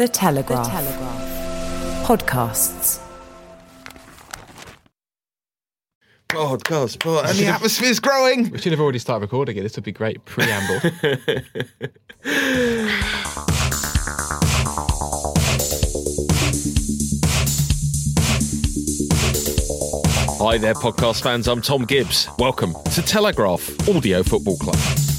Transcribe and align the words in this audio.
The 0.00 0.08
Telegraph. 0.08 0.64
The 0.64 0.70
Telegraph. 0.70 2.06
Podcasts. 2.06 3.00
Podcast, 6.30 7.00
pod, 7.00 7.26
and 7.28 7.38
the 7.38 7.48
atmosphere's 7.48 8.00
growing. 8.00 8.48
We 8.48 8.56
should 8.56 8.72
have 8.72 8.80
already 8.80 8.98
started 8.98 9.20
recording 9.20 9.58
it. 9.58 9.62
This 9.62 9.76
would 9.76 9.84
be 9.84 9.92
great 9.92 10.24
preamble. 10.24 10.80
Hi 20.38 20.56
there, 20.56 20.72
podcast 20.72 21.22
fans. 21.22 21.46
I'm 21.46 21.60
Tom 21.60 21.84
Gibbs. 21.84 22.26
Welcome 22.38 22.74
to 22.94 23.02
Telegraph 23.02 23.86
Audio 23.86 24.22
Football 24.22 24.56
Club. 24.56 25.09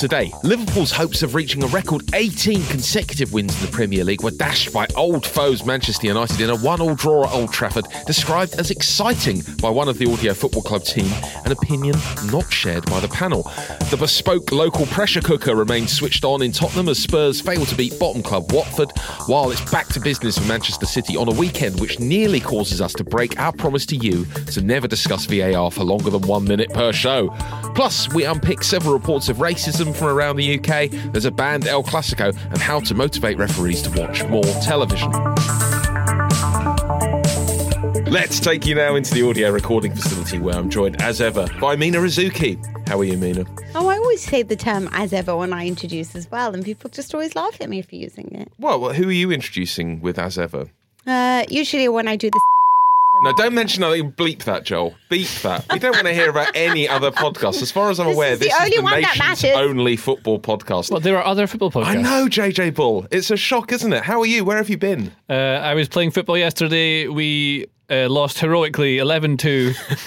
Today, 0.00 0.32
Liverpool's 0.42 0.92
hopes 0.92 1.22
of 1.22 1.34
reaching 1.34 1.62
a 1.62 1.66
record 1.66 2.14
18 2.14 2.64
consecutive 2.68 3.34
wins 3.34 3.54
in 3.60 3.66
the 3.66 3.70
Premier 3.70 4.02
League 4.02 4.22
were 4.22 4.30
dashed 4.30 4.72
by 4.72 4.86
old 4.96 5.26
foes 5.26 5.66
Manchester 5.66 6.06
United 6.06 6.40
in 6.40 6.48
a 6.48 6.56
one-all 6.56 6.94
draw 6.94 7.26
at 7.26 7.32
Old 7.34 7.52
Trafford, 7.52 7.84
described 8.06 8.54
as 8.54 8.70
exciting 8.70 9.42
by 9.60 9.68
one 9.68 9.90
of 9.90 9.98
the 9.98 10.10
Audio 10.10 10.32
Football 10.32 10.62
Club 10.62 10.84
team, 10.84 11.12
an 11.44 11.52
opinion 11.52 11.94
not 12.32 12.50
shared 12.50 12.86
by 12.86 12.98
the 12.98 13.08
panel. 13.08 13.42
The 13.90 13.98
bespoke 14.00 14.50
local 14.52 14.86
pressure 14.86 15.20
cooker 15.20 15.54
remains 15.54 15.92
switched 15.92 16.24
on 16.24 16.40
in 16.40 16.52
Tottenham 16.52 16.88
as 16.88 16.98
Spurs 16.98 17.42
fail 17.42 17.66
to 17.66 17.74
beat 17.74 17.98
bottom 17.98 18.22
club 18.22 18.50
Watford, 18.52 18.92
while 19.26 19.50
it's 19.50 19.70
back 19.70 19.88
to 19.88 20.00
business 20.00 20.38
for 20.38 20.44
Manchester 20.46 20.86
City 20.86 21.14
on 21.14 21.28
a 21.28 21.32
weekend 21.32 21.78
which 21.78 22.00
nearly 22.00 22.40
causes 22.40 22.80
us 22.80 22.94
to 22.94 23.04
break 23.04 23.38
our 23.38 23.52
promise 23.52 23.84
to 23.84 23.96
you 23.96 24.24
to 24.46 24.62
never 24.62 24.88
discuss 24.88 25.26
VAR 25.26 25.70
for 25.70 25.84
longer 25.84 26.08
than 26.08 26.22
one 26.22 26.44
minute 26.44 26.72
per 26.72 26.90
show. 26.90 27.28
Plus, 27.74 28.08
we 28.14 28.24
unpick 28.24 28.64
several 28.64 28.94
reports 28.94 29.28
of 29.28 29.36
racism 29.36 29.89
from 29.92 30.08
around 30.08 30.36
the 30.36 30.58
UK. 30.58 30.90
There's 31.12 31.24
a 31.24 31.30
banned 31.30 31.66
El 31.66 31.82
Clasico 31.82 32.36
and 32.50 32.58
how 32.58 32.80
to 32.80 32.94
motivate 32.94 33.38
referees 33.38 33.82
to 33.82 33.90
watch 34.00 34.24
more 34.24 34.44
television. 34.62 35.10
Let's 38.10 38.40
take 38.40 38.66
you 38.66 38.74
now 38.74 38.96
into 38.96 39.14
the 39.14 39.28
audio 39.28 39.50
recording 39.50 39.94
facility 39.94 40.40
where 40.40 40.56
I'm 40.56 40.68
joined 40.68 41.00
as 41.00 41.20
ever 41.20 41.46
by 41.60 41.76
Mina 41.76 41.98
Rzouki. 41.98 42.58
How 42.88 42.98
are 42.98 43.04
you, 43.04 43.16
Mina? 43.16 43.44
Oh, 43.76 43.86
I 43.86 43.96
always 43.98 44.20
say 44.20 44.42
the 44.42 44.56
term 44.56 44.88
as 44.90 45.12
ever 45.12 45.36
when 45.36 45.52
I 45.52 45.68
introduce 45.68 46.16
as 46.16 46.28
well, 46.28 46.52
and 46.52 46.64
people 46.64 46.90
just 46.90 47.14
always 47.14 47.36
laugh 47.36 47.60
at 47.60 47.70
me 47.70 47.82
for 47.82 47.94
using 47.94 48.34
it. 48.34 48.50
Well, 48.58 48.92
who 48.92 49.08
are 49.08 49.12
you 49.12 49.30
introducing 49.30 50.00
with 50.00 50.18
as 50.18 50.38
ever? 50.38 50.68
Uh, 51.06 51.44
usually 51.48 51.88
when 51.88 52.08
I 52.08 52.16
do 52.16 52.30
the 52.30 52.40
No, 53.22 53.32
don't 53.34 53.54
mention 53.54 53.82
nothing. 53.82 54.12
Bleep 54.12 54.44
that, 54.44 54.64
Joel. 54.64 54.94
Beep 55.10 55.28
that. 55.42 55.66
We 55.72 55.78
don't 55.78 55.94
want 55.94 56.06
to 56.06 56.14
hear 56.14 56.30
about 56.30 56.52
any 56.54 56.88
other 56.88 57.10
podcasts. 57.10 57.60
As 57.60 57.70
far 57.70 57.90
as 57.90 58.00
I'm 58.00 58.06
This 58.06 58.16
aware, 58.16 58.32
is 58.32 58.38
the 58.38 58.44
this 58.46 58.54
is 58.54 58.60
only 58.60 58.76
the 58.76 58.82
one 58.82 58.92
that 59.02 59.18
nation's 59.18 59.42
matters. 59.42 59.56
only 59.68 59.96
football 59.96 60.40
podcast. 60.40 60.90
well, 60.90 61.00
there 61.00 61.18
are 61.18 61.24
other 61.26 61.46
football 61.46 61.70
podcasts. 61.70 61.86
I 61.86 61.94
know, 61.96 62.26
JJ 62.28 62.74
Bull. 62.74 63.06
It's 63.10 63.30
a 63.30 63.36
shock, 63.36 63.72
isn't 63.72 63.92
it? 63.92 64.04
How 64.04 64.20
are 64.20 64.26
you? 64.26 64.44
Where 64.44 64.56
have 64.56 64.70
you 64.70 64.78
been? 64.78 65.12
Uh, 65.28 65.34
I 65.34 65.74
was 65.74 65.88
playing 65.88 66.12
football 66.12 66.38
yesterday. 66.38 67.08
We 67.08 67.66
uh, 67.90 68.08
lost 68.08 68.38
heroically 68.38 68.98
11 68.98 69.36
2. 69.36 69.72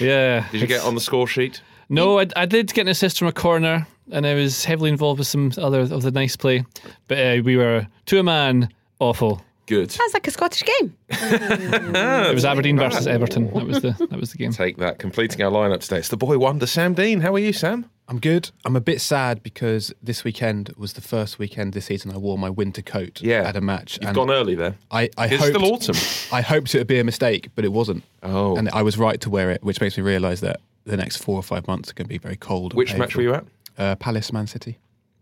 yeah. 0.00 0.46
Did 0.50 0.60
you 0.60 0.66
get 0.66 0.82
on 0.84 0.94
the 0.94 1.00
score 1.00 1.26
sheet? 1.26 1.62
No, 1.88 2.18
I, 2.20 2.26
I 2.36 2.46
did 2.46 2.72
get 2.72 2.82
an 2.82 2.88
assist 2.88 3.18
from 3.18 3.28
a 3.28 3.32
corner, 3.32 3.86
and 4.12 4.26
I 4.26 4.34
was 4.34 4.64
heavily 4.64 4.90
involved 4.90 5.18
with 5.18 5.28
some 5.28 5.52
other 5.58 5.80
of 5.80 6.02
the 6.02 6.10
nice 6.10 6.36
play. 6.36 6.64
But 7.08 7.18
uh, 7.18 7.42
we 7.44 7.56
were, 7.56 7.86
to 8.06 8.18
a 8.18 8.22
man, 8.22 8.68
awful. 9.00 9.42
Good. 9.70 9.92
Sounds 9.92 10.12
like 10.14 10.26
a 10.26 10.32
Scottish 10.32 10.64
game. 10.64 10.96
It 11.10 12.34
was 12.34 12.44
Aberdeen 12.44 12.76
versus 12.76 13.06
Everton. 13.06 13.46
That 13.54 13.64
was 13.66 13.80
the 13.80 13.92
that 14.10 14.18
was 14.18 14.32
the 14.32 14.38
game. 14.38 14.50
Take 14.50 14.78
that. 14.78 14.98
Completing 14.98 15.40
our 15.44 15.50
lineup 15.52 15.78
today. 15.78 15.98
It's 15.98 16.08
the 16.08 16.16
boy 16.16 16.38
wonder, 16.38 16.66
Sam 16.66 16.92
Dean. 16.92 17.20
How 17.20 17.32
are 17.36 17.38
you, 17.38 17.52
Sam? 17.52 17.88
I'm 18.08 18.18
good. 18.18 18.50
I'm 18.64 18.74
a 18.74 18.80
bit 18.80 19.00
sad 19.00 19.44
because 19.44 19.94
this 20.02 20.24
weekend 20.24 20.74
was 20.76 20.94
the 20.94 21.00
first 21.00 21.38
weekend 21.38 21.72
this 21.72 21.84
season 21.84 22.10
I 22.10 22.16
wore 22.16 22.36
my 22.36 22.50
winter 22.50 22.82
coat 22.82 23.22
Yeah. 23.22 23.42
at 23.46 23.54
a 23.56 23.60
match. 23.60 23.96
You've 24.00 24.08
and 24.08 24.16
gone 24.16 24.30
early 24.32 24.56
there. 24.56 24.74
I, 24.90 25.08
I 25.16 25.26
It's 25.28 25.36
hoped, 25.40 25.54
still 25.56 25.72
autumn. 25.72 25.96
I 26.36 26.40
hoped 26.40 26.74
it 26.74 26.78
would 26.78 26.88
be 26.88 26.98
a 26.98 27.04
mistake, 27.04 27.50
but 27.54 27.64
it 27.64 27.70
wasn't. 27.72 28.02
Oh. 28.24 28.56
And 28.56 28.68
I 28.70 28.82
was 28.82 28.98
right 28.98 29.20
to 29.20 29.30
wear 29.30 29.52
it, 29.52 29.62
which 29.62 29.80
makes 29.80 29.96
me 29.96 30.02
realise 30.02 30.40
that 30.40 30.60
the 30.84 30.96
next 30.96 31.18
four 31.18 31.36
or 31.36 31.44
five 31.44 31.68
months 31.68 31.90
are 31.90 31.94
going 31.94 32.06
to 32.06 32.08
be 32.08 32.18
very 32.18 32.34
cold. 32.36 32.72
and 32.72 32.78
Which 32.78 32.96
match 32.96 33.14
were 33.14 33.22
you 33.22 33.34
at? 33.34 33.44
Uh, 33.78 33.94
Palace, 33.94 34.32
Man 34.32 34.48
City. 34.48 34.78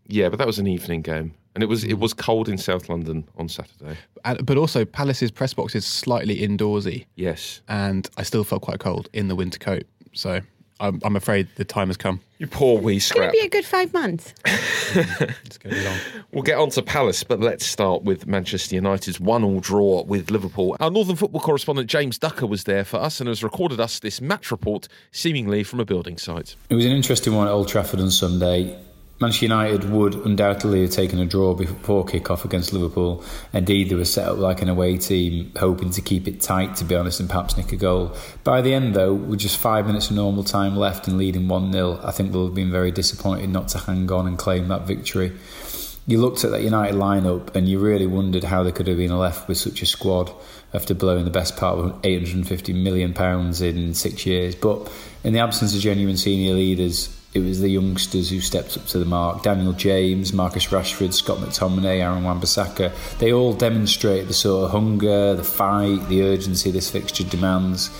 Yeah, 0.07 0.29
but 0.29 0.39
that 0.39 0.47
was 0.47 0.57
an 0.57 0.65
evening 0.65 1.03
game, 1.03 1.35
and 1.55 1.63
it 1.63 1.67
was 1.67 1.83
it 1.83 1.93
hmm. 1.93 1.99
was 1.99 2.13
cold 2.13 2.49
in 2.49 2.57
South 2.57 2.89
London 2.89 3.27
on 3.37 3.49
Saturday. 3.49 3.97
And, 4.25 4.45
but 4.45 4.57
also, 4.57 4.85
Palace's 4.85 5.31
press 5.31 5.53
box 5.53 5.75
is 5.75 5.85
slightly 5.85 6.39
indoorsy, 6.39 7.05
Yes. 7.15 7.61
and 7.67 8.09
I 8.17 8.23
still 8.23 8.43
felt 8.43 8.61
quite 8.61 8.79
cold 8.79 9.09
in 9.13 9.27
the 9.27 9.35
winter 9.35 9.59
coat. 9.59 9.83
So 10.13 10.41
I'm, 10.79 11.01
I'm 11.03 11.15
afraid 11.15 11.47
the 11.55 11.65
time 11.65 11.87
has 11.87 11.97
come. 11.97 12.21
You 12.37 12.47
poor 12.47 12.79
wee 12.79 12.99
scrap. 12.99 12.99
It's 12.99 13.11
going 13.13 13.23
scrap. 13.23 13.33
to 13.33 13.39
be 13.39 13.45
a 13.45 13.49
good 13.49 13.65
five 13.65 13.93
months. 13.93 14.33
It's 14.91 15.59
going 15.59 15.75
to 15.75 15.81
be 15.81 15.85
long. 15.85 15.97
We'll 16.31 16.41
get 16.41 16.57
on 16.57 16.71
to 16.71 16.81
Palace, 16.81 17.23
but 17.23 17.39
let's 17.39 17.63
start 17.63 18.03
with 18.03 18.25
Manchester 18.25 18.73
United's 18.73 19.19
one-all 19.19 19.59
draw 19.59 20.03
with 20.03 20.31
Liverpool. 20.31 20.75
Our 20.79 20.89
Northern 20.89 21.15
football 21.15 21.41
correspondent 21.41 21.87
James 21.87 22.17
Ducker 22.17 22.47
was 22.47 22.63
there 22.63 22.83
for 22.83 22.97
us 22.97 23.19
and 23.19 23.27
has 23.27 23.43
recorded 23.43 23.79
us 23.79 23.99
this 23.99 24.19
match 24.19 24.49
report, 24.49 24.87
seemingly 25.11 25.63
from 25.63 25.79
a 25.79 25.85
building 25.85 26.17
site. 26.17 26.55
It 26.69 26.75
was 26.75 26.85
an 26.85 26.91
interesting 26.91 27.35
one 27.35 27.47
at 27.47 27.51
Old 27.51 27.67
Trafford 27.67 27.99
on 27.99 28.09
Sunday. 28.09 28.79
Manchester 29.21 29.45
United 29.45 29.89
would 29.89 30.15
undoubtedly 30.15 30.81
have 30.81 30.91
taken 30.91 31.19
a 31.19 31.25
draw 31.25 31.53
before 31.53 32.05
kick-off 32.05 32.45
against 32.45 32.71
Liverpool. 32.71 33.21
Indeed, 33.51 33.89
they 33.89 33.95
were 33.95 34.05
set 34.05 34.29
up 34.29 34.37
like 34.37 34.61
an 34.61 34.69
away 34.69 34.97
team, 34.97 35.51
hoping 35.59 35.89
to 35.91 36.01
keep 36.01 36.25
it 36.25 36.39
tight, 36.39 36.77
to 36.77 36.85
be 36.85 36.95
honest, 36.95 37.19
and 37.19 37.27
perhaps 37.27 37.57
nick 37.57 37.73
a 37.73 37.75
goal. 37.75 38.15
By 38.45 38.61
the 38.61 38.73
end, 38.73 38.95
though, 38.95 39.13
with 39.13 39.39
just 39.39 39.57
five 39.57 39.87
minutes 39.87 40.09
of 40.09 40.15
normal 40.15 40.45
time 40.45 40.77
left 40.77 41.09
and 41.09 41.17
leading 41.17 41.47
1-0, 41.47 42.05
I 42.05 42.11
think 42.11 42.31
they'll 42.31 42.45
have 42.45 42.55
been 42.55 42.71
very 42.71 42.91
disappointed 42.91 43.49
not 43.49 43.67
to 43.69 43.79
hang 43.79 44.09
on 44.09 44.25
and 44.25 44.37
claim 44.37 44.69
that 44.69 44.87
victory. 44.87 45.33
You 46.07 46.21
looked 46.21 46.45
at 46.45 46.51
that 46.51 46.63
United 46.63 46.95
lineup 46.95 47.53
and 47.57 47.67
you 47.67 47.77
really 47.77 48.07
wondered 48.07 48.45
how 48.45 48.63
they 48.63 48.71
could 48.71 48.87
have 48.87 48.97
been 48.97 49.15
left 49.15 49.49
with 49.49 49.57
such 49.57 49.81
a 49.81 49.85
squad 49.85 50.31
after 50.73 50.93
blowing 50.93 51.25
the 51.25 51.29
best 51.29 51.57
part 51.57 51.77
of 51.77 51.99
850 52.05 52.71
million 52.71 53.13
pounds 53.13 53.61
in 53.61 53.93
six 53.93 54.25
years. 54.25 54.55
But 54.55 54.89
in 55.25 55.33
the 55.33 55.39
absence 55.39 55.75
of 55.75 55.81
genuine 55.81 56.17
senior 56.17 56.53
leaders, 56.53 57.18
it 57.33 57.41
was 57.41 57.61
the 57.61 57.69
youngsters 57.69 58.31
who 58.31 58.41
stepped 58.41 58.75
up 58.75 58.85
to 58.87 58.97
the 58.97 59.05
mark. 59.05 59.43
Daniel 59.43 59.73
James, 59.73 60.33
Marcus 60.33 60.67
Rashford, 60.67 61.13
Scott 61.13 61.37
McTominay, 61.37 62.01
Aaron 62.01 62.23
Wan-Bissaka. 62.23 62.91
They 63.19 63.31
all 63.31 63.53
demonstrate 63.53 64.27
the 64.27 64.33
sort 64.33 64.65
of 64.65 64.71
hunger, 64.71 65.35
the 65.35 65.43
fight, 65.43 66.07
the 66.09 66.23
urgency 66.23 66.71
this 66.71 66.89
fixture 66.89 67.23
demands. 67.23 67.91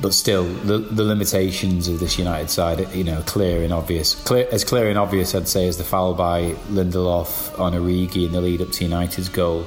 But 0.00 0.12
still, 0.12 0.44
the, 0.44 0.78
the 0.78 1.02
limitations 1.02 1.88
of 1.88 1.98
this 1.98 2.18
United 2.18 2.50
side, 2.50 2.94
you 2.94 3.04
know, 3.04 3.22
clear 3.22 3.62
and 3.62 3.72
obvious. 3.72 4.14
Clear, 4.14 4.46
as 4.52 4.64
clear 4.64 4.88
and 4.88 4.98
obvious, 4.98 5.34
I'd 5.34 5.48
say, 5.48 5.66
as 5.66 5.78
the 5.78 5.84
foul 5.84 6.14
by 6.14 6.52
Lindelof 6.68 7.58
on 7.58 7.72
Origi 7.72 8.26
in 8.26 8.32
the 8.32 8.40
lead 8.40 8.60
up 8.60 8.70
to 8.72 8.84
United's 8.84 9.28
goal 9.30 9.64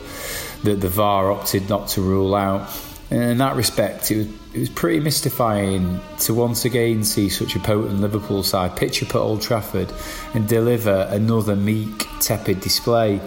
that 0.64 0.80
the 0.80 0.90
VAR 0.90 1.32
opted 1.32 1.68
not 1.68 1.88
to 1.90 2.02
rule 2.02 2.36
out. 2.36 2.70
And 3.10 3.24
in 3.24 3.38
that 3.40 3.56
respect, 3.56 4.12
it 4.12 4.18
was, 4.18 4.28
it 4.54 4.60
was 4.60 4.70
pretty 4.70 5.00
mystifying 5.00 6.02
to 6.20 6.34
once 6.34 6.66
again 6.66 7.04
see 7.04 7.30
such 7.30 7.56
a 7.56 7.60
potent 7.60 8.02
Liverpool 8.02 8.44
side 8.44 8.76
pitch 8.76 9.02
up 9.02 9.10
at 9.10 9.16
Old 9.16 9.42
Trafford 9.42 9.92
and 10.34 10.48
deliver 10.48 11.08
another 11.10 11.56
meek, 11.56 12.06
tepid 12.20 12.60
display. 12.60 13.22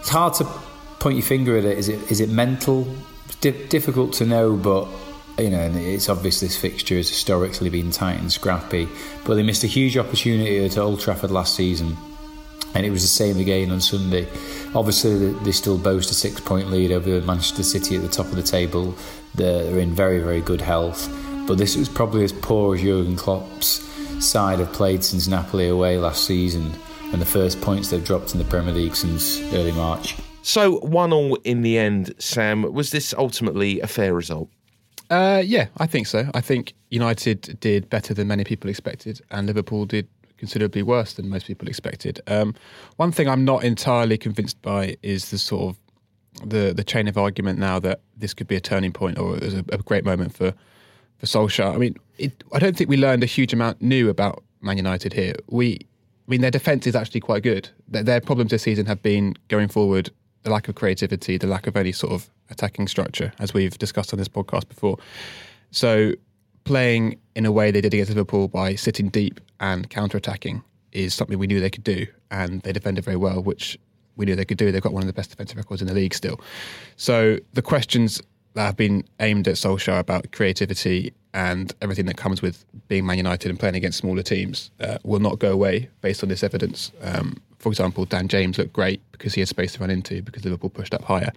It's 0.00 0.10
hard 0.10 0.34
to 0.34 0.44
point 0.98 1.16
your 1.16 1.24
finger 1.24 1.56
at 1.56 1.64
it. 1.64 1.78
Is 1.78 1.88
it 1.88 2.10
is 2.10 2.20
it 2.20 2.28
mental? 2.28 2.86
Di- 3.40 3.66
difficult 3.68 4.12
to 4.14 4.26
know, 4.26 4.54
but 4.54 4.86
you 5.38 5.48
know, 5.48 5.70
it's 5.74 6.10
obvious 6.10 6.40
this 6.40 6.56
fixture 6.56 6.96
has 6.96 7.08
historically 7.08 7.70
been 7.70 7.90
tight 7.90 8.20
and 8.20 8.30
scrappy, 8.30 8.88
but 9.24 9.36
they 9.36 9.42
missed 9.42 9.64
a 9.64 9.66
huge 9.66 9.96
opportunity 9.96 10.62
at 10.62 10.76
Old 10.76 11.00
Trafford 11.00 11.30
last 11.30 11.56
season, 11.56 11.96
and 12.74 12.84
it 12.84 12.90
was 12.90 13.00
the 13.00 13.08
same 13.08 13.38
again 13.38 13.70
on 13.70 13.80
Sunday. 13.80 14.28
Obviously, 14.74 15.32
they 15.32 15.52
still 15.52 15.78
boast 15.78 16.10
a 16.10 16.14
six-point 16.14 16.70
lead 16.70 16.92
over 16.92 17.20
Manchester 17.22 17.62
City 17.62 17.96
at 17.96 18.02
the 18.02 18.08
top 18.08 18.26
of 18.26 18.36
the 18.36 18.42
table. 18.42 18.94
They're 19.34 19.78
in 19.78 19.94
very, 19.94 20.20
very 20.20 20.40
good 20.40 20.60
health, 20.60 21.08
but 21.46 21.58
this 21.58 21.76
was 21.76 21.88
probably 21.88 22.24
as 22.24 22.32
poor 22.32 22.74
as 22.74 22.82
Jurgen 22.82 23.16
Klopp's 23.16 23.80
side 24.24 24.58
have 24.58 24.72
played 24.72 25.02
since 25.02 25.26
Napoli 25.26 25.68
away 25.68 25.98
last 25.98 26.24
season, 26.24 26.72
and 27.12 27.20
the 27.20 27.26
first 27.26 27.60
points 27.60 27.90
they've 27.90 28.04
dropped 28.04 28.32
in 28.32 28.38
the 28.38 28.44
Premier 28.44 28.74
League 28.74 28.94
since 28.96 29.40
early 29.52 29.72
March. 29.72 30.16
So, 30.42 30.78
one 30.80 31.12
all 31.12 31.36
in 31.44 31.62
the 31.62 31.78
end, 31.78 32.14
Sam. 32.18 32.62
Was 32.72 32.90
this 32.90 33.14
ultimately 33.16 33.80
a 33.80 33.86
fair 33.86 34.12
result? 34.12 34.48
Uh, 35.08 35.42
yeah, 35.44 35.68
I 35.76 35.86
think 35.86 36.06
so. 36.06 36.30
I 36.34 36.40
think 36.40 36.74
United 36.90 37.58
did 37.60 37.88
better 37.90 38.14
than 38.14 38.28
many 38.28 38.44
people 38.44 38.70
expected, 38.70 39.20
and 39.30 39.46
Liverpool 39.46 39.84
did 39.84 40.08
considerably 40.38 40.82
worse 40.82 41.14
than 41.14 41.28
most 41.28 41.46
people 41.46 41.68
expected. 41.68 42.20
Um, 42.26 42.54
one 42.96 43.12
thing 43.12 43.28
I'm 43.28 43.44
not 43.44 43.62
entirely 43.62 44.18
convinced 44.18 44.60
by 44.62 44.96
is 45.02 45.30
the 45.30 45.38
sort 45.38 45.70
of 45.70 45.81
the 46.44 46.72
the 46.72 46.84
chain 46.84 47.08
of 47.08 47.18
argument 47.18 47.58
now 47.58 47.78
that 47.78 48.00
this 48.16 48.34
could 48.34 48.46
be 48.46 48.56
a 48.56 48.60
turning 48.60 48.92
point 48.92 49.18
or 49.18 49.36
it 49.36 49.42
was 49.42 49.54
a, 49.54 49.64
a 49.70 49.78
great 49.78 50.04
moment 50.04 50.34
for 50.34 50.54
for 51.18 51.26
Solskjaer. 51.26 51.74
I 51.74 51.78
mean, 51.78 51.96
it, 52.18 52.42
I 52.52 52.58
don't 52.58 52.76
think 52.76 52.90
we 52.90 52.96
learned 52.96 53.22
a 53.22 53.26
huge 53.26 53.52
amount 53.52 53.80
new 53.80 54.08
about 54.08 54.42
Man 54.60 54.76
United 54.76 55.12
here. 55.12 55.34
We, 55.48 55.78
I 56.26 56.30
mean, 56.30 56.40
their 56.40 56.50
defense 56.50 56.86
is 56.86 56.96
actually 56.96 57.20
quite 57.20 57.44
good. 57.44 57.68
Their, 57.86 58.02
their 58.02 58.20
problems 58.20 58.50
this 58.50 58.62
season 58.62 58.86
have 58.86 59.02
been 59.02 59.34
going 59.48 59.68
forward 59.68 60.10
the 60.42 60.50
lack 60.50 60.66
of 60.68 60.74
creativity, 60.74 61.38
the 61.38 61.46
lack 61.46 61.68
of 61.68 61.76
any 61.76 61.92
sort 61.92 62.12
of 62.12 62.28
attacking 62.50 62.88
structure, 62.88 63.32
as 63.38 63.54
we've 63.54 63.78
discussed 63.78 64.12
on 64.12 64.18
this 64.18 64.28
podcast 64.28 64.68
before. 64.68 64.98
So, 65.70 66.12
playing 66.64 67.18
in 67.36 67.46
a 67.46 67.52
way 67.52 67.70
they 67.70 67.80
did 67.80 67.94
against 67.94 68.10
Liverpool 68.10 68.48
by 68.48 68.74
sitting 68.74 69.08
deep 69.08 69.40
and 69.60 69.88
counter 69.90 70.18
attacking 70.18 70.62
is 70.90 71.14
something 71.14 71.38
we 71.38 71.46
knew 71.46 71.60
they 71.60 71.70
could 71.70 71.84
do, 71.84 72.06
and 72.32 72.62
they 72.62 72.72
defended 72.72 73.04
very 73.04 73.16
well, 73.16 73.42
which 73.42 73.78
we 74.16 74.26
knew 74.26 74.36
they 74.36 74.44
could 74.44 74.58
do. 74.58 74.70
They've 74.72 74.82
got 74.82 74.92
one 74.92 75.02
of 75.02 75.06
the 75.06 75.12
best 75.12 75.30
defensive 75.30 75.56
records 75.56 75.82
in 75.82 75.88
the 75.88 75.94
league 75.94 76.14
still. 76.14 76.40
So, 76.96 77.38
the 77.52 77.62
questions 77.62 78.22
that 78.54 78.66
have 78.66 78.76
been 78.76 79.04
aimed 79.20 79.48
at 79.48 79.54
Solskjaer 79.54 79.98
about 79.98 80.30
creativity 80.32 81.14
and 81.34 81.72
everything 81.80 82.06
that 82.06 82.16
comes 82.16 82.42
with 82.42 82.64
being 82.88 83.06
Man 83.06 83.16
United 83.16 83.48
and 83.48 83.58
playing 83.58 83.76
against 83.76 83.98
smaller 83.98 84.22
teams 84.22 84.70
uh, 84.80 84.98
will 85.04 85.20
not 85.20 85.38
go 85.38 85.50
away 85.50 85.88
based 86.02 86.22
on 86.22 86.28
this 86.28 86.42
evidence. 86.42 86.92
Um, 87.00 87.38
for 87.58 87.70
example, 87.70 88.04
Dan 88.04 88.28
James 88.28 88.58
looked 88.58 88.72
great 88.72 89.00
because 89.12 89.34
he 89.34 89.40
had 89.40 89.48
space 89.48 89.72
to 89.74 89.80
run 89.80 89.90
into 89.90 90.20
because 90.22 90.44
Liverpool 90.44 90.68
pushed 90.68 90.92
up 90.92 91.04
higher. 91.04 91.32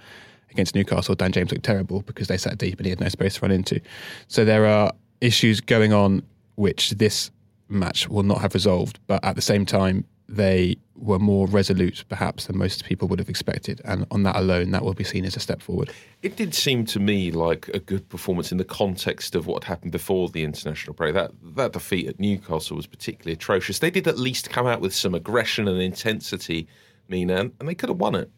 Against 0.51 0.75
Newcastle, 0.75 1.16
Dan 1.16 1.31
James 1.31 1.51
looked 1.51 1.63
terrible 1.63 2.01
because 2.01 2.27
they 2.27 2.38
sat 2.38 2.57
deep 2.57 2.77
and 2.77 2.86
he 2.86 2.89
had 2.89 3.00
no 3.00 3.10
space 3.10 3.36
to 3.36 3.42
run 3.42 3.51
into. 3.51 3.80
So 4.27 4.44
there 4.44 4.66
are 4.66 4.92
issues 5.22 5.62
going 5.62 5.94
on 5.94 6.24
which 6.56 6.92
this 6.92 7.31
match 7.69 8.07
will 8.10 8.24
not 8.24 8.42
have 8.42 8.54
resolved, 8.54 9.00
but 9.07 9.24
at 9.24 9.36
the 9.36 9.42
same 9.42 9.66
time, 9.66 10.06
they 10.27 10.77
were 10.95 11.19
more 11.19 11.48
resolute, 11.48 12.04
perhaps, 12.10 12.48
than 12.48 12.57
most 12.57 12.86
people 12.86 13.07
would 13.07 13.19
have 13.19 13.30
expected. 13.30 13.81
And 13.86 14.06
on 14.12 14.24
that 14.24 14.36
alone, 14.36 14.72
that 14.72 14.83
will 14.83 14.94
be 14.94 15.04
seen 15.04 15.25
as 15.25 15.36
a 15.36 15.39
step 15.39 15.62
forward. 15.62 15.92
It 16.22 16.36
did 16.36 16.56
seem 16.56 16.86
to 16.86 17.00
me 17.00 17.31
like 17.31 17.69
a 17.74 17.80
good 17.80 18.07
performance 18.10 18.51
in 18.51 18.57
the 18.57 18.66
context 18.66 19.36
of 19.36 19.45
what 19.45 19.66
happened 19.66 19.92
before 19.92 20.30
the 20.30 20.44
international 20.44 20.94
break. 20.94 21.13
That 21.13 21.31
that 21.56 21.74
defeat 21.74 22.07
at 22.07 22.19
Newcastle 22.19 22.77
was 22.77 22.88
particularly 22.88 23.33
atrocious. 23.33 23.80
They 23.80 23.92
did 23.92 24.07
at 24.07 24.18
least 24.18 24.50
come 24.50 24.66
out 24.66 24.81
with 24.81 24.95
some 24.95 25.13
aggression 25.13 25.68
and 25.68 25.81
intensity, 25.81 26.68
Mina, 27.07 27.51
and 27.60 27.69
they 27.69 27.75
could 27.75 27.89
have 27.89 28.00
won 28.00 28.16
it. 28.16 28.31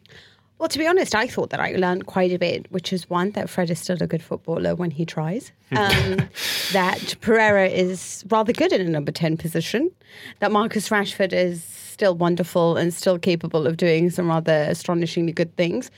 Well, 0.58 0.68
to 0.68 0.78
be 0.78 0.88
honest, 0.88 1.14
I 1.14 1.28
thought 1.28 1.50
that 1.50 1.60
I 1.60 1.72
learned 1.72 2.06
quite 2.06 2.32
a 2.32 2.38
bit, 2.38 2.70
which 2.72 2.92
is 2.92 3.08
one, 3.08 3.30
that 3.32 3.48
Fred 3.48 3.70
is 3.70 3.78
still 3.78 3.96
a 4.00 4.08
good 4.08 4.22
footballer 4.22 4.74
when 4.74 4.90
he 4.90 5.06
tries, 5.06 5.52
um, 5.70 6.28
that 6.72 7.14
Pereira 7.20 7.68
is 7.68 8.24
rather 8.28 8.52
good 8.52 8.72
in 8.72 8.80
a 8.80 8.90
number 8.90 9.12
10 9.12 9.36
position, 9.36 9.90
that 10.40 10.50
Marcus 10.50 10.88
Rashford 10.88 11.32
is 11.32 11.62
still 11.62 12.14
wonderful 12.14 12.76
and 12.76 12.92
still 12.92 13.18
capable 13.18 13.66
of 13.66 13.76
doing 13.76 14.10
some 14.10 14.28
rather 14.28 14.66
astonishingly 14.68 15.32
good 15.32 15.54
things. 15.56 15.90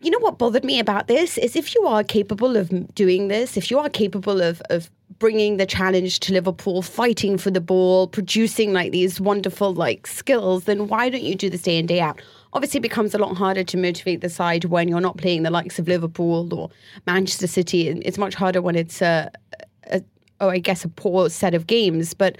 You 0.00 0.12
know 0.12 0.18
what 0.20 0.38
bothered 0.38 0.64
me 0.64 0.78
about 0.78 1.08
this 1.08 1.36
is 1.36 1.56
if 1.56 1.74
you 1.74 1.86
are 1.86 2.04
capable 2.04 2.56
of 2.56 2.94
doing 2.94 3.28
this, 3.28 3.56
if 3.56 3.70
you 3.70 3.78
are 3.80 3.88
capable 3.88 4.40
of, 4.40 4.62
of 4.70 4.90
bringing 5.18 5.56
the 5.56 5.66
challenge 5.66 6.20
to 6.20 6.32
Liverpool, 6.32 6.82
fighting 6.82 7.36
for 7.36 7.50
the 7.50 7.60
ball, 7.60 8.06
producing 8.06 8.72
like 8.72 8.92
these 8.92 9.20
wonderful 9.20 9.74
like 9.74 10.06
skills, 10.06 10.64
then 10.64 10.88
why 10.88 11.08
don't 11.08 11.24
you 11.24 11.34
do 11.34 11.50
this 11.50 11.62
day 11.62 11.78
in 11.78 11.86
day 11.86 12.00
out? 12.00 12.22
Obviously, 12.52 12.78
it 12.78 12.82
becomes 12.82 13.14
a 13.14 13.18
lot 13.18 13.36
harder 13.36 13.64
to 13.64 13.76
motivate 13.76 14.20
the 14.20 14.30
side 14.30 14.64
when 14.66 14.88
you're 14.88 15.00
not 15.00 15.16
playing 15.18 15.42
the 15.42 15.50
likes 15.50 15.78
of 15.78 15.86
Liverpool 15.88 16.52
or 16.54 16.70
Manchester 17.06 17.46
City. 17.46 17.88
It's 17.88 18.18
much 18.18 18.34
harder 18.34 18.62
when 18.62 18.74
it's 18.74 19.02
a, 19.02 19.30
a 19.90 20.02
oh, 20.40 20.48
I 20.48 20.58
guess 20.58 20.84
a 20.84 20.88
poor 20.88 21.28
set 21.30 21.54
of 21.54 21.66
games. 21.66 22.14
But 22.14 22.38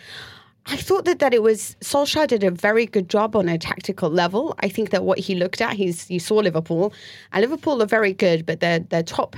I 0.66 0.76
thought 0.76 1.04
that, 1.06 1.18
that 1.18 1.32
it 1.32 1.42
was 1.42 1.76
Solskjaer 1.80 2.28
did 2.28 2.44
a 2.44 2.50
very 2.50 2.84
good 2.84 3.08
job 3.08 3.34
on 3.34 3.48
a 3.48 3.58
tactical 3.58 4.10
level. 4.10 4.54
I 4.60 4.68
think 4.68 4.90
that 4.90 5.04
what 5.04 5.18
he 5.18 5.34
looked 5.34 5.60
at, 5.60 5.74
he's 5.74 6.10
you 6.10 6.20
saw 6.20 6.36
Liverpool, 6.36 6.92
and 7.32 7.40
Liverpool 7.40 7.82
are 7.82 7.86
very 7.86 8.12
good, 8.12 8.44
but 8.44 8.60
their 8.60 8.80
their 8.80 9.02
they're, 9.02 9.02
top 9.02 9.36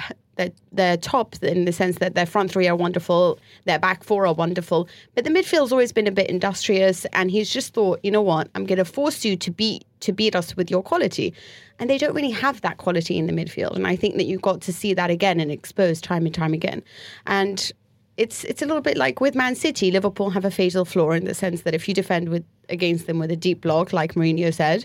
they're 0.73 0.97
top 0.97 1.37
in 1.43 1.67
the 1.67 1.73
sense 1.73 1.99
that 1.99 2.15
their 2.15 2.27
front 2.27 2.51
three 2.51 2.67
are 2.67 2.77
wonderful, 2.77 3.39
their 3.65 3.79
back 3.79 4.03
four 4.03 4.27
are 4.27 4.35
wonderful, 4.35 4.89
but 5.15 5.25
the 5.25 5.31
midfield's 5.31 5.71
always 5.71 5.93
been 5.93 6.07
a 6.07 6.13
bit 6.13 6.29
industrious, 6.29 7.05
and 7.13 7.31
he's 7.31 7.51
just 7.51 7.75
thought, 7.75 8.01
you 8.03 8.11
know 8.11 8.23
what, 8.23 8.49
I'm 8.55 8.65
going 8.65 8.79
to 8.79 8.85
force 8.85 9.25
you 9.25 9.37
to 9.37 9.51
beat 9.51 9.85
to 10.01 10.13
beat 10.13 10.35
us 10.35 10.57
with 10.57 10.71
your 10.71 10.83
quality, 10.83 11.35
and 11.79 11.89
they 11.89 11.99
don't 11.99 12.15
really 12.15 12.31
have 12.31 12.61
that 12.63 12.79
quality 12.79 13.17
in 13.19 13.27
the 13.27 13.33
midfield, 13.33 13.77
and 13.77 13.87
I 13.87 13.97
think 13.97 14.17
that 14.17 14.25
you 14.25 14.39
got 14.39 14.61
to 14.63 14.73
see 14.73 14.95
that 14.95 15.11
again 15.11 15.41
and 15.41 15.51
exposed 15.51 16.05
time 16.05 16.27
and 16.27 16.35
time 16.35 16.53
again, 16.53 16.83
and 17.27 17.73
it's 18.21 18.45
it's 18.45 18.61
a 18.61 18.67
little 18.67 18.83
bit 18.83 18.99
like 18.99 19.21
with 19.21 19.35
Man 19.35 19.55
City. 19.55 19.91
Liverpool 19.91 20.31
have 20.31 20.45
a 20.45 20.51
fatal 20.51 20.85
flaw 20.85 21.13
in 21.13 21.25
the 21.25 21.35
sense 21.35 21.63
that 21.63 21.75
if 21.75 21.89
you 21.89 21.95
defend 21.95 22.29
with 22.29 22.45
against 22.69 23.07
them 23.07 23.19
with 23.19 23.31
a 23.31 23.37
deep 23.37 23.63
block, 23.63 23.93
like 23.93 24.15
Mourinho 24.15 24.53
said, 24.53 24.85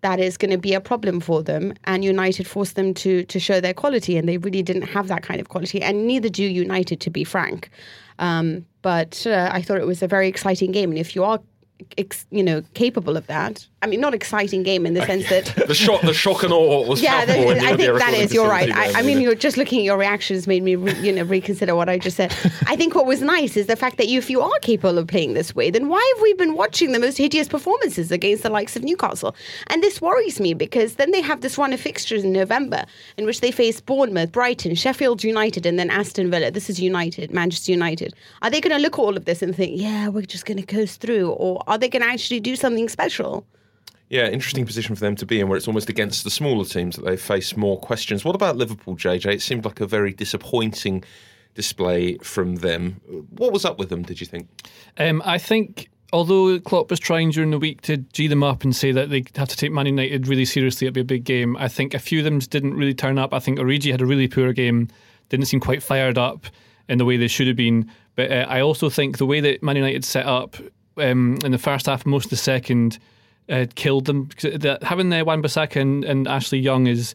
that 0.00 0.18
is 0.18 0.36
going 0.36 0.50
to 0.50 0.58
be 0.58 0.74
a 0.74 0.80
problem 0.80 1.20
for 1.20 1.42
them. 1.42 1.72
And 1.84 2.04
United 2.04 2.46
forced 2.46 2.74
them 2.74 2.92
to 2.94 3.24
to 3.24 3.38
show 3.38 3.60
their 3.60 3.74
quality, 3.74 4.16
and 4.16 4.28
they 4.28 4.38
really 4.38 4.62
didn't 4.62 4.88
have 4.88 5.06
that 5.08 5.22
kind 5.22 5.40
of 5.40 5.48
quality, 5.48 5.80
and 5.80 6.06
neither 6.06 6.28
do 6.28 6.44
United, 6.44 7.00
to 7.00 7.10
be 7.10 7.24
frank. 7.24 7.70
Um, 8.18 8.66
but 8.82 9.26
uh, 9.26 9.50
I 9.52 9.62
thought 9.62 9.78
it 9.78 9.86
was 9.86 10.02
a 10.02 10.08
very 10.08 10.28
exciting 10.28 10.72
game, 10.72 10.90
and 10.90 10.98
if 10.98 11.14
you 11.14 11.22
are 11.22 11.40
ex, 11.98 12.26
you 12.30 12.42
know, 12.42 12.62
capable 12.74 13.16
of 13.16 13.26
that. 13.26 13.66
I 13.86 13.88
mean, 13.88 14.00
not 14.00 14.14
exciting 14.14 14.64
game 14.64 14.84
in 14.84 14.94
the 14.94 15.06
sense 15.06 15.28
that 15.28 15.44
the 15.68 15.74
shock, 15.74 16.00
the 16.00 16.12
shock 16.12 16.42
and 16.42 16.52
awe 16.52 16.84
was. 16.84 17.00
Yeah, 17.00 17.24
the, 17.24 17.50
I 17.50 17.76
think 17.76 17.98
that 18.00 18.14
is. 18.14 18.34
You're 18.34 18.48
right. 18.48 18.68
I, 18.74 18.98
I, 18.98 19.02
mean, 19.02 19.20
you're 19.20 19.36
just 19.36 19.56
looking 19.56 19.78
at 19.78 19.84
your 19.84 19.96
reactions 19.96 20.48
made 20.48 20.64
me, 20.64 20.74
re, 20.74 20.92
you 20.94 21.12
know, 21.12 21.22
reconsider 21.22 21.76
what 21.76 21.88
I 21.88 21.96
just 21.96 22.16
said. 22.16 22.34
I 22.66 22.74
think 22.74 22.96
what 22.96 23.06
was 23.06 23.22
nice 23.22 23.56
is 23.56 23.66
the 23.66 23.76
fact 23.76 23.96
that 23.98 24.08
you, 24.08 24.18
if 24.18 24.28
you 24.28 24.40
are 24.40 24.58
capable 24.60 24.98
of 24.98 25.06
playing 25.06 25.34
this 25.34 25.54
way, 25.54 25.70
then 25.70 25.88
why 25.88 26.14
have 26.14 26.22
we 26.22 26.34
been 26.34 26.54
watching 26.54 26.90
the 26.90 26.98
most 26.98 27.16
hideous 27.16 27.46
performances 27.46 28.10
against 28.10 28.42
the 28.42 28.50
likes 28.50 28.74
of 28.74 28.82
Newcastle? 28.82 29.36
And 29.68 29.84
this 29.84 30.02
worries 30.02 30.40
me 30.40 30.52
because 30.52 30.96
then 30.96 31.12
they 31.12 31.20
have 31.20 31.42
this 31.42 31.56
run 31.56 31.72
of 31.72 31.78
fixtures 31.80 32.24
in 32.24 32.32
November 32.32 32.86
in 33.16 33.24
which 33.24 33.40
they 33.40 33.52
face 33.52 33.80
Bournemouth, 33.80 34.32
Brighton, 34.32 34.74
Sheffield 34.74 35.22
United, 35.22 35.64
and 35.64 35.78
then 35.78 35.90
Aston 35.90 36.28
Villa. 36.28 36.50
This 36.50 36.68
is 36.68 36.80
United, 36.80 37.30
Manchester 37.30 37.70
United. 37.70 38.14
Are 38.42 38.50
they 38.50 38.60
going 38.60 38.76
to 38.76 38.82
look 38.82 38.94
at 38.94 39.02
all 39.02 39.16
of 39.16 39.26
this 39.26 39.42
and 39.42 39.54
think, 39.54 39.80
yeah, 39.80 40.08
we're 40.08 40.22
just 40.22 40.44
going 40.44 40.58
to 40.58 40.66
coast 40.66 41.00
through, 41.00 41.30
or 41.30 41.62
are 41.68 41.78
they 41.78 41.88
going 41.88 42.02
to 42.02 42.08
actually 42.08 42.40
do 42.40 42.56
something 42.56 42.88
special? 42.88 43.46
Yeah, 44.08 44.28
interesting 44.28 44.64
position 44.64 44.94
for 44.94 45.00
them 45.00 45.16
to 45.16 45.26
be 45.26 45.40
in, 45.40 45.48
where 45.48 45.56
it's 45.56 45.66
almost 45.66 45.88
against 45.88 46.22
the 46.22 46.30
smaller 46.30 46.64
teams 46.64 46.96
that 46.96 47.04
they 47.04 47.16
face 47.16 47.56
more 47.56 47.78
questions. 47.78 48.24
What 48.24 48.36
about 48.36 48.56
Liverpool, 48.56 48.96
JJ? 48.96 49.34
It 49.34 49.42
seemed 49.42 49.64
like 49.64 49.80
a 49.80 49.86
very 49.86 50.12
disappointing 50.12 51.02
display 51.54 52.18
from 52.18 52.56
them. 52.56 53.00
What 53.30 53.52
was 53.52 53.64
up 53.64 53.78
with 53.78 53.88
them? 53.88 54.02
Did 54.02 54.20
you 54.20 54.26
think? 54.26 54.48
Um, 54.98 55.22
I 55.24 55.38
think 55.38 55.90
although 56.12 56.60
Klopp 56.60 56.90
was 56.90 57.00
trying 57.00 57.30
during 57.30 57.50
the 57.50 57.58
week 57.58 57.80
to 57.82 57.96
g 57.96 58.28
them 58.28 58.44
up 58.44 58.62
and 58.62 58.76
say 58.76 58.92
that 58.92 59.10
they 59.10 59.24
have 59.34 59.48
to 59.48 59.56
take 59.56 59.72
Man 59.72 59.86
United 59.86 60.28
really 60.28 60.44
seriously, 60.44 60.86
it'd 60.86 60.94
be 60.94 61.00
a 61.00 61.04
big 61.04 61.24
game. 61.24 61.56
I 61.56 61.66
think 61.66 61.94
a 61.94 61.98
few 61.98 62.20
of 62.20 62.24
them 62.24 62.38
didn't 62.38 62.74
really 62.74 62.94
turn 62.94 63.18
up. 63.18 63.34
I 63.34 63.40
think 63.40 63.58
Origi 63.58 63.90
had 63.90 64.00
a 64.00 64.06
really 64.06 64.28
poor 64.28 64.52
game, 64.52 64.88
didn't 65.30 65.46
seem 65.46 65.60
quite 65.60 65.82
fired 65.82 66.18
up 66.18 66.46
in 66.88 66.98
the 66.98 67.04
way 67.04 67.16
they 67.16 67.28
should 67.28 67.48
have 67.48 67.56
been. 67.56 67.90
But 68.14 68.30
uh, 68.30 68.46
I 68.48 68.60
also 68.60 68.88
think 68.88 69.18
the 69.18 69.26
way 69.26 69.40
that 69.40 69.62
Man 69.62 69.76
United 69.76 70.04
set 70.04 70.26
up 70.26 70.56
um, 70.96 71.38
in 71.44 71.50
the 71.50 71.58
first 71.58 71.86
half, 71.86 72.06
most 72.06 72.26
of 72.26 72.30
the 72.30 72.36
second, 72.36 72.98
uh, 73.48 73.66
killed 73.74 74.06
them. 74.06 74.28
The, 74.40 74.78
having 74.82 75.10
the 75.10 75.24
Wan 75.24 75.42
Bissaka 75.42 75.80
and, 75.80 76.04
and 76.04 76.28
Ashley 76.28 76.58
Young 76.58 76.88
as 76.88 77.14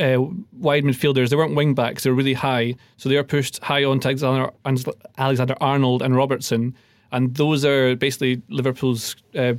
uh, 0.00 0.16
wide 0.52 0.84
midfielders, 0.84 1.28
they 1.28 1.36
weren't 1.36 1.54
wing 1.54 1.74
backs, 1.74 2.04
they 2.04 2.10
were 2.10 2.16
really 2.16 2.34
high. 2.34 2.74
So 2.96 3.08
they 3.08 3.16
were 3.16 3.24
pushed 3.24 3.62
high 3.62 3.84
on 3.84 4.00
to 4.00 4.08
Alexander, 4.08 4.50
Alexander 5.18 5.56
Arnold 5.60 6.02
and 6.02 6.16
Robertson. 6.16 6.74
And 7.12 7.34
those 7.34 7.64
are 7.64 7.94
basically 7.94 8.42
Liverpool's 8.48 9.16
uh, 9.34 9.54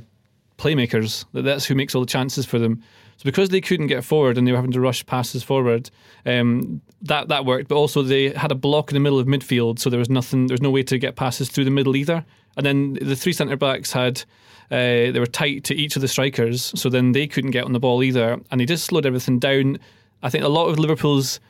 playmakers. 0.58 1.24
That 1.32 1.42
That's 1.42 1.64
who 1.64 1.74
makes 1.74 1.94
all 1.94 2.02
the 2.02 2.06
chances 2.06 2.44
for 2.44 2.58
them. 2.58 2.82
So 3.16 3.24
because 3.24 3.48
they 3.48 3.60
couldn't 3.60 3.88
get 3.88 4.04
forward 4.04 4.38
and 4.38 4.46
they 4.46 4.52
were 4.52 4.58
having 4.58 4.72
to 4.72 4.80
rush 4.80 5.04
passes 5.04 5.42
forward, 5.42 5.90
um, 6.24 6.80
that 7.02 7.28
that 7.28 7.44
worked. 7.44 7.68
But 7.68 7.76
also 7.76 8.02
they 8.02 8.30
had 8.30 8.52
a 8.52 8.54
block 8.54 8.90
in 8.90 8.94
the 8.94 9.00
middle 9.00 9.18
of 9.18 9.26
midfield, 9.26 9.78
so 9.78 9.90
there 9.90 9.98
was 9.98 10.10
nothing. 10.10 10.46
There's 10.46 10.62
no 10.62 10.70
way 10.70 10.82
to 10.84 10.98
get 10.98 11.16
passes 11.16 11.48
through 11.48 11.64
the 11.64 11.70
middle 11.70 11.96
either. 11.96 12.24
And 12.56 12.64
then 12.66 12.98
the 13.00 13.16
three 13.16 13.32
centre 13.32 13.56
backs 13.56 13.92
had 13.92 14.22
uh, 14.70 15.10
they 15.10 15.18
were 15.18 15.26
tight 15.26 15.64
to 15.64 15.74
each 15.74 15.96
of 15.96 16.02
the 16.02 16.08
strikers, 16.08 16.72
so 16.80 16.88
then 16.88 17.12
they 17.12 17.26
couldn't 17.26 17.52
get 17.52 17.64
on 17.64 17.72
the 17.72 17.80
ball 17.80 18.02
either, 18.02 18.38
and 18.50 18.60
they 18.60 18.66
just 18.66 18.84
slowed 18.84 19.06
everything 19.06 19.38
down. 19.38 19.78
I 20.22 20.30
think 20.30 20.44
a 20.44 20.48
lot 20.48 20.66
of 20.66 20.78
Liverpool's 20.78 21.40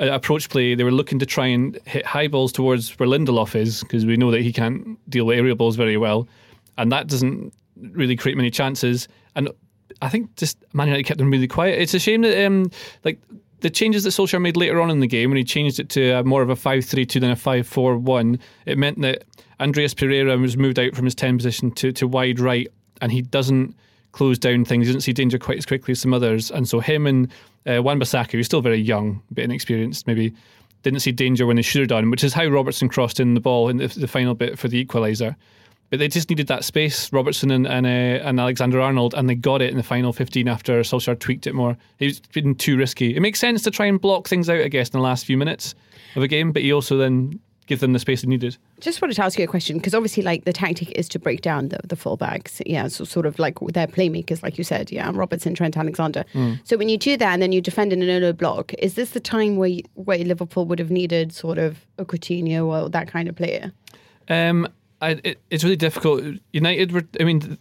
uh, 0.00 0.12
approach 0.12 0.48
play. 0.48 0.74
They 0.74 0.84
were 0.84 0.92
looking 0.92 1.18
to 1.18 1.26
try 1.26 1.46
and 1.46 1.78
hit 1.86 2.06
high 2.06 2.28
balls 2.28 2.52
towards 2.52 2.96
where 2.98 3.08
Lindelof 3.08 3.54
is 3.54 3.82
because 3.82 4.06
we 4.06 4.16
know 4.16 4.30
that 4.30 4.42
he 4.42 4.52
can't 4.52 4.98
deal 5.10 5.26
with 5.26 5.38
aerial 5.38 5.56
balls 5.56 5.76
very 5.76 5.96
well, 5.96 6.28
and 6.76 6.92
that 6.92 7.08
doesn't 7.08 7.52
really 7.80 8.16
create 8.16 8.36
many 8.36 8.50
chances. 8.50 9.08
And 9.34 9.50
I 10.02 10.08
think 10.08 10.34
just 10.36 10.58
Man 10.72 10.88
United 10.88 11.04
kept 11.04 11.18
them 11.18 11.30
really 11.30 11.48
quiet. 11.48 11.80
It's 11.80 11.94
a 11.94 11.98
shame 11.98 12.22
that 12.22 12.44
um, 12.46 12.70
like 13.04 13.18
the 13.60 13.70
changes 13.70 14.04
that 14.04 14.10
Solskjaer 14.10 14.40
made 14.40 14.56
later 14.56 14.80
on 14.80 14.90
in 14.90 15.00
the 15.00 15.06
game 15.06 15.30
when 15.30 15.36
he 15.36 15.44
changed 15.44 15.80
it 15.80 15.88
to 15.90 16.22
more 16.24 16.42
of 16.42 16.50
a 16.50 16.54
5-3-2 16.54 17.20
than 17.20 17.30
a 17.30 17.36
5-4-1, 17.36 18.38
it 18.66 18.78
meant 18.78 19.00
that 19.02 19.24
Andreas 19.60 19.94
Pereira 19.94 20.36
was 20.38 20.56
moved 20.56 20.78
out 20.78 20.94
from 20.94 21.04
his 21.04 21.14
10 21.14 21.38
position 21.38 21.70
to, 21.72 21.90
to 21.92 22.06
wide 22.06 22.38
right 22.38 22.68
and 23.00 23.10
he 23.10 23.22
doesn't 23.22 23.74
close 24.12 24.38
down 24.38 24.64
things. 24.64 24.86
He 24.86 24.92
doesn't 24.92 25.02
see 25.02 25.12
danger 25.12 25.38
quite 25.38 25.58
as 25.58 25.66
quickly 25.66 25.92
as 25.92 26.00
some 26.00 26.14
others. 26.14 26.50
And 26.50 26.68
so 26.68 26.80
him 26.80 27.06
and 27.06 27.30
uh, 27.66 27.82
Wan-Bissaka, 27.82 28.32
who's 28.32 28.46
still 28.46 28.62
very 28.62 28.80
young, 28.80 29.22
a 29.30 29.34
bit 29.34 29.44
inexperienced 29.44 30.06
maybe, 30.06 30.32
didn't 30.82 31.00
see 31.00 31.12
danger 31.12 31.46
when 31.46 31.56
they 31.56 31.62
should 31.62 31.80
have 31.80 31.88
done, 31.88 32.10
which 32.10 32.24
is 32.24 32.32
how 32.32 32.46
Robertson 32.46 32.88
crossed 32.88 33.20
in 33.20 33.34
the 33.34 33.40
ball 33.40 33.68
in 33.68 33.78
the, 33.78 33.88
the 33.88 34.08
final 34.08 34.34
bit 34.34 34.58
for 34.58 34.68
the 34.68 34.84
equaliser. 34.84 35.34
But 35.90 35.98
they 35.98 36.08
just 36.08 36.28
needed 36.28 36.48
that 36.48 36.64
space, 36.64 37.10
Robertson 37.12 37.50
and 37.50 37.66
and, 37.66 37.86
uh, 37.86 38.28
and 38.28 38.38
Alexander 38.38 38.80
Arnold, 38.80 39.14
and 39.14 39.28
they 39.28 39.34
got 39.34 39.62
it 39.62 39.70
in 39.70 39.76
the 39.76 39.82
final 39.82 40.12
15 40.12 40.46
after 40.48 40.80
Solskjaer 40.80 41.18
tweaked 41.18 41.46
it 41.46 41.54
more. 41.54 41.76
He's 41.98 42.20
been 42.20 42.54
too 42.54 42.76
risky. 42.76 43.16
It 43.16 43.20
makes 43.20 43.40
sense 43.40 43.62
to 43.62 43.70
try 43.70 43.86
and 43.86 44.00
block 44.00 44.28
things 44.28 44.50
out, 44.50 44.60
I 44.60 44.68
guess, 44.68 44.88
in 44.88 44.98
the 44.98 45.02
last 45.02 45.24
few 45.24 45.38
minutes 45.38 45.74
of 46.14 46.22
a 46.22 46.28
game, 46.28 46.52
but 46.52 46.62
he 46.62 46.72
also 46.72 46.96
then 46.96 47.40
give 47.68 47.80
them 47.80 47.92
the 47.92 47.98
space 47.98 48.22
they 48.22 48.28
needed. 48.28 48.56
Just 48.80 49.00
wanted 49.00 49.14
to 49.14 49.24
ask 49.24 49.38
you 49.38 49.44
a 49.44 49.48
question 49.48 49.76
because 49.76 49.94
obviously, 49.94 50.22
like 50.22 50.44
the 50.44 50.52
tactic 50.52 50.90
is 50.92 51.08
to 51.10 51.18
break 51.18 51.42
down 51.42 51.68
the, 51.68 51.78
the 51.84 51.94
fullbacks. 51.96 52.60
Yeah, 52.66 52.88
so 52.88 53.04
sort 53.04 53.26
of 53.26 53.38
like 53.38 53.58
their 53.60 53.86
playmakers, 53.86 54.42
like 54.42 54.58
you 54.58 54.64
said. 54.64 54.90
Yeah, 54.90 55.10
Robertson, 55.14 55.54
Trent, 55.54 55.76
Alexander. 55.76 56.24
Mm. 56.34 56.60
So 56.64 56.76
when 56.76 56.88
you 56.88 56.98
do 56.98 57.16
that 57.16 57.32
and 57.32 57.42
then 57.42 57.52
you 57.52 57.60
defend 57.60 57.92
in 57.92 58.02
an 58.02 58.22
low 58.22 58.32
block, 58.32 58.72
is 58.78 58.94
this 58.94 59.10
the 59.10 59.20
time 59.20 59.56
where 59.56 59.68
you, 59.68 59.82
where 59.94 60.18
Liverpool 60.18 60.64
would 60.66 60.78
have 60.78 60.90
needed 60.90 61.32
sort 61.32 61.58
of 61.58 61.86
a 61.98 62.04
Coutinho 62.04 62.66
or 62.66 62.88
that 62.88 63.06
kind 63.06 63.28
of 63.28 63.36
player? 63.36 63.70
Um, 64.28 64.66
I, 65.00 65.20
it, 65.24 65.40
it's 65.50 65.64
really 65.64 65.76
difficult. 65.76 66.22
United 66.52 66.92
were, 66.92 67.02
I 67.20 67.24
mean, 67.24 67.58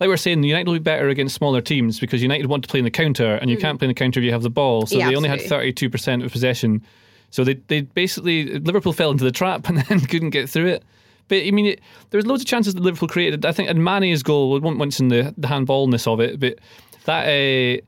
like 0.00 0.08
we're 0.08 0.16
saying, 0.16 0.42
United 0.44 0.66
will 0.66 0.74
be 0.74 0.80
better 0.80 1.08
against 1.08 1.34
smaller 1.34 1.60
teams 1.60 1.98
because 1.98 2.22
United 2.22 2.46
want 2.46 2.62
to 2.64 2.68
play 2.68 2.78
in 2.78 2.84
the 2.84 2.90
counter, 2.90 3.34
and 3.36 3.50
you 3.50 3.56
mm. 3.56 3.60
can't 3.60 3.78
play 3.78 3.86
in 3.86 3.90
the 3.90 3.94
counter 3.94 4.20
if 4.20 4.24
you 4.24 4.32
have 4.32 4.42
the 4.42 4.50
ball. 4.50 4.86
So 4.86 4.98
yeah, 4.98 5.08
they 5.08 5.16
only 5.16 5.28
absolutely. 5.28 5.66
had 5.66 5.76
32% 5.92 6.24
of 6.24 6.32
possession. 6.32 6.82
So 7.30 7.44
they, 7.44 7.54
they 7.66 7.82
basically, 7.82 8.58
Liverpool 8.60 8.92
fell 8.92 9.10
into 9.10 9.24
the 9.24 9.32
trap 9.32 9.68
and 9.68 9.78
then 9.78 10.00
couldn't 10.00 10.30
get 10.30 10.48
through 10.48 10.66
it. 10.66 10.84
But 11.26 11.42
I 11.44 11.50
mean, 11.50 11.66
it, 11.66 11.80
there 12.10 12.18
was 12.18 12.26
loads 12.26 12.42
of 12.42 12.48
chances 12.48 12.74
that 12.74 12.82
Liverpool 12.82 13.08
created. 13.08 13.44
I 13.44 13.52
think, 13.52 13.68
and 13.68 13.84
Mane's 13.84 14.22
goal, 14.22 14.50
we 14.50 14.60
won't 14.60 14.78
mention 14.78 15.08
the, 15.08 15.34
the 15.36 15.48
handballness 15.48 16.06
of 16.10 16.20
it, 16.20 16.40
but 16.40 16.58
that 17.04 17.24
uh, 17.24 17.82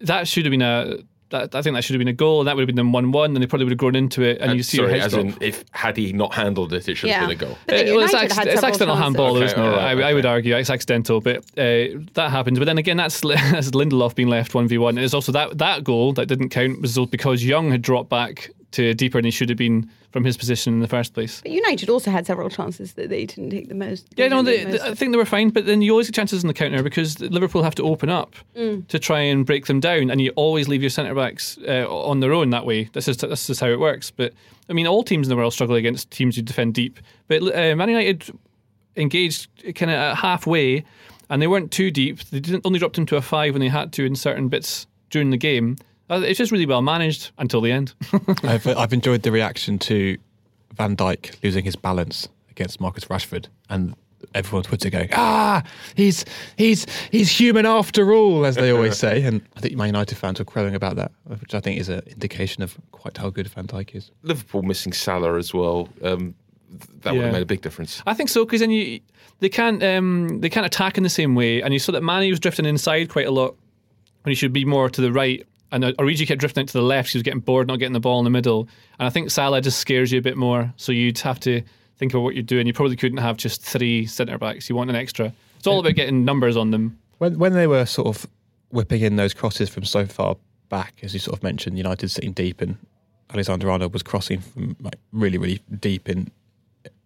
that 0.00 0.28
should 0.28 0.44
have 0.46 0.50
been 0.50 0.62
a 0.62 0.98
that, 1.30 1.54
I 1.54 1.62
think 1.62 1.74
that 1.74 1.82
should 1.82 1.94
have 1.94 1.98
been 1.98 2.08
a 2.08 2.12
goal, 2.12 2.40
and 2.40 2.48
that 2.48 2.56
would 2.56 2.62
have 2.62 2.66
been 2.66 2.76
them 2.76 2.92
one-one, 2.92 3.34
and 3.34 3.42
they 3.42 3.46
probably 3.46 3.64
would 3.64 3.72
have 3.72 3.78
grown 3.78 3.96
into 3.96 4.22
it. 4.22 4.40
And, 4.40 4.50
and 4.50 4.56
you 4.56 4.62
see, 4.62 4.76
sorry, 4.76 5.00
as 5.00 5.14
in, 5.14 5.36
if 5.40 5.64
had 5.72 5.96
he 5.96 6.12
not 6.12 6.34
handled 6.34 6.72
it, 6.72 6.88
it 6.88 6.94
should 6.94 7.08
yeah. 7.08 7.20
have 7.20 7.28
been 7.28 7.36
a 7.36 7.40
goal. 7.40 7.52
Uh, 7.52 7.94
well, 7.94 8.00
it's, 8.00 8.14
ac- 8.14 8.48
it's 8.48 8.62
accidental 8.62 8.96
handball, 8.96 9.36
okay, 9.36 9.46
isn't 9.46 9.58
it? 9.58 9.62
Right, 9.62 9.78
I, 9.78 9.92
okay. 9.94 10.02
I, 10.04 10.14
would 10.14 10.26
argue 10.26 10.56
it's 10.56 10.70
accidental, 10.70 11.20
but 11.20 11.38
uh, 11.58 11.98
that 12.14 12.30
happens. 12.30 12.58
But 12.58 12.66
then 12.66 12.78
again, 12.78 12.96
that's, 12.96 13.20
that's 13.22 13.70
Lindelof 13.70 14.14
being 14.14 14.28
left 14.28 14.54
one 14.54 14.68
v 14.68 14.78
one. 14.78 14.96
And 14.96 15.04
it's 15.04 15.14
also 15.14 15.32
that 15.32 15.58
that 15.58 15.84
goal 15.84 16.12
that 16.14 16.26
didn't 16.26 16.50
count 16.50 16.80
was 16.80 16.96
because 17.10 17.44
Young 17.44 17.70
had 17.70 17.82
dropped 17.82 18.08
back 18.08 18.50
to 18.76 18.94
deeper 18.94 19.18
than 19.18 19.24
he 19.24 19.30
should 19.30 19.48
have 19.48 19.58
been 19.58 19.90
from 20.12 20.24
his 20.24 20.36
position 20.36 20.74
in 20.74 20.80
the 20.80 20.88
first 20.88 21.14
place. 21.14 21.40
But 21.40 21.50
United 21.50 21.88
also 21.88 22.10
had 22.10 22.26
several 22.26 22.50
chances 22.50 22.92
that 22.94 23.08
they 23.08 23.24
didn't 23.24 23.50
take 23.50 23.68
the 23.68 23.74
most. 23.74 24.06
Yeah, 24.16 24.28
no, 24.28 24.42
they, 24.42 24.64
the 24.64 24.84
I 24.84 24.94
think 24.94 25.12
they 25.12 25.18
were 25.18 25.24
fine, 25.24 25.50
but 25.50 25.66
then 25.66 25.82
you 25.82 25.90
always 25.92 26.06
get 26.06 26.14
chances 26.14 26.44
in 26.44 26.48
the 26.48 26.54
counter 26.54 26.82
because 26.82 27.18
Liverpool 27.20 27.62
have 27.62 27.74
to 27.76 27.82
open 27.82 28.10
up 28.10 28.34
mm. 28.54 28.86
to 28.88 28.98
try 28.98 29.20
and 29.20 29.46
break 29.46 29.66
them 29.66 29.80
down, 29.80 30.10
and 30.10 30.20
you 30.20 30.30
always 30.36 30.68
leave 30.68 30.82
your 30.82 30.90
centre 30.90 31.14
backs 31.14 31.58
uh, 31.66 31.86
on 31.88 32.20
their 32.20 32.32
own 32.32 32.50
that 32.50 32.66
way. 32.66 32.84
This 32.92 33.08
is 33.08 33.16
this 33.16 33.48
is 33.48 33.60
how 33.60 33.68
it 33.68 33.80
works. 33.80 34.10
But 34.10 34.34
I 34.68 34.74
mean, 34.74 34.86
all 34.86 35.02
teams 35.02 35.26
in 35.26 35.30
the 35.30 35.36
world 35.36 35.54
struggle 35.54 35.76
against 35.76 36.10
teams 36.10 36.36
who 36.36 36.42
defend 36.42 36.74
deep. 36.74 37.00
But 37.28 37.42
uh, 37.42 37.74
Man 37.76 37.88
United 37.88 38.30
engaged 38.96 39.48
kind 39.74 39.90
of 39.90 40.18
halfway, 40.18 40.84
and 41.30 41.40
they 41.40 41.46
weren't 41.46 41.72
too 41.72 41.90
deep. 41.90 42.20
They 42.24 42.40
didn't 42.40 42.66
only 42.66 42.78
dropped 42.78 42.98
into 42.98 43.16
a 43.16 43.22
five 43.22 43.54
when 43.54 43.60
they 43.60 43.68
had 43.68 43.92
to 43.94 44.04
in 44.04 44.16
certain 44.16 44.48
bits 44.48 44.86
during 45.10 45.30
the 45.30 45.36
game. 45.36 45.76
Uh, 46.08 46.22
it's 46.24 46.38
just 46.38 46.52
really 46.52 46.66
well 46.66 46.82
managed 46.82 47.32
until 47.38 47.60
the 47.60 47.72
end. 47.72 47.94
I've, 48.42 48.66
I've 48.66 48.92
enjoyed 48.92 49.22
the 49.22 49.32
reaction 49.32 49.78
to 49.80 50.16
Van 50.74 50.96
Dijk 50.96 51.42
losing 51.42 51.64
his 51.64 51.76
balance 51.76 52.28
against 52.50 52.80
Marcus 52.80 53.06
Rashford, 53.06 53.46
and 53.68 53.94
everyone 54.34 54.64
on 54.64 54.64
Twitter 54.64 54.90
going, 54.90 55.08
"Ah, 55.12 55.62
he's 55.94 56.24
he's 56.56 56.86
he's 57.10 57.30
human 57.30 57.66
after 57.66 58.12
all," 58.12 58.44
as 58.44 58.56
they 58.56 58.70
always 58.70 58.96
say. 58.96 59.22
And 59.22 59.42
I 59.56 59.60
think 59.60 59.74
my 59.76 59.86
United 59.86 60.16
fans 60.16 60.40
are 60.40 60.44
crowing 60.44 60.74
about 60.74 60.96
that, 60.96 61.12
which 61.24 61.54
I 61.54 61.60
think 61.60 61.80
is 61.80 61.88
an 61.88 62.02
indication 62.06 62.62
of 62.62 62.76
quite 62.92 63.16
how 63.16 63.30
good 63.30 63.48
Van 63.48 63.66
Dijk 63.66 63.94
is. 63.94 64.10
Liverpool 64.22 64.62
missing 64.62 64.92
Salah 64.92 65.36
as 65.38 65.52
well. 65.52 65.88
Um, 66.02 66.34
that 67.02 67.12
yeah. 67.12 67.12
would 67.12 67.24
have 67.24 67.32
made 67.32 67.42
a 67.42 67.46
big 67.46 67.62
difference. 67.62 68.02
I 68.06 68.14
think 68.14 68.28
so 68.28 68.44
because 68.44 68.60
then 68.60 68.70
you 68.70 69.00
they 69.40 69.48
can't 69.48 69.82
um, 69.82 70.40
they 70.40 70.48
can't 70.48 70.66
attack 70.66 70.96
in 70.96 71.02
the 71.02 71.10
same 71.10 71.34
way, 71.34 71.62
and 71.62 71.72
you 71.72 71.78
saw 71.78 71.92
that 71.92 72.02
Mane 72.02 72.30
was 72.30 72.40
drifting 72.40 72.66
inside 72.66 73.08
quite 73.08 73.26
a 73.26 73.30
lot 73.30 73.56
when 74.22 74.30
he 74.30 74.34
should 74.34 74.52
be 74.52 74.64
more 74.64 74.90
to 74.90 75.00
the 75.00 75.12
right 75.12 75.46
and 75.84 75.96
Origi 75.96 76.26
kept 76.26 76.40
drifting 76.40 76.62
out 76.62 76.68
to 76.68 76.72
the 76.72 76.82
left. 76.82 77.10
He 77.10 77.18
was 77.18 77.22
getting 77.22 77.40
bored, 77.40 77.68
not 77.68 77.78
getting 77.78 77.92
the 77.92 78.00
ball 78.00 78.18
in 78.18 78.24
the 78.24 78.30
middle. 78.30 78.68
And 78.98 79.06
I 79.06 79.10
think 79.10 79.30
Salah 79.30 79.60
just 79.60 79.78
scares 79.78 80.10
you 80.10 80.18
a 80.18 80.22
bit 80.22 80.36
more. 80.36 80.72
So 80.76 80.92
you'd 80.92 81.18
have 81.18 81.38
to 81.40 81.62
think 81.96 82.12
about 82.12 82.22
what 82.22 82.34
you're 82.34 82.42
doing. 82.42 82.66
You 82.66 82.72
probably 82.72 82.96
couldn't 82.96 83.18
have 83.18 83.36
just 83.36 83.62
three 83.62 84.06
centre 84.06 84.38
backs. 84.38 84.68
You 84.68 84.76
want 84.76 84.90
an 84.90 84.96
extra. 84.96 85.32
It's 85.58 85.66
all 85.66 85.80
about 85.80 85.94
getting 85.94 86.24
numbers 86.24 86.56
on 86.56 86.70
them. 86.70 86.98
When 87.18 87.38
when 87.38 87.52
they 87.52 87.66
were 87.66 87.86
sort 87.86 88.08
of 88.08 88.26
whipping 88.70 89.02
in 89.02 89.16
those 89.16 89.34
crosses 89.34 89.68
from 89.68 89.84
so 89.84 90.06
far 90.06 90.36
back, 90.68 90.94
as 91.02 91.14
you 91.14 91.20
sort 91.20 91.38
of 91.38 91.42
mentioned, 91.42 91.78
United 91.78 92.10
sitting 92.10 92.32
deep 92.32 92.60
and 92.60 92.76
Alexander 93.30 93.70
Arnold 93.70 93.92
was 93.92 94.02
crossing 94.02 94.40
from 94.40 94.76
like 94.80 94.96
really 95.12 95.38
really 95.38 95.60
deep 95.80 96.08
in 96.08 96.30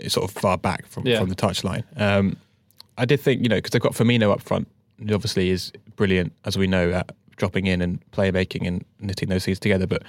sort 0.09 0.29
of 0.29 0.37
far 0.37 0.59
back 0.59 0.87
from 0.87 1.07
yeah. 1.07 1.19
from 1.19 1.29
the 1.29 1.37
touchline. 1.37 1.85
Um, 1.97 2.37
I 2.99 3.05
did 3.05 3.21
think 3.21 3.43
you 3.43 3.49
know 3.49 3.57
because 3.57 3.71
they've 3.71 3.83
got 3.83 3.93
Firmino 3.93 4.31
up 4.31 4.43
front, 4.43 4.69
who 4.99 5.15
obviously 5.15 5.51
is 5.51 5.73
brilliant 5.97 6.33
as 6.45 6.59
we 6.59 6.67
know 6.67 6.91
at 6.91 7.15
dropping 7.41 7.67
in 7.67 7.83
and 7.83 7.99
playmaking 8.13 8.69
and 8.69 8.85
knitting 9.01 9.29
those 9.29 9.45
things 9.45 9.59
together. 9.59 9.89
But 9.89 10.03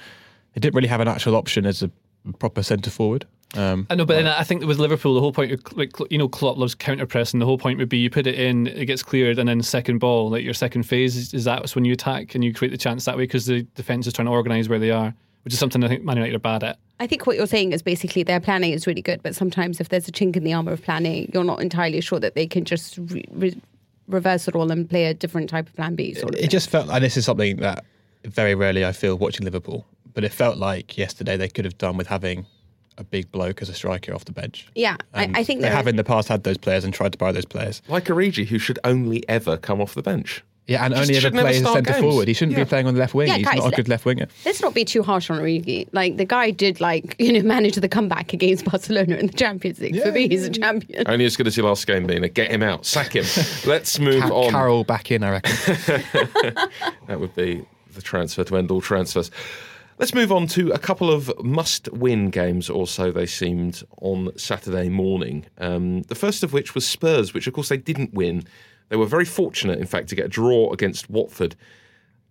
they 0.54 0.60
didn't 0.60 0.76
really 0.76 0.88
have 0.88 1.02
an 1.02 1.08
actual 1.08 1.36
option 1.36 1.66
as 1.66 1.82
a 1.82 1.90
proper 2.38 2.62
centre 2.62 2.92
forward. 2.92 3.26
Um, 3.56 3.88
I 3.90 3.96
know, 3.96 4.06
but 4.06 4.14
then 4.14 4.28
I 4.28 4.44
think 4.44 4.64
with 4.64 4.80
Liverpool, 4.80 5.14
the 5.14 5.20
whole 5.20 5.34
point, 5.34 5.76
like 5.76 5.92
you 6.10 6.18
know, 6.18 6.30
Klopp 6.30 6.58
loves 6.58 6.74
counter 6.74 7.06
press, 7.06 7.34
and 7.34 7.42
the 7.42 7.46
whole 7.46 7.58
point 7.58 7.80
would 7.80 7.90
be 7.90 7.98
you 7.98 8.10
put 8.10 8.26
it 8.28 8.40
in, 8.40 8.68
it 8.68 8.86
gets 8.86 9.04
cleared, 9.04 9.40
and 9.40 9.50
then 9.50 9.62
second 9.62 9.98
ball, 9.98 10.30
like 10.30 10.44
your 10.44 10.54
second 10.54 10.84
phase, 10.84 11.18
is, 11.18 11.34
is 11.34 11.44
that 11.46 11.70
when 11.72 11.84
you 11.84 11.92
attack 11.92 12.34
and 12.34 12.46
you 12.46 12.54
create 12.54 12.72
the 12.72 12.78
chance 12.78 13.06
that 13.06 13.18
way 13.18 13.24
because 13.24 13.48
the 13.48 13.64
defence 13.76 14.08
is 14.08 14.14
trying 14.14 14.28
to 14.28 14.32
organise 14.32 14.70
where 14.70 14.80
they 14.80 14.92
are, 14.92 15.14
which 15.44 15.54
is 15.54 15.60
something 15.60 15.84
I 15.84 15.90
think 15.90 16.04
Man 16.04 16.16
United 16.16 16.36
are 16.36 16.40
bad 16.40 16.64
at. 16.64 16.80
I 17.02 17.08
think 17.08 17.26
what 17.26 17.36
you're 17.36 17.48
saying 17.48 17.74
is 17.74 17.82
basically 17.82 18.24
their 18.24 18.40
planning 18.40 18.72
is 18.72 18.88
really 18.88 19.02
good, 19.02 19.22
but 19.22 19.36
sometimes 19.36 19.82
if 19.82 19.90
there's 19.90 20.08
a 20.08 20.12
chink 20.12 20.38
in 20.38 20.44
the 20.44 20.54
armour 20.54 20.72
of 20.72 20.84
planning, 20.84 21.30
you're 21.34 21.44
not 21.44 21.60
entirely 21.60 22.00
sure 22.00 22.20
that 22.20 22.36
they 22.36 22.48
can 22.48 22.64
just 22.64 22.98
re- 22.98 23.26
re- 23.32 23.62
reverse 24.08 24.48
it 24.48 24.56
all 24.56 24.72
and 24.72 24.90
play 24.90 25.06
a 25.06 25.14
different 25.14 25.50
type 25.50 25.68
of 25.68 25.76
plan 25.76 25.96
B. 25.96 26.14
Sort 26.14 26.34
of 26.34 26.36
it 26.36 26.42
thing. 26.42 26.50
just 26.50 26.70
felt, 26.70 26.90
and 26.90 27.04
this 27.04 27.18
is 27.18 27.26
something 27.26 27.58
that 27.58 27.86
very 28.26 28.56
rarely 28.56 28.86
I 28.86 28.92
feel 28.92 29.18
watching 29.18 29.46
Liverpool, 29.46 29.86
but 30.14 30.24
it 30.24 30.32
felt 30.32 30.58
like 30.58 30.98
yesterday 30.98 31.38
they 31.38 31.48
could 31.48 31.66
have 31.66 31.78
done 31.78 31.98
with 31.98 32.08
having 32.08 32.46
a 32.98 33.04
big 33.04 33.32
bloke 33.32 33.62
as 33.62 33.70
a 33.70 33.74
striker 33.74 34.14
off 34.14 34.26
the 34.26 34.32
bench. 34.32 34.68
Yeah, 34.76 34.98
I, 35.14 35.32
I, 35.34 35.44
think 35.44 35.62
they 35.62 35.70
have 35.70 35.88
in 35.88 35.96
the 35.96 36.04
past 36.04 36.28
had 36.28 36.44
those 36.44 36.58
players 36.58 36.84
and 36.84 36.94
tried 36.94 37.14
to 37.14 37.18
buy 37.18 37.32
those 37.32 37.46
players. 37.46 37.82
Like 37.88 38.06
Origi, 38.06 38.46
who 38.46 38.60
should 38.60 38.80
only 38.84 39.28
ever 39.30 39.58
come 39.58 39.82
off 39.82 39.96
the 39.96 40.04
bench. 40.04 40.44
Yeah, 40.68 40.86
and 40.86 40.94
Just 40.94 41.10
only 41.10 41.18
ever 41.18 41.32
play 41.32 41.58
as 41.58 41.64
centre 41.64 41.94
forward. 41.94 42.28
He 42.28 42.34
shouldn't 42.34 42.58
yeah. 42.58 42.64
be 42.64 42.70
playing 42.70 42.88
on 42.88 42.94
the 42.94 43.00
left 43.00 43.14
wing. 43.14 43.28
Yeah, 43.28 43.38
He's 43.38 43.46
guys, 43.46 43.58
not 43.58 43.74
a 43.74 43.76
good 43.76 43.90
left 43.90 44.06
winger. 44.06 44.28
Let's 44.46 44.62
not 44.62 44.74
be 44.74 44.86
too 44.86 45.02
harsh 45.04 45.30
on 45.30 45.40
Origi. 45.40 45.90
Like 45.92 46.18
the 46.18 46.26
guy 46.26 46.52
did, 46.52 46.80
like 46.80 47.16
you 47.20 47.34
know, 47.34 47.42
manage 47.42 47.76
the 47.76 47.90
comeback 47.90 48.32
against 48.32 48.66
Barcelona 48.66 49.16
in 49.16 49.28
the 49.28 49.34
Champions 49.34 49.80
League. 49.80 49.96
Yeah, 49.96 50.06
For 50.06 50.12
me, 50.12 50.30
he's 50.30 50.46
a 50.46 50.50
champion. 50.50 51.04
Only 51.08 51.26
as 51.26 51.36
good 51.36 51.48
as 51.48 51.58
your 51.58 51.66
last 51.66 51.88
game, 51.88 52.06
Mina. 52.06 52.30
Get 52.30 52.52
him 52.52 52.64
out, 52.64 52.86
sack 52.86 53.16
him. 53.16 53.26
Let's 53.66 54.00
move 54.00 54.22
Ca- 54.22 54.34
on. 54.34 54.52
Carroll 54.52 54.84
back 54.84 55.12
in, 55.12 55.24
I 55.24 55.32
reckon. 55.32 55.54
that 57.08 57.20
would 57.20 57.36
be 57.36 57.66
the 57.94 58.02
transfer 58.02 58.44
to 58.44 58.58
end 58.58 58.72
all 58.72 58.82
transfers. 58.82 59.32
Let's 59.98 60.16
move 60.16 60.32
on 60.32 60.48
to 60.48 60.72
a 60.72 60.80
couple 60.80 61.12
of 61.12 61.32
must 61.44 61.92
win 61.92 62.30
games, 62.30 62.70
or 62.70 62.88
so 62.88 63.12
they 63.12 63.26
seemed, 63.26 63.84
on 64.02 64.36
Saturday 64.38 64.90
morning. 64.90 65.46
Um, 65.60 66.04
the 66.04 66.16
first 66.16 66.44
of 66.44 66.54
which 66.54 66.74
was 66.74 66.88
Spurs, 66.88 67.34
which 67.34 67.46
of 67.46 67.54
course 67.54 67.70
they 67.70 67.78
didn't 67.78 68.14
win. 68.14 68.46
They 68.92 68.98
were 68.98 69.06
very 69.06 69.24
fortunate, 69.24 69.80
in 69.80 69.88
fact, 69.88 70.10
to 70.10 70.16
get 70.16 70.26
a 70.26 70.28
draw 70.30 70.70
against 70.74 71.10
Watford. 71.10 71.56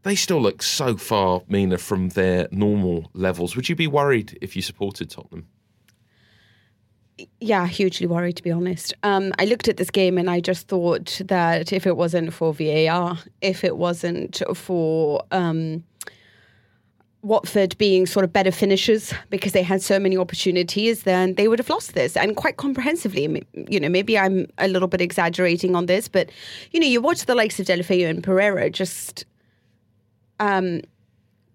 They 0.02 0.14
still 0.14 0.42
look 0.42 0.62
so 0.62 0.94
far, 0.94 1.40
Mina, 1.48 1.78
from 1.78 2.10
their 2.10 2.48
normal 2.50 3.10
levels. 3.14 3.56
Would 3.56 3.70
you 3.70 3.74
be 3.74 3.86
worried 3.86 4.38
if 4.42 4.54
you 4.54 4.60
supported 4.60 5.08
Tottenham? 5.08 5.48
yeah, 7.40 7.66
hugely 7.66 8.06
worried 8.06 8.36
to 8.36 8.42
be 8.42 8.50
honest. 8.50 8.94
Um, 9.02 9.32
I 9.38 9.44
looked 9.44 9.68
at 9.68 9.76
this 9.76 9.90
game 9.90 10.18
and 10.18 10.30
I 10.30 10.40
just 10.40 10.68
thought 10.68 11.20
that 11.26 11.72
if 11.72 11.86
it 11.86 11.96
wasn't 11.96 12.32
for 12.32 12.52
VAR, 12.52 13.18
if 13.40 13.64
it 13.64 13.76
wasn't 13.76 14.42
for 14.54 15.22
um, 15.30 15.84
Watford 17.22 17.76
being 17.76 18.06
sort 18.06 18.24
of 18.24 18.32
better 18.32 18.50
finishers 18.50 19.12
because 19.28 19.52
they 19.52 19.62
had 19.62 19.82
so 19.82 19.98
many 19.98 20.16
opportunities, 20.16 21.02
then 21.02 21.34
they 21.34 21.48
would 21.48 21.58
have 21.58 21.68
lost 21.68 21.94
this 21.94 22.16
and 22.16 22.34
quite 22.34 22.56
comprehensively. 22.56 23.44
You 23.52 23.78
know, 23.78 23.88
maybe 23.88 24.18
I'm 24.18 24.46
a 24.58 24.68
little 24.68 24.88
bit 24.88 25.00
exaggerating 25.00 25.76
on 25.76 25.86
this, 25.86 26.08
but 26.08 26.30
you 26.72 26.80
know, 26.80 26.86
you 26.86 27.00
watch 27.00 27.26
the 27.26 27.34
likes 27.34 27.60
of 27.60 27.66
Deulofeu 27.66 28.08
and 28.08 28.24
Pereira 28.24 28.70
just 28.70 29.26
um, 30.38 30.80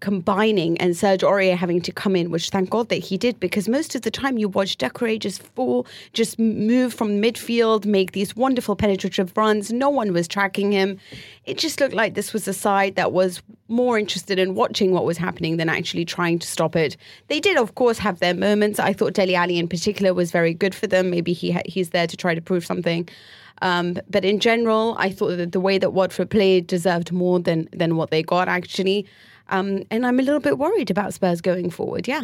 combining 0.06 0.78
and 0.78 0.96
Serge 0.96 1.22
Aurier 1.22 1.56
having 1.56 1.80
to 1.80 1.90
come 1.90 2.14
in, 2.14 2.30
which 2.30 2.50
thank 2.50 2.70
God 2.70 2.90
that 2.90 3.02
he 3.02 3.18
did, 3.18 3.40
because 3.40 3.68
most 3.68 3.96
of 3.96 4.02
the 4.02 4.10
time 4.12 4.38
you 4.38 4.48
watch 4.48 4.78
Doucouré 4.78 5.18
just 5.18 5.42
fall, 5.42 5.84
just 6.12 6.38
move 6.38 6.94
from 6.94 7.20
midfield, 7.20 7.84
make 7.84 8.12
these 8.12 8.36
wonderful 8.36 8.76
penetrative 8.76 9.36
runs. 9.36 9.72
No 9.72 9.90
one 9.90 10.12
was 10.12 10.28
tracking 10.28 10.70
him. 10.70 10.96
It 11.44 11.58
just 11.58 11.80
looked 11.80 11.92
like 11.92 12.14
this 12.14 12.32
was 12.32 12.46
a 12.46 12.52
side 12.52 12.94
that 12.94 13.10
was 13.10 13.42
more 13.66 13.98
interested 13.98 14.38
in 14.38 14.54
watching 14.54 14.92
what 14.92 15.04
was 15.04 15.18
happening 15.18 15.56
than 15.56 15.68
actually 15.68 16.04
trying 16.04 16.38
to 16.38 16.46
stop 16.46 16.76
it. 16.76 16.96
They 17.26 17.40
did, 17.40 17.58
of 17.58 17.74
course, 17.74 17.98
have 17.98 18.20
their 18.20 18.32
moments. 18.32 18.78
I 18.78 18.92
thought 18.92 19.14
Dele 19.14 19.34
Alli 19.34 19.58
in 19.58 19.66
particular 19.66 20.14
was 20.14 20.30
very 20.30 20.54
good 20.54 20.72
for 20.72 20.86
them. 20.86 21.10
Maybe 21.10 21.32
he 21.32 21.50
ha- 21.50 21.66
he's 21.66 21.90
there 21.90 22.06
to 22.06 22.16
try 22.16 22.32
to 22.32 22.40
prove 22.40 22.64
something. 22.64 23.08
Um, 23.60 23.98
but 24.08 24.24
in 24.24 24.38
general, 24.38 24.94
I 24.98 25.10
thought 25.10 25.36
that 25.36 25.50
the 25.50 25.58
way 25.58 25.78
that 25.78 25.90
Watford 25.94 26.30
played 26.30 26.68
deserved 26.68 27.10
more 27.10 27.40
than 27.40 27.68
than 27.72 27.96
what 27.96 28.10
they 28.12 28.22
got 28.22 28.46
actually. 28.46 29.04
Um, 29.48 29.84
and 29.90 30.06
I'm 30.06 30.18
a 30.18 30.22
little 30.22 30.40
bit 30.40 30.58
worried 30.58 30.90
about 30.90 31.14
Spurs 31.14 31.40
going 31.40 31.70
forward. 31.70 32.08
Yeah. 32.08 32.22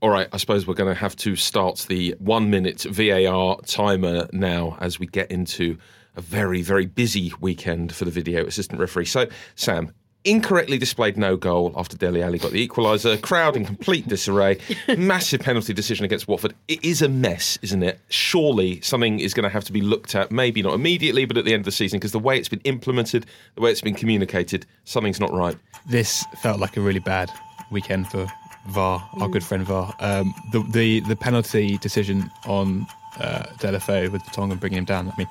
All 0.00 0.10
right, 0.10 0.28
I 0.32 0.36
suppose 0.36 0.66
we're 0.66 0.74
going 0.74 0.94
to 0.94 1.00
have 1.00 1.16
to 1.16 1.34
start 1.34 1.86
the 1.88 2.14
one 2.20 2.50
minute 2.50 2.82
VAR 2.82 3.58
timer 3.62 4.28
now 4.32 4.76
as 4.80 5.00
we 5.00 5.06
get 5.06 5.30
into 5.30 5.76
a 6.14 6.20
very, 6.20 6.62
very 6.62 6.86
busy 6.86 7.32
weekend 7.40 7.92
for 7.92 8.04
the 8.04 8.10
video 8.10 8.46
assistant 8.46 8.80
referee. 8.80 9.06
So, 9.06 9.26
Sam, 9.56 9.92
incorrectly 10.28 10.78
displayed 10.78 11.16
no 11.16 11.36
goal 11.36 11.72
after 11.76 11.96
Dele 11.96 12.22
Alli 12.22 12.38
got 12.38 12.52
the 12.52 12.66
equaliser. 12.66 13.20
Crowd 13.20 13.56
in 13.56 13.64
complete 13.64 14.06
disarray. 14.08 14.58
Massive 14.96 15.40
penalty 15.40 15.72
decision 15.72 16.04
against 16.04 16.28
Watford. 16.28 16.54
It 16.68 16.84
is 16.84 17.02
a 17.02 17.08
mess, 17.08 17.58
isn't 17.62 17.82
it? 17.82 18.00
Surely 18.08 18.80
something 18.80 19.20
is 19.20 19.34
going 19.34 19.44
to 19.44 19.50
have 19.50 19.64
to 19.64 19.72
be 19.72 19.80
looked 19.80 20.14
at, 20.14 20.30
maybe 20.30 20.62
not 20.62 20.74
immediately, 20.74 21.24
but 21.24 21.36
at 21.36 21.44
the 21.44 21.52
end 21.52 21.60
of 21.60 21.64
the 21.64 21.72
season, 21.72 21.98
because 21.98 22.12
the 22.12 22.18
way 22.18 22.38
it's 22.38 22.48
been 22.48 22.60
implemented, 22.64 23.26
the 23.54 23.62
way 23.62 23.70
it's 23.70 23.80
been 23.80 23.94
communicated, 23.94 24.66
something's 24.84 25.20
not 25.20 25.32
right. 25.32 25.56
This 25.88 26.24
felt 26.42 26.60
like 26.60 26.76
a 26.76 26.80
really 26.80 27.00
bad 27.00 27.30
weekend 27.70 28.08
for 28.10 28.26
VAR, 28.68 29.08
our 29.20 29.28
good 29.28 29.44
friend 29.44 29.64
VAR. 29.64 29.94
Um, 30.00 30.34
the, 30.52 30.62
the 30.72 31.00
the 31.00 31.16
penalty 31.16 31.78
decision 31.78 32.30
on 32.46 32.86
uh, 33.18 33.44
Deulofeu 33.58 34.10
with 34.10 34.22
Vertonghen 34.22 34.60
bringing 34.60 34.78
him 34.78 34.84
down. 34.84 35.08
I 35.08 35.14
mean, 35.16 35.28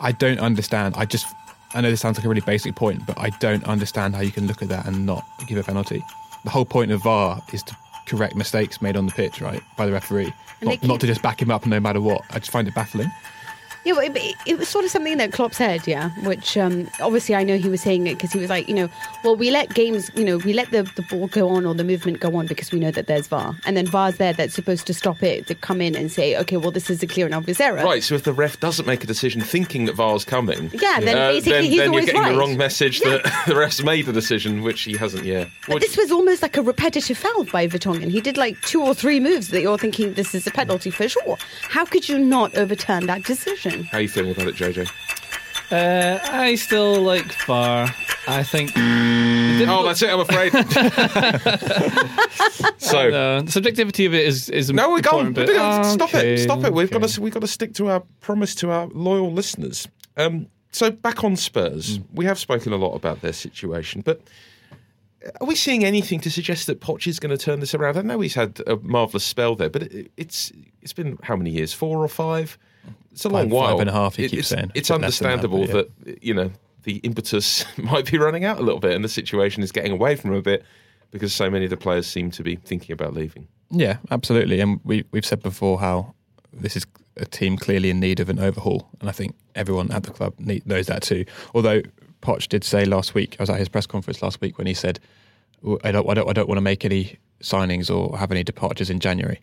I 0.00 0.12
don't 0.12 0.40
understand. 0.40 0.94
I 0.96 1.04
just 1.04 1.26
I 1.74 1.80
know 1.80 1.90
this 1.90 2.00
sounds 2.00 2.16
like 2.18 2.24
a 2.24 2.28
really 2.28 2.40
basic 2.40 2.74
point, 2.74 3.06
but 3.06 3.18
I 3.18 3.30
don't 3.30 3.64
understand 3.64 4.14
how 4.14 4.22
you 4.22 4.30
can 4.30 4.46
look 4.46 4.62
at 4.62 4.68
that 4.68 4.86
and 4.86 5.04
not 5.04 5.24
give 5.46 5.58
a 5.58 5.62
penalty. 5.62 6.04
The 6.44 6.50
whole 6.50 6.64
point 6.64 6.90
of 6.90 7.02
VAR 7.02 7.42
is 7.52 7.62
to 7.64 7.76
correct 8.06 8.34
mistakes 8.36 8.80
made 8.80 8.96
on 8.96 9.06
the 9.06 9.12
pitch, 9.12 9.40
right, 9.40 9.62
by 9.76 9.86
the 9.86 9.92
referee, 9.92 10.32
not, 10.62 10.82
not 10.82 11.00
to 11.00 11.06
just 11.06 11.22
back 11.22 11.42
him 11.42 11.50
up 11.50 11.66
no 11.66 11.78
matter 11.78 12.00
what. 12.00 12.22
I 12.30 12.38
just 12.38 12.50
find 12.50 12.66
it 12.66 12.74
baffling. 12.74 13.10
Yeah, 13.84 13.92
well, 13.92 14.00
it, 14.14 14.34
it 14.46 14.58
was 14.58 14.68
sort 14.68 14.84
of 14.84 14.90
something 14.90 15.16
that 15.18 15.32
Klopp 15.32 15.54
said, 15.54 15.86
yeah. 15.86 16.10
Which 16.24 16.56
um, 16.56 16.88
obviously 17.00 17.34
I 17.34 17.42
know 17.44 17.56
he 17.56 17.68
was 17.68 17.80
saying 17.80 18.06
it 18.06 18.14
because 18.14 18.32
he 18.32 18.38
was 18.38 18.50
like, 18.50 18.68
you 18.68 18.74
know, 18.74 18.88
well, 19.24 19.36
we 19.36 19.50
let 19.50 19.72
games, 19.74 20.10
you 20.14 20.24
know, 20.24 20.36
we 20.38 20.52
let 20.52 20.70
the, 20.70 20.82
the 20.94 21.02
ball 21.02 21.28
go 21.28 21.48
on 21.48 21.64
or 21.64 21.74
the 21.74 21.84
movement 21.84 22.20
go 22.20 22.34
on 22.36 22.46
because 22.46 22.70
we 22.72 22.80
know 22.80 22.90
that 22.90 23.06
there's 23.06 23.26
VAR, 23.28 23.56
and 23.66 23.76
then 23.76 23.86
VAR's 23.86 24.16
there 24.16 24.32
that's 24.32 24.54
supposed 24.54 24.86
to 24.88 24.94
stop 24.94 25.22
it 25.22 25.46
to 25.46 25.54
come 25.54 25.80
in 25.80 25.96
and 25.96 26.10
say, 26.12 26.36
okay, 26.36 26.56
well, 26.56 26.70
this 26.70 26.90
is 26.90 27.02
a 27.02 27.06
clear 27.06 27.26
and 27.26 27.34
obvious 27.34 27.60
error. 27.60 27.82
Right, 27.82 28.02
so 28.02 28.14
if 28.14 28.24
the 28.24 28.32
ref 28.32 28.60
doesn't 28.60 28.86
make 28.86 29.02
a 29.04 29.06
decision 29.06 29.40
thinking 29.40 29.86
that 29.86 29.94
VAR's 29.94 30.24
coming, 30.24 30.70
Yeah, 30.74 31.00
then 31.00 31.16
basically 31.16 31.52
then, 31.52 31.64
he's 31.64 31.78
then 31.78 31.92
you're 31.92 32.02
getting 32.04 32.20
right. 32.20 32.32
the 32.32 32.38
wrong 32.38 32.56
message 32.56 33.00
Yeah. 33.04 33.18
that 33.18 33.44
the 33.46 33.56
ref's 33.56 33.82
made 33.82 34.06
the 34.06 34.12
decision, 34.12 34.62
which 34.62 34.82
he 34.82 34.96
hasn't 34.96 35.24
yet. 35.24 35.48
But 35.66 35.74
What- 35.74 35.82
this 35.82 35.96
was 35.96 36.10
almost 36.10 36.42
like 36.42 36.56
a 36.56 36.62
repetitive 36.62 37.16
foul 37.16 37.44
by 37.44 37.66
Vertonghen. 37.68 38.10
He 38.10 38.20
did 38.20 38.36
like 38.36 38.60
two 38.62 38.82
or 38.82 38.94
three 38.94 39.20
moves 39.20 39.48
that 39.48 39.62
you're 39.62 39.78
thinking 39.78 40.14
this 40.14 40.34
is 40.34 40.46
a 40.46 40.50
penalty 40.50 40.90
for 40.90 41.08
sure. 41.08 41.38
How 41.62 41.84
could 41.84 42.08
you 42.08 42.18
not 42.18 42.56
overturn 42.56 43.06
that 43.06 43.24
decision? 43.24 43.67
How 43.90 43.98
are 43.98 44.00
you 44.00 44.08
feeling 44.08 44.32
about 44.32 44.48
it, 44.48 44.54
Jojo? 44.56 44.90
Uh, 45.70 46.18
I 46.32 46.54
still 46.54 47.02
like 47.02 47.30
VAR. 47.46 47.88
I 48.26 48.42
think. 48.42 48.72
Oh, 48.76 49.82
that's 49.84 50.02
it. 50.02 50.08
I'm 50.10 50.20
afraid. 50.20 50.52
so 52.78 52.98
Uh, 53.08 53.42
the 53.42 53.50
subjectivity 53.50 54.06
of 54.06 54.14
it 54.14 54.26
is 54.26 54.48
is 54.50 54.70
no, 54.70 54.90
we 54.90 54.96
important, 55.00 55.36
can't. 55.36 55.48
but- 55.48 55.84
Stop 55.84 56.14
Okay, 56.14 56.34
it! 56.34 56.38
Stop 56.38 56.64
it! 56.64 56.72
We've 56.72 56.90
got 56.90 57.02
to. 57.08 57.20
We've 57.20 57.32
got 57.32 57.40
to 57.40 57.46
stick 57.46 57.74
to 57.74 57.88
our 57.88 58.00
promise 58.20 58.54
to 58.56 58.70
our 58.70 58.86
loyal 58.88 59.32
listeners. 59.32 59.88
Um, 60.16 60.46
so 60.72 60.90
back 60.90 61.24
on 61.24 61.36
Spurs, 61.36 62.00
we 62.12 62.24
have 62.26 62.38
spoken 62.38 62.72
a 62.72 62.76
lot 62.76 62.94
about 62.94 63.20
their 63.22 63.32
situation, 63.32 64.02
but 64.02 64.20
are 65.40 65.46
we 65.46 65.54
seeing 65.54 65.84
anything 65.84 66.20
to 66.20 66.30
suggest 66.30 66.66
that 66.66 66.80
Poch 66.80 67.06
is 67.06 67.18
going 67.18 67.36
to 67.36 67.42
turn 67.42 67.60
this 67.60 67.74
around? 67.74 67.96
I 67.96 68.02
know 68.02 68.20
he's 68.20 68.34
had 68.34 68.60
a 68.66 68.76
marvelous 68.76 69.24
spell 69.24 69.54
there, 69.56 69.70
but 69.70 69.84
it, 69.84 70.10
it's 70.16 70.52
it's 70.82 70.92
been 70.92 71.18
how 71.22 71.36
many 71.36 71.50
years? 71.50 71.72
Four 71.72 71.98
or 72.04 72.08
five? 72.08 72.58
It's 73.18 73.24
a 73.24 73.28
long 73.28 73.50
while. 73.50 73.72
five 73.72 73.80
and 73.80 73.90
a 73.90 73.92
half, 73.92 74.14
he 74.14 74.24
It- 74.24 74.30
keeps 74.30 74.40
it's, 74.42 74.48
saying. 74.50 74.70
It's 74.76 74.88
bit 74.88 74.94
that, 74.94 74.94
understandable 74.94 75.66
but 75.66 75.90
that 76.04 76.22
you 76.22 76.34
know 76.34 76.52
the 76.84 76.96
impetus 76.98 77.64
might 77.76 78.08
be 78.10 78.16
running 78.16 78.44
out 78.44 78.58
a 78.58 78.62
little 78.62 78.78
bit, 78.80 78.92
and 78.92 79.04
the 79.04 79.08
situation 79.08 79.62
is 79.64 79.72
getting 79.72 79.90
away 79.92 80.14
from 80.14 80.30
him 80.30 80.36
a 80.38 80.42
bit 80.42 80.64
because 81.10 81.32
so 81.34 81.50
many 81.50 81.64
of 81.64 81.70
the 81.70 81.76
players 81.76 82.06
seem 82.06 82.30
to 82.30 82.42
be 82.44 82.54
thinking 82.56 82.92
about 82.92 83.14
leaving. 83.14 83.48
Yeah, 83.70 83.96
absolutely. 84.12 84.60
And 84.60 84.78
we 84.84 85.04
we've 85.10 85.26
said 85.26 85.42
before 85.42 85.80
how 85.80 86.14
this 86.52 86.76
is 86.76 86.86
a 87.16 87.24
team 87.26 87.56
clearly 87.56 87.90
in 87.90 87.98
need 87.98 88.20
of 88.20 88.28
an 88.28 88.38
overhaul, 88.38 88.88
and 89.00 89.08
I 89.08 89.12
think 89.12 89.34
everyone 89.56 89.90
at 89.90 90.04
the 90.04 90.12
club 90.12 90.34
knows 90.38 90.86
that 90.86 91.02
too. 91.02 91.24
Although 91.54 91.82
Poch 92.22 92.46
did 92.48 92.62
say 92.62 92.84
last 92.84 93.14
week, 93.14 93.34
I 93.40 93.42
was 93.42 93.50
at 93.50 93.58
his 93.58 93.68
press 93.68 93.86
conference 93.86 94.22
last 94.22 94.40
week 94.40 94.58
when 94.58 94.68
he 94.68 94.74
said, 94.74 95.00
"I 95.82 95.90
don't, 95.90 96.08
I 96.08 96.14
don't, 96.14 96.28
I 96.28 96.32
don't 96.32 96.48
want 96.48 96.58
to 96.58 96.62
make 96.62 96.84
any 96.84 97.16
signings 97.42 97.90
or 97.94 98.16
have 98.16 98.30
any 98.30 98.44
departures 98.44 98.90
in 98.90 99.00
January," 99.00 99.40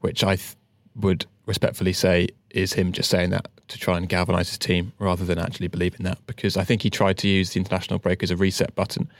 which 0.00 0.22
I 0.22 0.36
th- 0.36 0.54
would 0.98 1.26
respectfully 1.46 1.92
say 1.92 2.28
is 2.50 2.72
him 2.72 2.92
just 2.92 3.10
saying 3.10 3.30
that 3.30 3.48
to 3.68 3.78
try 3.78 3.96
and 3.96 4.08
galvanise 4.08 4.48
his 4.48 4.58
team 4.58 4.92
rather 4.98 5.24
than 5.24 5.38
actually 5.38 5.68
believing 5.68 6.04
that. 6.04 6.18
Because 6.26 6.56
I 6.56 6.64
think 6.64 6.82
he 6.82 6.90
tried 6.90 7.18
to 7.18 7.28
use 7.28 7.50
the 7.50 7.60
international 7.60 7.98
break 7.98 8.22
as 8.22 8.30
a 8.30 8.36
reset 8.36 8.74
button, 8.74 9.10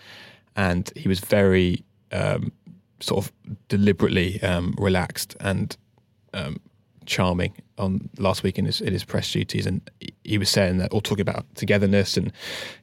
and 0.55 0.91
he 0.97 1.09
was 1.09 1.21
very 1.21 1.85
um, 2.12 2.53
sort 3.01 3.25
of 3.25 3.33
deliberately 3.69 4.41
um, 4.43 4.75
relaxed 4.79 5.37
and 5.41 5.77
um, 6.33 6.61
charming 7.07 7.55
on 7.79 8.09
last 8.19 8.43
week 8.43 8.59
in 8.59 8.65
his, 8.65 8.81
in 8.81 8.93
his 8.93 9.05
press 9.05 9.31
duties, 9.31 9.67
and 9.67 9.91
he- 10.25 10.39
was 10.39 10.49
saying 10.49 10.79
that, 10.79 10.93
or 10.93 11.01
talking 11.01 11.23
about 11.23 11.45
togetherness, 11.55 12.17
and 12.17 12.33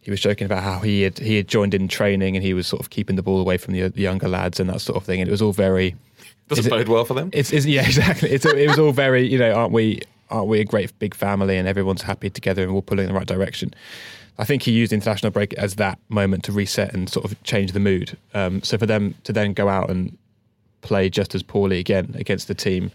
he 0.01 0.11
was 0.11 0.19
joking 0.19 0.45
about 0.45 0.63
how 0.63 0.79
he 0.79 1.01
had 1.01 1.19
he 1.19 1.37
had 1.37 1.47
joined 1.47 1.73
in 1.73 1.87
training 1.87 2.35
and 2.35 2.43
he 2.43 2.53
was 2.53 2.67
sort 2.67 2.79
of 2.79 2.89
keeping 2.89 3.15
the 3.15 3.23
ball 3.23 3.39
away 3.39 3.57
from 3.57 3.73
the, 3.73 3.87
the 3.89 4.01
younger 4.01 4.27
lads 4.27 4.59
and 4.59 4.69
that 4.69 4.81
sort 4.81 4.97
of 4.97 5.03
thing, 5.03 5.19
and 5.19 5.27
it 5.27 5.31
was 5.31 5.41
all 5.41 5.53
very. 5.53 5.95
Doesn't 6.47 6.65
it- 6.65 6.69
bode 6.69 6.87
well 6.87 7.05
for 7.05 7.13
them. 7.13 7.29
It's, 7.33 7.51
it's 7.51 7.65
yeah, 7.65 7.81
exactly. 7.85 8.29
It's, 8.31 8.45
it 8.45 8.67
was 8.67 8.79
all 8.79 8.91
very, 8.91 9.27
you 9.27 9.37
know, 9.37 9.53
aren't 9.53 9.71
we? 9.73 10.01
Aren't 10.29 10.47
we 10.47 10.59
a 10.61 10.65
great 10.65 10.97
big 10.99 11.13
family 11.13 11.57
and 11.57 11.67
everyone's 11.67 12.01
happy 12.01 12.29
together 12.29 12.63
and 12.63 12.73
we're 12.73 12.81
pulling 12.81 13.05
in 13.07 13.13
the 13.13 13.17
right 13.17 13.27
direction? 13.27 13.73
I 14.39 14.45
think 14.45 14.63
he 14.63 14.71
used 14.71 14.91
international 14.91 15.31
break 15.31 15.53
as 15.53 15.75
that 15.75 15.99
moment 16.09 16.43
to 16.45 16.51
reset 16.51 16.91
and 16.93 17.07
sort 17.07 17.25
of 17.25 17.41
change 17.43 17.73
the 17.73 17.79
mood. 17.79 18.17
Um, 18.33 18.63
so 18.63 18.77
for 18.79 18.87
them 18.87 19.13
to 19.25 19.33
then 19.33 19.53
go 19.53 19.69
out 19.69 19.91
and 19.91 20.17
play 20.81 21.09
just 21.09 21.35
as 21.35 21.43
poorly 21.43 21.77
again 21.77 22.15
against 22.17 22.47
the 22.47 22.55
team 22.55 22.91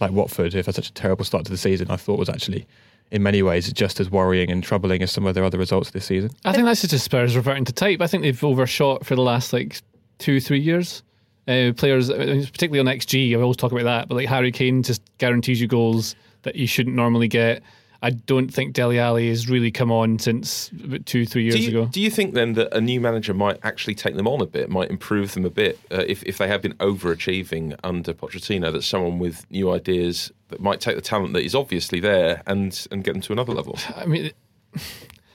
like 0.00 0.10
Watford, 0.10 0.52
who've 0.52 0.66
had 0.66 0.74
such 0.74 0.88
a 0.88 0.92
terrible 0.92 1.24
start 1.24 1.44
to 1.46 1.50
the 1.50 1.56
season, 1.56 1.90
I 1.90 1.96
thought 1.96 2.18
was 2.18 2.28
actually 2.28 2.66
in 3.10 3.22
many 3.22 3.42
ways 3.42 3.72
just 3.72 4.00
as 4.00 4.10
worrying 4.10 4.50
and 4.50 4.62
troubling 4.62 5.02
as 5.02 5.10
some 5.12 5.26
of 5.26 5.34
their 5.34 5.44
other 5.44 5.58
results 5.58 5.90
this 5.90 6.04
season. 6.06 6.30
I 6.44 6.52
think 6.52 6.64
that's 6.64 6.80
just 6.80 6.92
the 6.92 6.98
Spurs 6.98 7.36
reverting 7.36 7.64
to 7.66 7.72
type. 7.72 8.00
I 8.00 8.06
think 8.06 8.22
they've 8.22 8.44
overshot 8.44 9.06
for 9.06 9.14
the 9.14 9.22
last 9.22 9.52
like 9.52 9.80
two, 10.18 10.40
three 10.40 10.60
years. 10.60 11.02
Uh, 11.48 11.72
players, 11.76 12.08
uh, 12.08 12.44
particularly 12.52 12.78
on 12.78 12.86
XG, 12.86 13.36
I 13.36 13.40
always 13.40 13.56
talk 13.56 13.72
about 13.72 13.84
that, 13.84 14.08
but 14.08 14.14
like 14.14 14.28
Harry 14.28 14.52
Kane 14.52 14.82
just 14.82 15.02
guarantees 15.18 15.60
you 15.60 15.66
goals 15.66 16.14
that 16.42 16.54
you 16.56 16.66
shouldn't 16.66 16.94
normally 16.94 17.28
get. 17.28 17.62
I 18.04 18.10
don't 18.10 18.48
think 18.52 18.74
Dele 18.74 18.98
Alli 18.98 19.28
has 19.28 19.48
really 19.48 19.70
come 19.70 19.92
on 19.92 20.18
since 20.18 20.70
about 20.84 21.06
two, 21.06 21.24
three 21.24 21.44
years 21.44 21.54
Do 21.54 21.62
you, 21.62 21.68
ago. 21.68 21.86
do 21.86 22.00
you 22.00 22.10
think 22.10 22.34
then 22.34 22.54
that 22.54 22.76
a 22.76 22.80
new 22.80 23.00
manager 23.00 23.32
might 23.32 23.60
actually 23.62 23.94
take 23.94 24.16
them 24.16 24.26
on 24.26 24.40
a 24.40 24.46
bit, 24.46 24.68
might 24.68 24.90
improve 24.90 25.34
them 25.34 25.44
a 25.44 25.50
bit 25.50 25.78
uh, 25.92 26.04
if, 26.08 26.22
if 26.24 26.36
they 26.36 26.48
have 26.48 26.62
been 26.62 26.74
overachieving 26.74 27.78
under 27.84 28.12
Pochettino? 28.12 28.72
That 28.72 28.82
someone 28.82 29.20
with 29.20 29.48
new 29.52 29.70
ideas 29.70 30.32
that 30.48 30.60
might 30.60 30.80
take 30.80 30.96
the 30.96 31.00
talent 31.00 31.32
that 31.34 31.44
is 31.44 31.54
obviously 31.54 32.00
there 32.00 32.42
and 32.44 32.86
and 32.90 33.04
get 33.04 33.12
them 33.12 33.22
to 33.22 33.32
another 33.32 33.52
level. 33.52 33.78
I 33.96 34.06
mean, 34.06 34.32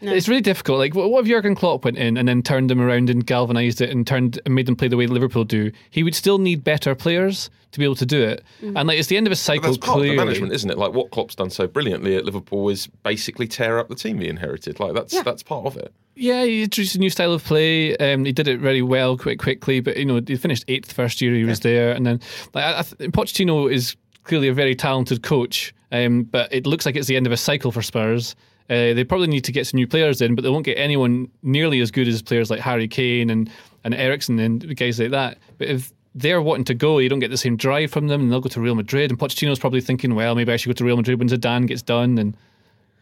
it's 0.02 0.28
really 0.28 0.42
difficult. 0.42 0.80
Like, 0.80 0.96
what 0.96 1.10
what 1.10 1.22
if 1.22 1.28
Jurgen 1.28 1.56
Klopp 1.56 1.84
went 1.86 1.98
in 1.98 2.18
and 2.18 2.28
then 2.28 2.42
turned 2.44 2.70
them 2.70 2.80
around 2.82 3.10
and 3.10 3.26
galvanised 3.26 3.82
it 3.82 3.90
and 3.90 4.06
turned 4.06 4.40
and 4.46 4.54
made 4.56 4.66
them 4.66 4.76
play 4.76 4.88
the 4.88 4.98
way 4.98 5.08
Liverpool 5.08 5.44
do? 5.44 5.72
He 5.90 6.04
would 6.04 6.16
still 6.16 6.38
need 6.38 6.64
better 6.64 6.96
players 6.96 7.50
to 7.72 7.80
be 7.80 7.86
able 7.86 7.96
to 7.96 8.06
do 8.06 8.22
it. 8.22 8.44
And 8.62 8.88
like, 8.88 8.98
it's 8.98 9.08
the 9.10 9.18
end 9.18 9.28
of 9.28 9.32
a 9.32 9.34
But 9.34 9.38
cycle. 9.40 9.64
that's 9.72 9.78
part 9.78 9.98
clearly. 9.98 10.16
of 10.16 10.20
the 10.20 10.26
management, 10.26 10.54
isn't 10.54 10.70
it? 10.70 10.78
Like 10.78 10.94
what 10.94 11.12
Klopp's 11.12 11.36
done 11.36 11.50
so 11.50 11.68
brilliantly 11.68 12.16
at 12.16 12.24
Liverpool 12.26 12.70
is 12.70 12.88
basically 13.04 13.48
tear 13.48 13.78
up 13.80 13.90
the 13.90 13.96
team 13.96 14.20
he 14.20 14.28
inherited. 14.28 14.80
Like 14.80 14.94
that's 14.94 15.22
that's 15.24 15.44
part 15.44 15.66
of 15.66 15.76
it. 15.78 15.94
Yeah, 16.16 16.44
he 16.46 16.64
introduced 16.64 16.96
a 16.96 17.00
new 17.00 17.10
style 17.12 17.32
of 17.34 17.44
play. 17.44 17.96
Um, 17.98 18.26
he 18.26 18.32
did 18.32 18.48
it 18.48 18.60
very 18.60 18.82
well, 18.82 19.18
quite 19.18 19.38
quickly. 19.40 19.82
But 19.82 19.98
you 19.98 20.06
know, 20.06 20.20
he 20.26 20.36
finished 20.36 20.66
eighth 20.68 20.92
first 20.92 21.22
year 21.22 21.34
he 21.36 21.44
was 21.44 21.60
there, 21.60 21.92
and 21.92 22.06
then 22.06 22.20
like 22.54 22.64
I, 22.64 22.80
I 22.80 22.82
th- 22.82 23.12
Pochettino 23.12 23.72
is 23.72 23.96
clearly 24.24 24.48
a 24.48 24.54
very 24.54 24.74
talented 24.76 25.22
coach. 25.22 25.74
Um, 25.92 26.24
but 26.24 26.52
it 26.54 26.66
looks 26.66 26.86
like 26.86 26.96
it's 26.96 27.08
the 27.08 27.16
end 27.16 27.28
of 27.28 27.32
a 27.32 27.38
cycle 27.38 27.72
for 27.72 27.82
Spurs. 27.82 28.36
Uh, 28.70 28.94
they 28.94 29.04
probably 29.04 29.28
need 29.28 29.44
to 29.46 29.52
get 29.52 29.66
some 29.66 29.78
new 29.78 29.88
players 29.88 30.22
in, 30.22 30.36
but 30.36 30.44
they 30.44 30.50
won't 30.50 30.66
get 30.66 30.78
anyone 30.78 31.30
nearly 31.42 31.80
as 31.80 31.90
good 31.90 32.08
as 32.08 32.22
players 32.22 32.50
like 32.50 32.60
Harry 32.60 32.88
Kane 32.88 33.30
and 33.30 33.50
and 33.84 33.94
Eriksen 33.94 34.40
and 34.40 34.76
guys 34.76 35.00
like 35.00 35.12
that. 35.12 35.38
But 35.58 35.70
if 35.70 35.94
they're 36.14 36.42
wanting 36.42 36.66
to 36.66 36.74
go, 36.74 36.98
you 36.98 37.08
don't 37.08 37.20
get 37.20 37.32
the 37.32 37.38
same 37.38 37.56
drive 37.56 37.92
from 37.92 38.08
them, 38.08 38.22
and 38.22 38.32
they'll 38.32 38.42
go 38.42 38.50
to 38.50 38.60
Real 38.60 38.76
Madrid. 38.76 39.12
And 39.12 39.20
Pochettino's 39.20 39.60
probably 39.60 39.82
thinking, 39.82 40.16
well, 40.16 40.36
maybe 40.36 40.52
I 40.52 40.58
should 40.58 40.70
go 40.70 40.74
to 40.74 40.84
Real 40.84 40.98
Madrid 40.98 41.20
when 41.20 41.30
Zidane 41.30 41.68
gets 41.68 41.82
done, 41.82 42.18
and 42.18 42.36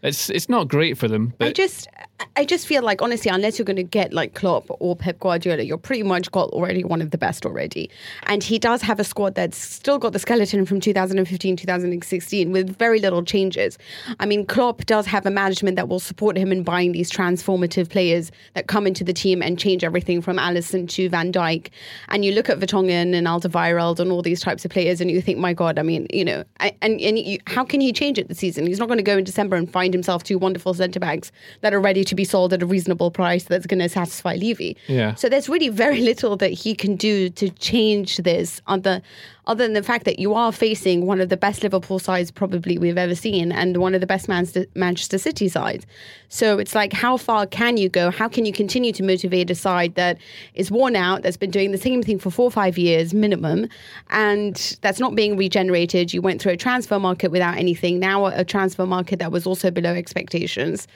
It's 0.06 0.30
it's 0.30 0.50
not 0.50 0.68
great 0.68 0.98
for 0.98 1.08
them. 1.08 1.34
But 1.38 1.48
I 1.48 1.52
just, 1.52 1.88
I 2.36 2.46
just 2.46 2.68
feel 2.68 2.84
like 2.84 3.02
honestly, 3.02 3.32
unless 3.32 3.58
you're 3.58 3.66
going 3.66 3.76
to 3.76 3.84
get 3.84 4.14
like 4.14 4.36
Klopp 4.36 4.66
or 4.70 4.96
Pep 4.96 5.20
Guardiola, 5.20 5.64
you're 5.64 5.78
pretty 5.78 6.04
much 6.04 6.32
got 6.32 6.50
already 6.52 6.84
one 6.84 7.02
of 7.02 7.10
the 7.12 7.18
best 7.18 7.46
already. 7.46 7.90
And 8.24 8.44
he 8.44 8.60
does 8.60 8.82
have 8.84 9.00
a 9.00 9.04
squad 9.04 9.36
that's 9.36 9.58
still 9.58 9.98
got 9.98 10.14
the 10.14 10.20
skeleton 10.20 10.66
from 10.66 10.80
2015, 10.80 11.58
2016 11.58 12.52
with 12.52 12.78
very 12.78 13.00
little 13.00 13.24
changes. 13.24 13.78
I 14.20 14.26
mean, 14.26 14.46
Klopp 14.46 14.86
does 14.86 15.08
have 15.08 15.26
a 15.26 15.32
management 15.32 15.76
that 15.78 15.90
will 15.90 16.00
support 16.00 16.38
him 16.38 16.52
in 16.52 16.64
buying 16.64 16.92
these 16.92 17.12
transformative 17.12 17.90
players 17.90 18.32
that 18.54 18.68
come 18.68 18.86
into 18.86 19.04
the 19.04 19.14
team 19.14 19.42
and 19.42 19.58
change 19.58 19.84
everything 19.84 20.22
from 20.22 20.38
Alisson 20.38 20.88
to 20.90 21.10
Van 21.10 21.32
Dijk. 21.32 21.70
And 22.10 22.24
you 22.24 22.32
look 22.32 22.50
at 22.50 22.60
Vertonghen 22.60 23.16
and 23.16 23.28
Alderweireld 23.28 24.00
and 24.00 24.12
all 24.12 24.22
these 24.22 24.42
types 24.42 24.66
of 24.66 24.72
players, 24.72 25.02
and 25.02 25.10
you 25.10 25.22
think, 25.22 25.40
my 25.40 25.54
God, 25.54 25.80
I 25.80 25.84
mean, 25.84 26.06
you 26.14 26.26
know, 26.26 26.44
and 26.60 26.76
and 27.02 27.18
you, 27.18 27.40
how 27.48 27.64
can 27.64 27.82
he 27.82 27.92
change 27.92 28.20
it 28.20 28.28
this 28.28 28.38
season? 28.38 28.68
He's 28.68 28.80
not 28.80 28.88
going 28.88 28.98
to 28.98 29.04
go 29.04 29.18
in 29.18 29.24
December 29.24 29.56
and 29.56 29.72
find 29.72 29.95
himself 29.96 30.24
two 30.24 30.38
wonderful 30.38 30.74
centre 30.74 31.00
backs 31.00 31.32
that 31.62 31.74
are 31.74 31.80
ready 31.80 32.04
to 32.04 32.16
be 32.16 32.24
sold 32.24 32.54
at 32.54 32.62
a 32.62 32.66
reasonable 32.66 33.10
price 33.10 33.46
that's 33.46 33.66
going 33.66 33.80
to 33.80 33.90
satisfy 33.90 34.36
Levy. 34.36 34.78
Yeah. 34.88 35.16
So 35.16 35.30
there's 35.30 35.50
really 35.50 35.70
very 35.70 36.02
little 36.02 36.38
that 36.38 36.52
he 36.52 36.76
can 36.76 36.96
do 36.96 37.30
to 37.30 37.50
change 37.50 38.18
this 38.18 38.62
other 38.68 39.02
other 39.48 39.64
than 39.64 39.74
the 39.74 39.84
fact 39.84 40.06
that 40.06 40.20
you 40.20 40.34
are 40.34 40.52
facing 40.52 41.06
one 41.06 41.22
of 41.22 41.30
the 41.30 41.38
best 41.38 41.64
Liverpool 41.64 42.00
sides 42.00 42.32
probably 42.32 42.78
we've 42.78 42.98
ever 42.98 43.16
seen 43.16 43.52
and 43.52 43.78
one 43.78 43.94
of 43.94 44.02
the 44.02 44.08
best 44.08 44.28
Man- 44.28 44.48
Manchester 44.76 45.18
City 45.18 45.48
sides. 45.48 45.86
So 46.30 46.58
it's 46.58 46.74
like 46.74 46.94
how 46.94 47.18
far 47.18 47.46
can 47.46 47.78
you 47.78 47.90
go? 47.90 48.12
How 48.12 48.28
can 48.28 48.46
you 48.46 48.54
continue 48.54 48.92
to 48.94 49.04
motivate 49.04 49.50
a 49.50 49.56
side 49.56 49.96
that 49.96 50.18
is 50.54 50.72
worn 50.72 50.96
out, 50.96 51.22
that's 51.22 51.38
been 51.38 51.52
doing 51.52 51.72
the 51.72 51.78
same 51.78 52.02
thing 52.02 52.20
for 52.20 52.32
four 52.32 52.46
or 52.46 52.52
five 52.52 52.78
years 52.78 53.14
minimum, 53.14 53.68
and 54.10 54.78
that's 54.82 55.00
not 55.00 55.16
being 55.16 55.38
regenerated? 55.38 56.14
You 56.14 56.22
went 56.22 56.42
through 56.42 56.54
a 56.54 56.58
transfer 56.58 57.00
market 57.00 57.32
without 57.32 57.58
anything, 57.58 58.00
now 58.00 58.26
a 58.26 58.44
transfer 58.44 58.86
market 58.86 59.20
that 59.20 59.32
was 59.32 59.46
also 59.46 59.72
below 59.72 59.94
expectations. 59.94 60.88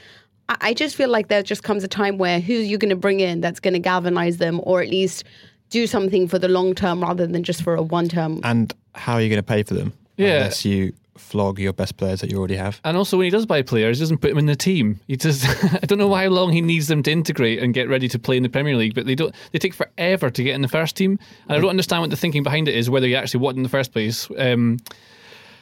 I 0.50 0.58
I 0.62 0.74
just 0.74 0.96
feel 0.96 1.10
like 1.10 1.28
there 1.28 1.44
just 1.44 1.64
comes 1.64 1.84
a 1.84 1.88
time 1.88 2.18
where 2.18 2.40
who 2.40 2.54
are 2.54 2.62
you 2.62 2.78
going 2.78 2.90
to 2.90 2.96
bring 2.96 3.20
in 3.20 3.40
that's 3.40 3.60
going 3.60 3.76
to 3.76 3.80
galvanize 3.80 4.38
them 4.38 4.60
or 4.64 4.82
at 4.82 4.90
least 4.90 5.24
do 5.70 5.88
something 5.88 6.28
for 6.28 6.40
the 6.40 6.48
long 6.48 6.74
term 6.74 7.02
rather 7.02 7.28
than 7.28 7.44
just 7.44 7.64
for 7.64 7.76
a 7.76 7.82
one 7.82 8.10
term. 8.10 8.40
And 8.44 8.74
how 8.96 9.14
are 9.14 9.22
you 9.22 9.30
going 9.30 9.38
to 9.38 9.44
pay 9.44 9.64
for 9.64 9.74
them? 9.74 9.94
Yeah. 10.18 10.38
Unless 10.38 10.66
you 10.66 10.94
flog 11.20 11.60
your 11.60 11.74
best 11.74 11.98
players 11.98 12.22
that 12.22 12.32
you 12.32 12.38
already 12.38 12.56
have. 12.56 12.80
And 12.84 12.96
also, 12.98 13.18
when 13.18 13.26
he 13.26 13.30
does 13.30 13.46
buy 13.46 13.62
players, 13.62 13.98
he 13.98 14.02
doesn't 14.02 14.20
put 14.20 14.30
them 14.30 14.38
in 14.38 14.46
the 14.46 14.56
team. 14.56 15.00
He 15.08 15.18
just 15.18 15.46
I 15.76 15.86
don't 15.86 15.98
know 15.98 16.14
how 16.14 16.28
long 16.28 16.52
he 16.52 16.62
needs 16.62 16.88
them 16.88 17.04
to 17.04 17.12
integrate 17.12 17.62
and 17.62 17.74
get 17.74 17.90
ready 17.90 18.08
to 18.10 18.20
play 18.20 18.38
in 18.38 18.44
the 18.44 18.50
Premier 18.50 18.76
League, 18.76 18.96
but 18.96 19.06
they 19.06 19.16
don't. 19.16 19.34
They 19.52 19.60
take 19.60 19.74
forever 19.74 20.30
to 20.30 20.44
get 20.44 20.56
in 20.56 20.62
the 20.62 20.68
first 20.68 20.96
team, 20.96 21.20
and 21.48 21.58
I 21.58 21.60
don't 21.60 21.70
understand 21.70 22.02
what 22.02 22.10
the 22.10 22.18
thinking 22.18 22.44
behind 22.44 22.68
it 22.68 22.76
is. 22.76 22.90
Whether 22.90 23.08
he 23.08 23.16
actually 23.16 23.42
want 23.42 23.58
in 23.58 23.64
the 23.64 23.70
first 23.70 23.92
place. 23.92 24.28
Um, 24.38 24.78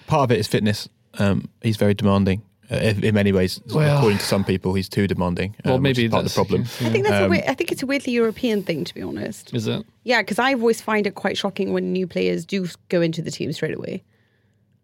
Part 0.05 0.23
of 0.23 0.31
it 0.31 0.39
is 0.39 0.47
fitness. 0.47 0.87
Um, 1.19 1.49
he's 1.61 1.75
very 1.75 1.93
demanding. 1.93 2.41
Uh, 2.69 2.75
in 2.75 3.03
in 3.03 3.13
many 3.13 3.31
ways, 3.31 3.61
Well- 3.73 3.97
according 3.97 4.17
to 4.19 4.25
some 4.25 4.43
people, 4.43 4.73
he's 4.73 4.89
too 4.89 5.07
demanding. 5.07 5.55
well, 5.63 5.75
um, 5.75 5.81
maybe 5.81 6.05
is 6.05 6.11
part 6.11 6.25
of 6.25 6.31
the 6.33 6.35
that's- 6.35 6.35
problem. 6.35 6.61
I 6.87 6.91
think 6.91 7.05
that's 7.05 7.21
a 7.21 7.25
Um, 7.25 7.29
weird, 7.31 7.45
I 7.47 7.53
think 7.53 7.71
it's 7.71 7.81
a 7.83 7.85
weirdly 7.85 8.11
European 8.13 8.61
thing 8.63 8.83
to 8.83 8.93
be 8.93 9.01
honest. 9.01 9.53
Is 9.53 9.67
it? 9.67 9.85
Yeah, 10.03 10.21
because 10.21 10.37
I 10.39 10.53
always 10.53 10.81
find 10.81 11.07
it 11.07 11.15
quite 11.15 11.37
shocking 11.37 11.71
when 11.71 11.93
new 11.93 12.07
players 12.07 12.45
do 12.45 12.67
go 12.89 13.01
into 13.01 13.21
the 13.21 13.31
team 13.31 13.53
straight 13.53 13.75
away. 13.77 14.03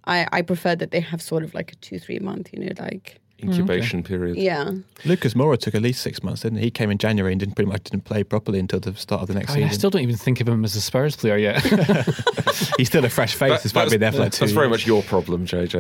I, 0.06 0.28
I 0.32 0.42
prefer 0.44 0.76
that 0.76 0.92
they 0.92 1.00
have 1.02 1.22
sort 1.22 1.44
of 1.44 1.54
like 1.54 1.72
a 1.74 1.76
two 1.76 2.00
three 2.00 2.20
month, 2.20 2.50
you 2.54 2.60
know, 2.64 2.72
like 2.80 3.20
Incubation 3.44 4.04
period. 4.04 4.38
yeah. 4.38 4.72
Lucas 5.06 5.34
Moura 5.34 5.58
took 5.58 5.76
at 5.76 5.82
least 5.82 6.02
six 6.02 6.24
months, 6.24 6.42
didn't 6.42 6.60
he? 6.60 6.66
He 6.66 6.72
came 6.72 6.90
in 6.90 6.98
January 6.98 7.34
and 7.34 7.40
didn't 7.40 7.56
pretty 7.56 7.70
much 7.70 7.84
didn't 7.84 8.06
play 8.06 8.24
properly 8.24 8.60
until 8.60 8.80
the 8.80 8.94
start 8.96 9.22
of 9.22 9.28
the 9.28 9.34
next 9.34 9.48
season. 9.50 9.62
mean, 9.62 9.70
I 9.70 9.74
still 9.74 9.90
don't 9.90 10.02
even 10.02 10.16
think 10.16 10.40
of 10.42 10.48
him 10.48 10.64
as 10.64 10.76
a 10.76 10.82
Spurs 10.82 11.16
player 11.16 11.38
yet. 11.38 11.62
He's 12.78 12.88
still 12.88 13.04
a 13.06 13.10
fresh 13.10 13.36
face, 13.36 13.52
That- 13.52 13.64
despite 13.64 13.90
being 13.90 14.00
there 14.00 14.12
for 14.12 14.20
like 14.20 14.26
that's, 14.28 14.40
two 14.40 14.46
that's 14.46 14.54
very 14.54 14.70
much 14.70 14.88
your 14.88 15.04
problem, 15.04 15.46
JJ. 15.46 15.74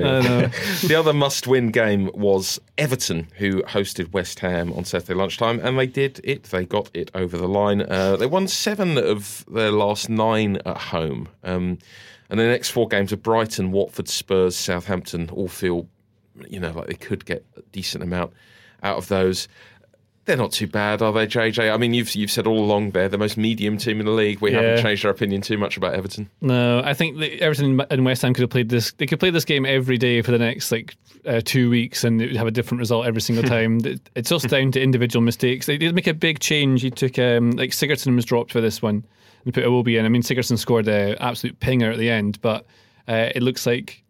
the 0.88 0.95
other 0.95 1.13
must-win 1.13 1.69
game 1.71 2.10
was 2.13 2.60
Everton, 2.78 3.28
who 3.38 3.63
hosted 3.63 4.12
West 4.13 4.39
Ham 4.39 4.71
on 4.73 4.86
Saturday 4.86 5.13
lunchtime, 5.13 5.60
and 5.62 5.78
they 5.80 5.88
did 5.88 6.19
it. 6.23 6.43
They 6.45 6.65
got 6.65 6.89
it 6.93 7.10
over 7.15 7.38
the 7.38 7.47
line. 7.47 7.82
Uh, 7.82 8.15
they 8.17 8.26
won 8.26 8.47
seven 8.47 8.97
of 8.97 9.45
their 9.52 9.71
last 9.71 10.10
nine 10.10 10.58
at 10.65 10.78
home, 10.78 11.30
um, 11.43 11.80
and 12.30 12.39
the 12.39 12.45
next 12.45 12.69
four 12.69 12.88
games 12.88 13.13
are 13.13 13.17
Brighton, 13.17 13.71
Watford, 13.71 14.08
Spurs, 14.10 14.56
Southampton. 14.56 15.30
All 15.30 15.47
feel, 15.47 15.88
you 16.50 16.60
know, 16.60 16.72
like 16.72 16.88
they 16.88 16.93
could 16.96 17.26
get 17.26 17.46
a 17.58 17.62
decent 17.72 18.04
amount 18.04 18.34
out 18.82 18.98
of 18.98 19.08
those. 19.08 19.48
They're 20.26 20.38
not 20.38 20.54
too 20.54 20.67
bad, 20.67 21.02
are 21.02 21.12
they, 21.12 21.28
JJ? 21.28 21.69
I 21.74 21.76
mean, 21.76 21.93
you've 21.93 22.15
you've 22.15 22.32
said 22.32 22.48
all 22.48 22.60
along 22.63 22.91
they're 22.91 23.10
the 23.10 23.17
most 23.17 23.36
medium 23.36 23.78
team 23.78 24.00
in 24.00 24.06
the 24.06 24.12
league. 24.13 24.39
We 24.39 24.52
Yeah. 24.52 24.62
haven't 24.62 24.82
changed 24.84 25.04
our 25.04 25.12
opinion 25.12 25.41
too 25.41 25.58
much 25.58 25.76
about 25.76 25.96
Everton. 25.96 26.30
No, 26.39 26.82
I 26.82 26.93
think 26.93 27.17
that 27.19 27.41
Everton 27.41 27.82
and 27.89 28.06
West 28.06 28.22
Ham 28.22 28.34
could 28.34 28.39
have 28.43 28.50
played 28.50 28.69
this. 28.69 28.93
They 28.93 29.06
could 29.06 29.19
play 29.19 29.32
this 29.32 29.43
game 29.43 29.65
every 29.65 29.98
day 29.98 30.22
for 30.22 30.32
the 30.32 30.38
next 30.39 30.72
like 30.72 30.96
uh, 31.26 31.41
two 31.43 31.69
weeks, 31.69 32.06
and 32.06 32.22
it 32.22 32.28
would 32.28 32.38
have 32.38 32.48
a 32.48 32.52
different 32.52 32.80
result 32.80 33.06
every 33.06 33.19
single 33.19 33.43
time. 33.50 33.82
It's 34.15 34.30
just 34.30 34.48
down 34.48 34.72
to 34.72 34.82
individual 34.82 35.22
mistakes. 35.22 35.65
They 35.65 35.78
did 35.78 35.93
make 35.93 36.08
a 36.08 36.13
big 36.13 36.39
change. 36.39 36.84
He 36.84 36.89
took 36.89 37.19
um, 37.19 37.52
like 37.52 37.72
Sigurdsson 37.72 38.15
was 38.15 38.24
dropped 38.24 38.54
for 38.54 38.62
this 38.62 38.82
one 38.82 39.04
and 39.43 39.54
put 39.54 39.65
Iwobi 39.65 40.00
in. 40.00 40.06
I 40.06 40.10
mean, 40.10 40.22
Sigurdsson 40.22 40.58
scored 40.58 40.88
an 40.88 41.17
absolute 41.19 41.60
pinger 41.60 41.91
at 41.91 41.98
the 41.98 42.10
end, 42.10 42.39
but 42.41 42.65
uh, 43.10 43.30
it 43.36 43.43
looks 43.43 43.65
like. 43.65 44.02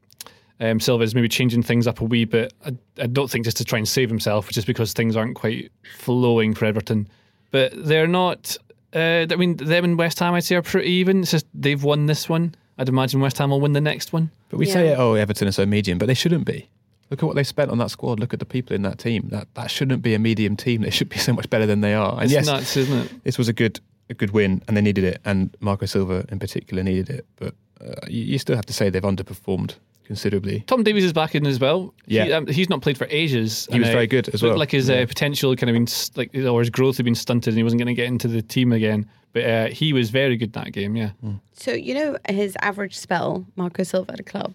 Um, 0.64 0.80
Silva 0.80 1.04
is 1.04 1.14
maybe 1.14 1.28
changing 1.28 1.62
things 1.62 1.88
up 1.88 2.00
a 2.00 2.06
wee 2.06 2.24
bit. 2.24 2.54
I, 2.66 2.74
I 2.98 3.08
don't 3.08 3.30
think 3.30 3.44
just 3.44 3.58
to 3.58 3.66
try 3.66 3.78
and 3.80 3.88
save 3.88 4.08
himself, 4.08 4.50
just 4.50 4.66
because 4.66 4.94
things 4.94 5.18
aren't 5.18 5.36
quite 5.36 5.70
flowing 5.98 6.54
for 6.54 6.64
Everton. 6.64 7.08
But 7.52 7.74
they're 7.76 8.08
not. 8.08 8.56
Uh, 8.96 9.26
I 9.30 9.36
mean, 9.36 9.58
them 9.58 9.84
and 9.84 9.98
West 9.98 10.20
Ham, 10.20 10.34
I'd 10.34 10.46
say, 10.46 10.56
are 10.56 10.62
pretty 10.62 10.90
even. 10.90 11.22
It's 11.22 11.32
just 11.32 11.46
they've 11.54 11.84
won 11.84 12.06
this 12.06 12.30
one. 12.30 12.56
I'd 12.78 12.88
imagine 12.88 13.20
West 13.20 13.40
Ham 13.40 13.50
will 13.50 13.60
win 13.60 13.74
the 13.74 13.82
next 13.82 14.14
one. 14.14 14.32
But 14.48 14.58
we 14.58 14.66
say, 14.66 14.96
oh, 14.96 15.16
Everton 15.16 15.50
are 15.50 15.52
so 15.52 15.66
medium, 15.66 15.98
but 15.98 16.06
they 16.06 16.14
shouldn't 16.14 16.46
be. 16.46 16.70
Look 17.10 17.22
at 17.22 17.26
what 17.26 17.36
they 17.36 17.44
spent 17.44 17.70
on 17.70 17.78
that 17.80 17.92
squad. 17.92 18.20
Look 18.22 18.34
at 18.34 18.40
the 18.40 18.46
people 18.46 18.74
in 18.74 18.84
that 18.84 19.00
team. 19.00 19.28
That 19.30 19.54
that 19.56 19.70
shouldn't 19.70 20.02
be 20.02 20.14
a 20.14 20.20
medium 20.20 20.56
team. 20.56 20.82
They 20.82 20.92
should 20.92 21.10
be 21.10 21.18
so 21.28 21.34
much 21.34 21.50
better 21.50 21.66
than 21.66 21.82
they 21.82 21.94
are. 21.94 22.14
And 22.14 22.24
It's 22.24 22.32
yes, 22.32 22.46
nuts, 22.46 22.78
isn't 22.78 22.98
it? 23.06 23.24
this 23.26 23.38
was 23.38 23.50
a 23.50 23.54
good 23.54 23.82
a 24.10 24.14
good 24.14 24.32
win, 24.32 24.64
and 24.68 24.78
they 24.78 24.82
needed 24.82 25.04
it. 25.04 25.20
And 25.26 25.56
Marco 25.60 25.86
Silva 25.86 26.26
in 26.30 26.40
particular 26.40 26.84
needed 26.84 27.10
it. 27.10 27.26
But 27.36 27.54
uh, 27.82 28.08
you, 28.08 28.24
you 28.24 28.38
still 28.38 28.56
have 28.56 28.66
to 28.68 28.74
say 28.74 28.90
they've 28.90 29.02
underperformed 29.02 29.76
considerably. 30.06 30.62
Tom 30.68 30.84
Davies 30.84 31.04
is 31.04 31.14
back 31.14 31.36
in 31.36 31.46
as 31.46 31.60
well. 31.60 31.94
Yeah. 32.08 32.26
he, 32.26 32.34
um, 32.34 32.48
he's 32.48 32.70
not 32.70 32.82
played 32.82 32.98
for 32.98 33.08
ages. 33.10 33.68
He 33.72 33.80
was 33.80 33.90
uh, 33.90 33.94
very 33.94 34.08
good 34.08 34.30
as 34.34 34.42
well. 34.44 34.58
Like 34.58 34.72
his 34.72 34.90
Yeah. 34.90 34.98
uh, 35.02 35.06
potential 35.06 35.56
kind 35.56 35.70
of 35.70 35.74
been 35.74 35.84
s- 35.84 36.12
like, 36.16 36.34
or 36.36 36.60
his 36.60 36.70
growth 36.70 36.98
had 36.98 37.06
been 37.06 37.16
stunted, 37.16 37.50
and 37.54 37.58
he 37.58 37.64
wasn't 37.64 37.80
going 37.80 37.88
to 37.88 37.94
get 37.94 38.08
into 38.08 38.28
the 38.28 38.42
team 38.42 38.72
again. 38.72 39.08
But 39.34 39.44
uh, 39.46 39.68
he 39.68 39.94
was 39.94 40.10
very 40.12 40.38
good 40.38 40.56
in 40.56 40.62
that 40.64 40.72
game. 40.74 40.96
Yeah, 40.96 41.12
So 41.54 41.72
you 41.72 41.94
know 41.96 42.18
his 42.30 42.56
average 42.62 42.96
spell, 42.98 43.46
Marco 43.56 43.82
Silva 43.84 44.14
at 44.14 44.20
a 44.20 44.24
club, 44.24 44.54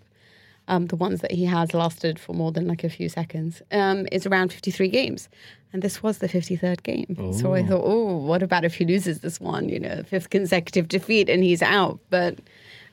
um, 0.68 0.86
the 0.86 0.94
ones 0.96 1.20
that 1.22 1.32
he 1.32 1.44
has 1.46 1.74
lasted 1.74 2.18
for 2.18 2.32
more 2.32 2.52
than 2.52 2.68
like 2.68 2.84
a 2.84 2.88
few 2.88 3.08
seconds, 3.08 3.60
um, 3.72 4.06
is 4.12 4.24
around 4.26 4.52
fifty 4.52 4.70
three 4.70 4.88
games, 4.88 5.28
and 5.72 5.82
this 5.82 6.00
was 6.02 6.18
the 6.18 6.28
fifty 6.28 6.54
third 6.54 6.84
game. 6.84 7.32
So 7.32 7.54
I 7.54 7.64
thought, 7.64 7.82
oh, 7.84 8.18
what 8.18 8.40
about 8.42 8.64
if 8.64 8.74
he 8.74 8.84
loses 8.84 9.18
this 9.18 9.40
one? 9.40 9.68
You 9.68 9.80
know, 9.80 10.02
fifth 10.06 10.30
consecutive 10.30 10.86
defeat 10.86 11.28
and 11.28 11.42
he's 11.42 11.60
out. 11.62 11.98
But 12.10 12.38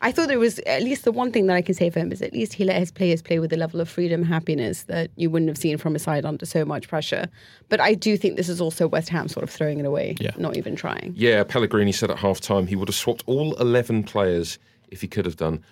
I 0.06 0.12
thought 0.12 0.30
it 0.30 0.38
was 0.38 0.60
at 0.60 0.84
least 0.84 1.04
the 1.04 1.12
one 1.12 1.32
thing 1.32 1.48
that 1.48 1.56
I 1.56 1.63
can 1.63 1.74
say 1.74 1.89
for 1.89 1.98
him 2.00 2.12
is 2.12 2.22
at 2.22 2.32
least 2.32 2.54
he 2.54 2.63
let 2.63 2.78
his 2.78 2.91
players 2.91 3.24
play 3.24 3.39
with 3.39 3.52
a 3.52 3.58
level 3.58 3.82
of 3.82 3.89
freedom, 3.89 4.22
happiness 4.22 4.84
that 4.84 5.10
you 5.15 5.32
wouldn't 5.32 5.50
have 5.50 5.58
seen 5.58 5.80
from 5.80 5.96
a 5.96 6.00
side 6.00 6.26
under 6.26 6.46
so 6.46 6.63
much 6.63 6.88
pressure. 6.88 7.28
But 7.70 7.82
I 7.82 7.96
do 7.96 8.15
think 8.15 8.38
this 8.38 8.48
is 8.48 8.62
also 8.62 8.88
West 8.88 9.10
Ham 9.10 9.28
sort 9.28 9.44
of 9.44 9.50
throwing 9.50 9.80
it 9.80 9.86
away, 9.88 10.15
Yeah. 10.20 10.30
not 10.38 10.58
even 10.58 10.76
trying. 10.76 11.13
Yeah, 11.18 11.44
Pellegrini 11.44 11.91
said 11.91 12.12
at 12.12 12.20
half 12.20 12.39
time 12.39 12.68
he 12.68 12.76
would 12.76 12.88
have 12.88 12.96
swapped 12.96 13.24
all 13.26 13.56
11 13.56 14.04
players 14.04 14.60
if 14.89 15.02
he 15.02 15.08
could 15.08 15.26
have 15.26 15.38
done. 15.38 15.63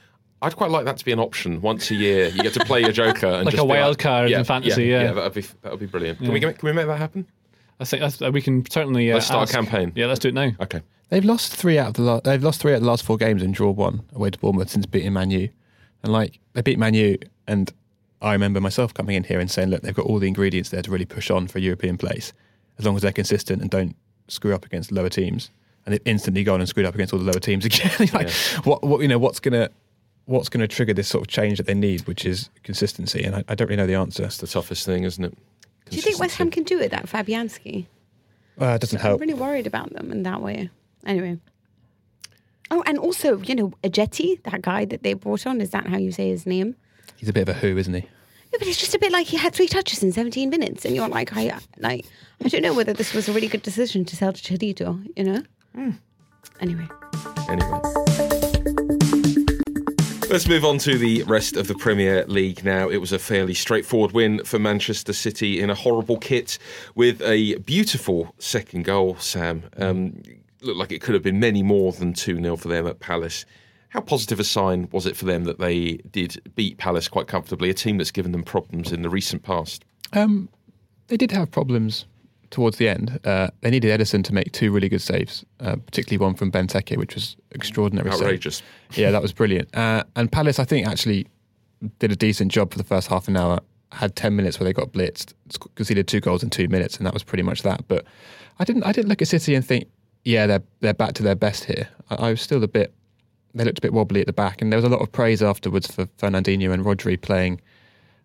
I'd 0.42 0.56
quite 0.56 0.72
like 0.72 0.86
that 0.86 0.98
to 0.98 1.06
be 1.06 1.12
an 1.12 1.20
option 1.20 1.62
once 1.62 1.92
a 1.92 1.96
year. 1.96 2.30
You 2.30 2.42
get 2.42 2.54
to 2.56 2.66
play 2.66 2.82
your 2.82 2.92
Joker 2.92 3.28
and 3.28 3.46
Like 3.46 3.52
just 3.54 3.64
a 3.64 3.68
be 3.68 3.70
wild 3.70 4.00
card 4.00 4.32
in 4.32 4.44
fantasy, 4.46 4.86
yeah. 4.86 5.04
yeah, 5.04 5.14
that'd 5.14 5.34
be 5.34 5.42
that'd 5.62 5.80
be 5.80 5.86
brilliant. 5.86 6.18
Can 6.18 6.34
we 6.34 6.40
can 6.40 6.56
we 6.64 6.74
make 6.74 6.88
that 6.88 6.98
happen? 6.98 7.28
I 7.80 7.86
think 7.86 8.02
that's, 8.02 8.20
we 8.20 8.42
can 8.42 8.68
certainly 8.70 9.12
uh, 9.12 9.16
Let's 9.16 9.28
start 9.28 9.50
a 9.50 9.54
campaign. 9.54 9.92
Yeah, 9.96 10.08
let's 10.08 10.20
do 10.20 10.30
it 10.30 10.34
now. 10.34 10.52
Okay. 10.60 10.82
They've 11.14 11.24
lost 11.24 11.56
three 11.56 11.78
out 11.78 11.90
of 11.90 11.94
the 11.94 12.02
la- 12.02 12.22
they've 12.22 12.42
lost 12.42 12.60
three 12.60 12.72
out 12.72 12.78
of 12.78 12.82
the 12.82 12.88
last 12.88 13.04
four 13.04 13.18
games 13.18 13.44
and 13.44 13.54
draw 13.54 13.70
one 13.70 14.02
away 14.16 14.32
to 14.32 14.40
Bournemouth 14.40 14.72
since 14.72 14.88
beating 14.88 15.14
Man 15.14 15.30
U. 15.30 15.48
And 16.02 16.12
like 16.12 16.40
they 16.54 16.64
beat 16.64 16.80
Man 16.80 16.96
U, 16.96 17.20
and 17.46 17.72
I 18.20 18.34
remember 18.34 18.60
myself 18.60 18.96
coming 18.96 19.16
in 19.16 19.24
here 19.24 19.40
and 19.40 19.52
saying, 19.52 19.70
look, 19.70 19.84
they've 19.84 19.94
got 19.94 20.08
all 20.08 20.18
the 20.18 20.28
ingredients 20.28 20.72
there 20.72 20.82
to 20.82 20.90
really 20.90 21.06
push 21.06 21.30
on 21.30 21.46
for 21.48 21.60
a 21.60 21.62
European 21.62 22.00
place, 22.00 22.34
as 22.80 22.86
long 22.86 22.96
as 22.96 23.04
they're 23.04 23.12
consistent 23.12 23.62
and 23.62 23.70
don't 23.70 23.96
screw 24.28 24.56
up 24.56 24.66
against 24.66 24.92
lower 24.92 25.08
teams. 25.08 25.52
And 25.86 25.94
they've 25.94 26.02
instantly 26.06 26.44
gone 26.44 26.62
and 26.62 26.68
screwed 26.68 26.88
up 26.88 26.96
against 26.96 27.14
all 27.14 27.20
the 27.20 27.26
lower 27.26 27.40
teams 27.40 27.64
again. 27.66 28.10
like, 28.12 28.32
what, 28.64 28.82
what 28.82 29.02
you 29.02 29.08
know, 29.08 29.20
what's 29.20 29.40
gonna 29.40 29.70
what's 30.26 30.50
gonna 30.50 30.68
trigger 30.68 30.96
this 30.96 31.10
sort 31.10 31.22
of 31.22 31.28
change 31.28 31.60
that 31.60 31.68
they 31.68 31.76
need, 31.76 32.08
which 32.08 32.26
is 32.26 32.50
consistency? 32.64 33.22
And 33.24 33.36
I, 33.36 33.44
I 33.50 33.54
don't 33.54 33.68
really 33.68 33.78
know 33.78 33.86
the 33.86 33.94
answer. 33.94 34.24
That's 34.24 34.38
the 34.38 34.48
toughest 34.48 34.84
thing, 34.84 35.04
isn't 35.04 35.24
it? 35.24 35.38
Do 35.92 35.96
you 35.96 36.02
think 36.02 36.18
West 36.18 36.38
Ham 36.38 36.50
can 36.50 36.64
do 36.64 36.80
it, 36.80 36.90
that 36.90 37.06
Fabianski? 37.06 37.86
Uh, 38.60 38.66
it 38.66 38.82
doesn't 38.82 39.00
help. 39.00 39.22
I'm 39.22 39.28
really 39.28 39.40
worried 39.40 39.68
about 39.68 39.94
them 39.94 40.12
in 40.12 40.24
that 40.24 40.42
way. 40.42 40.72
Anyway. 41.06 41.38
Oh, 42.72 42.84
and 42.86 42.98
also, 42.98 43.38
you 43.40 43.56
know, 43.56 43.74
Ajeti, 43.84 44.42
that 44.44 44.62
guy 44.62 44.86
that 44.86 45.04
they 45.04 45.14
brought 45.14 45.46
on, 45.46 45.62
is 45.62 45.72
that 45.72 45.88
how 45.88 45.98
you 45.98 46.12
say 46.12 46.30
his 46.30 46.46
name? 46.46 46.76
He's 47.18 47.30
a 47.30 47.34
bit 47.34 47.48
of 47.48 47.56
a 47.56 47.60
who, 47.60 47.78
isn't 47.78 47.94
he? 47.94 48.02
Yeah, 48.02 48.60
but 48.60 48.68
it's 48.68 48.80
just 48.80 48.96
a 48.96 49.00
bit 49.00 49.12
like 49.12 49.28
he 49.28 49.38
had 49.38 49.54
three 49.54 49.68
touches 49.68 50.02
in 50.04 50.12
17 50.12 50.50
minutes, 50.50 50.86
and 50.86 50.96
you're 50.96 51.08
like, 51.08 51.36
I 51.36 51.60
like, 51.78 52.06
I 52.44 52.48
don't 52.48 52.62
know 52.62 52.74
whether 52.74 52.94
this 52.94 53.14
was 53.14 53.30
a 53.30 53.34
really 53.34 53.48
good 53.48 53.64
decision 53.64 54.06
to 54.06 54.16
sell 54.16 54.34
to 54.34 54.42
Chicharito, 54.42 55.08
you 55.16 55.24
know? 55.24 55.44
Anyway, 56.62 56.88
Anyway. 57.50 57.80
Let's 60.30 60.48
move 60.48 60.66
on 60.66 60.80
to 60.80 60.98
the 60.98 61.22
rest 61.24 61.58
of 61.58 61.68
the 61.68 61.76
Premier 61.76 62.26
League 62.26 62.64
now. 62.64 62.90
It 62.90 62.98
was 62.98 63.12
a 63.12 63.20
fairly 63.20 63.54
straightforward 63.54 64.14
win 64.14 64.44
for 64.44 64.58
Manchester 64.58 65.14
City 65.14 65.60
in 65.60 65.70
a 65.70 65.76
horrible 65.76 66.18
kit 66.18 66.58
with 66.96 67.22
a 67.22 67.56
beautiful 67.58 68.34
second 68.40 68.84
goal, 68.84 69.16
Sam. 69.20 69.64
Um, 69.78 70.24
looked 70.66 70.78
like 70.78 70.92
it 70.92 71.02
could 71.02 71.14
have 71.14 71.24
been 71.24 71.40
many 71.40 71.64
more 71.64 71.92
than 71.92 72.14
2 72.14 72.42
0 72.42 72.56
for 72.56 72.68
them 72.68 72.88
at 72.88 73.00
Palace. 73.00 73.46
How 73.90 74.02
positive 74.02 74.40
a 74.40 74.44
sign 74.44 74.90
was 74.92 75.06
it 75.06 75.16
for 75.16 75.26
them 75.26 75.44
that 75.44 75.60
they 75.60 75.98
did 76.12 76.42
beat 76.56 76.78
Palace 76.78 77.08
quite 77.08 77.28
comfortably, 77.28 77.70
a 77.70 77.74
team 77.76 77.98
that's 77.98 78.12
given 78.12 78.32
them 78.32 78.44
problems 78.44 78.92
in 78.92 79.04
the 79.04 79.10
recent 79.10 79.44
past? 79.44 79.86
Um, 80.14 80.50
they 81.08 81.18
did 81.18 81.32
have 81.32 81.52
problems 81.52 82.06
towards 82.50 82.78
the 82.78 82.88
end. 82.88 83.20
Uh, 83.24 83.50
they 83.62 83.70
needed 83.70 84.00
Ederson 84.00 84.24
to 84.24 84.34
make 84.34 84.52
two 84.52 84.72
really 84.72 84.90
good 84.90 85.02
saves, 85.02 85.44
uh, 85.60 85.76
particularly 85.76 86.24
one 86.24 86.36
from 86.36 86.52
Benteke, 86.52 86.98
which 86.98 87.16
was 87.16 87.36
extraordinary. 87.52 88.10
save. 88.12 88.22
Outrageous. 88.22 88.64
Yeah, 88.94 89.12
that 89.12 89.22
was 89.22 89.34
brilliant. 89.34 89.76
Uh, 89.76 90.04
and 90.16 90.32
Palace, 90.32 90.60
I 90.60 90.64
think, 90.64 90.88
actually 90.88 91.28
did 92.00 92.12
a 92.12 92.16
decent 92.16 92.52
job 92.52 92.72
for 92.72 92.78
the 92.78 92.84
first 92.84 93.08
half 93.10 93.28
an 93.28 93.36
hour. 93.36 93.60
Had 93.92 94.16
ten 94.16 94.36
minutes 94.36 94.60
where 94.60 94.66
they 94.66 94.74
got 94.74 94.92
blitzed, 94.92 95.34
conceded 95.76 96.08
two 96.08 96.20
goals 96.20 96.42
in 96.42 96.50
two 96.50 96.68
minutes, 96.68 96.98
and 96.98 97.06
that 97.06 97.14
was 97.14 97.22
pretty 97.24 97.44
much 97.44 97.62
that. 97.62 97.88
But 97.88 98.06
I 98.58 98.64
didn't, 98.64 98.84
I 98.84 98.92
didn't 98.92 99.10
look 99.10 99.22
at 99.22 99.28
City 99.28 99.54
and 99.54 99.64
think, 99.64 99.88
yeah, 100.26 100.48
they're 100.48 100.64
they're 100.80 100.94
back 100.94 101.14
to 101.14 101.24
their 101.24 101.36
best 101.36 101.66
here. 101.66 101.88
I, 102.10 102.16
I 102.16 102.30
was 102.32 102.42
still 102.42 102.64
a 102.64 102.68
bit. 102.68 102.94
They 103.56 103.64
looked 103.64 103.78
a 103.78 103.82
bit 103.82 103.94
wobbly 103.94 104.22
at 104.22 104.28
the 104.28 104.34
back, 104.34 104.62
and 104.62 104.72
there 104.72 104.78
was 104.78 104.86
a 104.86 104.90
lot 104.90 105.02
of 105.02 105.12
praise 105.12 105.44
afterwards 105.44 105.88
for 105.88 106.06
Fernandinho 106.18 106.74
and 106.74 106.84
Rodri 106.84 107.22
playing 107.22 107.62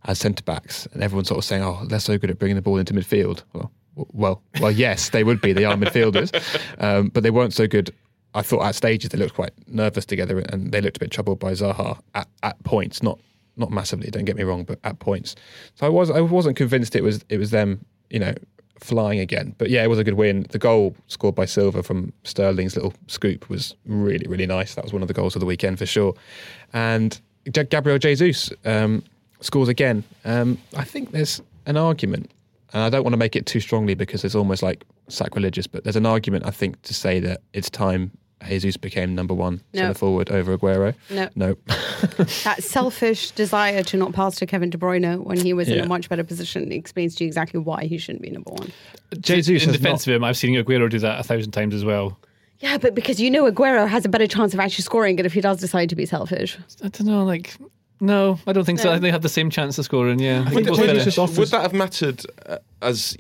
as 0.04 0.18
centre 0.18 0.44
backs, 0.44 0.86
and 0.92 1.02
everyone 1.02 1.24
sort 1.24 1.38
of 1.38 1.44
saying, 1.44 1.62
"Oh, 1.62 1.84
they're 1.86 2.00
so 2.00 2.18
good 2.18 2.30
at 2.30 2.38
bringing 2.38 2.56
the 2.56 2.62
ball 2.62 2.78
into 2.78 2.94
midfield." 2.94 3.42
Well, 3.52 3.70
well, 3.94 4.42
well, 4.60 4.70
yes, 4.70 5.10
they 5.10 5.24
would 5.24 5.40
be. 5.40 5.52
They 5.52 5.64
are 5.64 5.74
midfielders, 5.74 6.32
um, 6.78 7.08
but 7.08 7.22
they 7.22 7.30
weren't 7.30 7.52
so 7.52 7.66
good. 7.66 7.92
I 8.34 8.42
thought 8.42 8.64
at 8.64 8.74
stages 8.74 9.10
they 9.10 9.18
looked 9.18 9.34
quite 9.34 9.52
nervous 9.66 10.06
together, 10.06 10.38
and 10.38 10.72
they 10.72 10.80
looked 10.80 10.98
a 10.98 11.00
bit 11.00 11.10
troubled 11.10 11.38
by 11.38 11.52
Zaha 11.52 11.98
at, 12.14 12.28
at 12.42 12.62
points, 12.64 13.02
not 13.02 13.18
not 13.56 13.70
massively. 13.70 14.10
Don't 14.10 14.24
get 14.24 14.36
me 14.36 14.44
wrong, 14.44 14.64
but 14.64 14.78
at 14.84 14.98
points. 15.00 15.34
So 15.74 15.86
I 15.86 15.88
was 15.88 16.10
I 16.10 16.20
wasn't 16.20 16.56
convinced 16.56 16.94
it 16.94 17.02
was 17.02 17.24
it 17.28 17.38
was 17.38 17.50
them, 17.50 17.84
you 18.08 18.20
know, 18.20 18.34
flying 18.80 19.20
again. 19.20 19.54
But 19.58 19.70
yeah, 19.70 19.82
it 19.82 19.88
was 19.88 19.98
a 19.98 20.04
good 20.04 20.14
win. 20.14 20.46
The 20.50 20.58
goal 20.58 20.94
scored 21.06 21.34
by 21.34 21.44
Silva 21.44 21.82
from 21.82 22.12
Sterling's 22.24 22.76
little 22.76 22.94
scoop 23.06 23.48
was 23.48 23.74
really 23.86 24.26
really 24.28 24.46
nice. 24.46 24.74
That 24.74 24.84
was 24.84 24.92
one 24.92 25.02
of 25.02 25.08
the 25.08 25.14
goals 25.14 25.36
of 25.36 25.40
the 25.40 25.46
weekend 25.46 25.78
for 25.78 25.86
sure. 25.86 26.14
And 26.72 27.20
Gabriel 27.52 27.98
Jesus 27.98 28.52
um, 28.64 29.02
scores 29.40 29.68
again. 29.68 30.04
Um, 30.24 30.58
I 30.76 30.84
think 30.84 31.12
there's 31.12 31.40
an 31.66 31.76
argument, 31.76 32.30
and 32.72 32.82
I 32.82 32.90
don't 32.90 33.04
want 33.04 33.12
to 33.12 33.18
make 33.18 33.36
it 33.36 33.46
too 33.46 33.60
strongly 33.60 33.94
because 33.94 34.24
it's 34.24 34.34
almost 34.34 34.62
like 34.62 34.84
sacrilegious. 35.08 35.66
But 35.66 35.84
there's 35.84 35.96
an 35.96 36.06
argument 36.06 36.46
I 36.46 36.50
think 36.50 36.80
to 36.82 36.94
say 36.94 37.20
that 37.20 37.40
it's 37.52 37.70
time 37.70 38.10
Jesus 38.46 38.76
became 38.76 39.14
number 39.14 39.34
one 39.34 39.60
No. 39.74 39.80
centre 39.80 39.94
forward 39.98 40.30
over 40.30 40.56
Aguero. 40.56 40.94
No. 41.10 41.28
No. 41.34 41.56
that 42.44 42.62
selfish 42.62 43.30
desire 43.32 43.82
to 43.84 43.96
not 43.96 44.12
pass 44.12 44.36
to 44.36 44.46
Kevin 44.46 44.70
De 44.70 44.78
Bruyne 44.78 45.24
when 45.24 45.38
he 45.38 45.52
was 45.52 45.68
in 45.68 45.80
a 45.80 45.86
much 45.86 46.08
better 46.08 46.24
position 46.24 46.70
explains 46.72 47.14
to 47.16 47.24
you 47.24 47.28
exactly 47.28 47.58
why 47.60 47.84
he 47.84 47.98
shouldn't 47.98 48.22
be 48.22 48.30
number 48.30 48.50
one. 48.52 48.72
Jesus 49.20 49.64
in 49.64 49.72
defence 49.72 50.06
not- 50.06 50.12
of 50.12 50.16
him, 50.16 50.24
I've 50.24 50.36
seen 50.36 50.54
Aguero 50.54 50.88
do 50.88 50.98
that 51.00 51.20
a 51.20 51.22
thousand 51.22 51.50
times 51.52 51.74
as 51.74 51.84
well. 51.84 52.18
Yeah, 52.60 52.76
but 52.78 52.94
because 52.94 53.20
you 53.20 53.30
know 53.30 53.50
Aguero 53.50 53.86
has 53.88 54.04
a 54.04 54.08
better 54.08 54.26
chance 54.26 54.52
of 54.54 54.60
actually 54.60 54.82
scoring 54.82 55.18
it 55.18 55.26
if 55.26 55.32
he 55.32 55.40
does 55.40 55.60
decide 55.60 55.88
to 55.90 55.96
be 55.96 56.06
selfish. 56.06 56.58
I 56.82 56.88
don't 56.88 57.06
know, 57.06 57.24
like. 57.24 57.56
No, 58.00 58.38
I 58.46 58.52
don't 58.52 58.64
think 58.64 58.78
so. 58.78 58.90
I 58.90 58.92
think 58.92 59.02
they 59.02 59.10
have 59.10 59.22
the 59.22 59.28
same 59.28 59.50
chance 59.50 59.76
of 59.78 59.84
scoring. 59.84 60.20
Yeah, 60.20 60.44
Would, 60.44 60.64
think 60.64 60.70
would- 60.70 60.78
finish. 60.78 61.04
just 61.04 61.18
offers- 61.18 61.38
would 61.38 61.48
that 61.48 61.62
have 61.62 61.72
mattered 61.72 62.20
uh, 62.46 62.58
as 62.82 63.16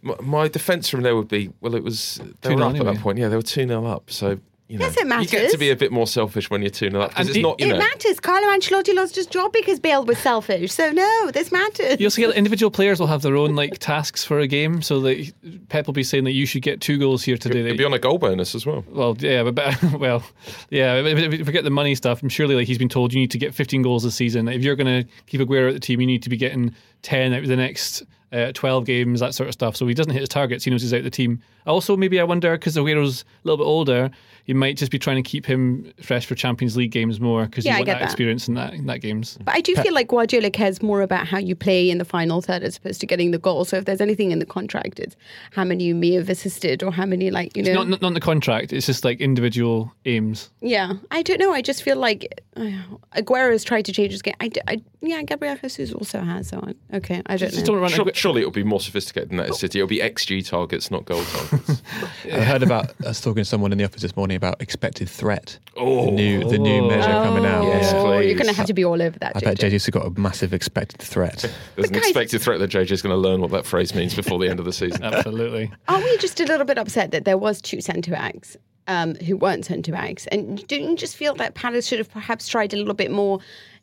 my, 0.00 0.14
my 0.20 0.48
defence 0.48 0.88
from 0.88 1.02
there 1.02 1.14
would 1.16 1.28
be? 1.28 1.50
Well, 1.60 1.74
it 1.74 1.84
was 1.84 2.20
they 2.40 2.50
2-0 2.50 2.56
were 2.56 2.62
up 2.64 2.76
at 2.76 2.84
that 2.94 3.00
point. 3.02 3.18
Yeah, 3.18 3.28
they 3.28 3.36
were 3.36 3.42
two 3.42 3.66
0 3.66 3.84
up. 3.86 4.10
So 4.10 4.38
you 4.68 4.78
know, 4.78 4.86
Yes, 4.86 4.96
it 4.96 5.06
you 5.06 5.26
get 5.26 5.50
to 5.50 5.58
be 5.58 5.68
a 5.68 5.76
bit 5.76 5.92
more 5.92 6.06
selfish 6.06 6.48
when 6.48 6.62
you're 6.62 6.70
two 6.70 6.88
0 6.88 7.02
up 7.02 7.10
because 7.10 7.28
it's 7.28 7.36
it- 7.36 7.42
not 7.42 7.60
you 7.60 7.66
it 7.66 7.70
know. 7.72 7.78
matters. 7.78 8.18
Carlo 8.20 8.46
Ancelotti 8.48 8.94
lost 8.94 9.16
his 9.16 9.26
job 9.26 9.52
because 9.52 9.78
Bale 9.78 10.02
was 10.02 10.16
selfish. 10.16 10.72
So 10.72 10.90
no, 10.92 11.30
this 11.30 11.52
matters. 11.52 12.00
You 12.00 12.06
also 12.06 12.22
get 12.22 12.34
individual 12.36 12.70
players 12.70 12.98
will 12.98 13.06
have 13.08 13.20
their 13.20 13.36
own 13.36 13.54
like 13.54 13.78
tasks 13.80 14.24
for 14.24 14.38
a 14.38 14.46
game, 14.46 14.80
so 14.80 14.98
that 15.00 15.30
Pep 15.68 15.86
will 15.86 15.92
be 15.92 16.02
saying 16.02 16.24
that 16.24 16.32
you 16.32 16.46
should 16.46 16.62
get 16.62 16.80
two 16.80 16.98
goals 16.98 17.22
here 17.22 17.36
today. 17.36 17.58
It'd 17.60 17.72
that- 17.72 17.78
be 17.78 17.84
on 17.84 17.92
a 17.92 17.98
goal 17.98 18.16
bonus 18.16 18.54
as 18.54 18.64
well. 18.64 18.82
Well, 18.88 19.14
yeah, 19.20 19.42
but, 19.42 19.56
but 19.56 19.82
well, 20.00 20.22
yeah. 20.70 20.94
If 20.94 21.18
if 21.18 21.38
you 21.40 21.44
forget 21.44 21.64
the 21.64 21.70
money 21.70 21.94
stuff, 21.94 22.22
I'm 22.22 22.30
surely 22.30 22.54
like 22.54 22.66
he's 22.66 22.78
been 22.78 22.88
told 22.88 23.12
you 23.12 23.20
need 23.20 23.32
to 23.32 23.38
get 23.38 23.54
15 23.54 23.82
goals 23.82 24.04
this 24.04 24.14
season. 24.14 24.48
If 24.48 24.62
you're 24.62 24.76
going 24.76 25.04
to 25.04 25.08
keep 25.26 25.42
Aguero 25.42 25.68
at 25.68 25.74
the 25.74 25.80
team, 25.80 26.00
you 26.00 26.06
need 26.06 26.22
to 26.22 26.30
be 26.30 26.38
getting 26.38 26.74
10 27.02 27.34
out 27.34 27.42
of 27.42 27.48
the 27.48 27.56
next 27.56 28.04
uh, 28.32 28.52
12 28.52 28.84
games, 28.86 29.20
that 29.20 29.34
sort 29.34 29.48
of 29.48 29.52
stuff. 29.52 29.76
So 29.76 29.86
he 29.86 29.94
doesn't 29.94 30.12
hit 30.12 30.20
his 30.20 30.28
targets. 30.28 30.64
He 30.64 30.70
knows 30.70 30.82
he's 30.82 30.92
out 30.92 30.98
of 30.98 31.04
the 31.04 31.10
team. 31.10 31.40
Also, 31.66 31.96
maybe 31.96 32.18
I 32.18 32.24
wonder 32.24 32.52
because 32.52 32.76
Aguero's 32.76 33.22
a 33.22 33.24
little 33.48 33.58
bit 33.64 33.68
older, 33.68 34.10
he 34.44 34.52
might 34.54 34.76
just 34.76 34.90
be 34.90 34.98
trying 34.98 35.22
to 35.22 35.28
keep 35.28 35.46
him 35.46 35.92
fresh 36.02 36.26
for 36.26 36.34
Champions 36.34 36.76
League 36.76 36.90
games 36.90 37.20
more 37.20 37.44
because 37.44 37.64
Yeah, 37.64 37.72
I 37.72 37.74
you 37.76 37.80
want 37.80 37.86
get 37.86 37.92
that, 37.94 37.98
that. 38.00 38.04
experience 38.06 38.48
in 38.48 38.54
that 38.54 38.74
in 38.74 38.86
that 38.86 38.98
games. 39.00 39.38
But 39.44 39.54
I 39.54 39.60
do 39.60 39.76
feel 39.76 39.94
like 39.94 40.08
Guardiola 40.08 40.50
cares 40.50 40.82
more 40.82 41.02
about 41.02 41.28
how 41.28 41.38
you 41.38 41.54
play 41.54 41.88
in 41.88 41.98
the 41.98 42.04
final 42.04 42.40
third 42.42 42.64
as 42.64 42.76
opposed 42.78 43.00
to 43.02 43.06
getting 43.06 43.30
the 43.30 43.38
goal. 43.38 43.64
So 43.64 43.76
if 43.76 43.84
there's 43.84 44.00
anything 44.00 44.32
in 44.32 44.40
the 44.40 44.46
contract, 44.46 44.98
it's 44.98 45.14
how 45.52 45.62
many 45.62 45.84
you 45.84 45.94
may 45.94 46.12
have 46.14 46.28
assisted 46.28 46.82
or 46.82 46.90
how 46.90 47.06
many, 47.06 47.30
like, 47.30 47.56
you 47.56 47.62
know. 47.62 47.74
Not, 47.74 47.88
not 47.88 48.02
not 48.02 48.08
in 48.08 48.14
the 48.14 48.20
contract. 48.20 48.72
It's 48.72 48.86
just 48.86 49.04
like 49.04 49.20
individual 49.20 49.92
aims. 50.04 50.50
yeah, 50.60 50.94
I 51.12 51.22
don't 51.22 51.38
know. 51.38 51.52
I 51.52 51.62
just 51.62 51.84
feel 51.84 51.96
like 51.96 52.42
uh, 52.56 52.70
Aguero 53.14 53.52
has 53.52 53.62
tried 53.62 53.84
to 53.84 53.92
change 53.92 54.10
his 54.10 54.22
game. 54.22 54.34
I, 54.40 54.48
d- 54.48 54.60
I- 54.66 54.82
yeah, 55.00 55.22
Gabriel 55.22 55.56
Jesus 55.62 55.92
also 55.92 56.20
has. 56.20 56.48
So 56.48 56.58
okay, 56.94 57.22
I 57.26 57.36
don't 57.36 57.50
Just 57.50 57.58
know. 57.66 57.74
don't 57.74 57.80
run 57.80 57.90
Agu- 57.92 58.12
surely 58.22 58.40
it'll 58.40 58.52
be 58.52 58.62
more 58.62 58.80
sophisticated 58.80 59.30
than 59.30 59.38
that 59.38 59.48
at 59.48 59.54
City. 59.56 59.80
It'll 59.80 59.88
be 59.88 59.98
XG 59.98 60.46
targets, 60.48 60.90
not 60.92 61.04
goal 61.04 61.24
targets. 61.24 61.82
I 62.24 62.40
heard 62.40 62.62
about 62.62 62.92
us 63.04 63.20
talking 63.20 63.42
to 63.42 63.44
someone 63.44 63.72
in 63.72 63.78
the 63.78 63.84
office 63.84 64.02
this 64.02 64.16
morning 64.16 64.36
about 64.36 64.62
expected 64.62 65.08
threat. 65.08 65.58
Oh. 65.76 66.06
the 66.06 66.12
new 66.12 66.48
the 66.48 66.58
new 66.58 66.86
measure 66.86 67.08
coming 67.08 67.44
out. 67.44 67.64
Yes, 67.64 67.92
yeah. 67.92 67.98
Oh, 67.98 68.18
you're 68.20 68.36
going 68.36 68.46
to 68.46 68.52
have 68.54 68.66
to 68.66 68.74
be 68.74 68.84
all 68.84 69.02
over 69.02 69.18
that. 69.18 69.32
I 69.34 69.40
bet 69.40 69.58
JJ. 69.58 69.70
Jesus 69.70 69.86
has 69.86 69.90
got 69.92 70.06
a 70.06 70.20
massive 70.20 70.54
expected 70.54 71.00
threat. 71.02 71.40
There's 71.74 71.88
an 71.88 71.94
guys- 71.94 72.04
expected 72.04 72.40
threat 72.40 72.60
that 72.60 72.70
JJ's 72.70 73.02
going 73.02 73.14
to 73.14 73.16
learn 73.28 73.40
what 73.40 73.50
that 73.50 73.66
phrase 73.66 73.92
means 73.94 74.14
before 74.14 74.38
the 74.38 74.48
end 74.48 74.60
of 74.60 74.66
the 74.66 74.72
season. 74.72 75.02
Absolutely. 75.12 75.72
Aren't 75.88 76.04
we 76.04 76.16
just 76.18 76.38
a 76.40 76.44
little 76.44 76.66
bit 76.66 76.78
upset 76.78 77.10
that 77.10 77.24
there 77.24 77.38
was 77.38 77.60
two 77.60 77.80
centre 77.80 78.12
backs 78.12 78.56
um, 78.86 79.16
who 79.16 79.36
weren't 79.36 79.64
centre 79.64 79.90
backs? 79.90 80.28
And 80.28 80.64
didn't 80.68 80.90
you 80.90 80.96
just 80.96 81.16
feel 81.16 81.34
that 81.34 81.54
Palace 81.54 81.88
should 81.88 81.98
have 81.98 82.10
perhaps 82.10 82.46
tried 82.46 82.72
a 82.72 82.76
little 82.76 82.94
bit 82.94 83.10
more, 83.10 83.40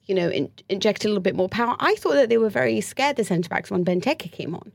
you 0.10 0.15
know, 0.15 0.30
in, 0.30 0.52
inject 0.67 1.06
a 1.06 1.08
little 1.08 1.22
bit 1.22 1.36
more 1.36 1.48
power? 1.48 1.76
I 1.80 1.95
thought 1.95 2.15
that 2.15 2.30
they 2.30 2.38
were 2.38 2.50
very 2.50 2.82
scared 2.82 3.15
the 3.15 3.24
centre 3.24 3.48
backs 3.48 3.72
when 3.72 3.86
Benteke 3.86 4.32
came 4.32 4.56
on. 4.56 4.72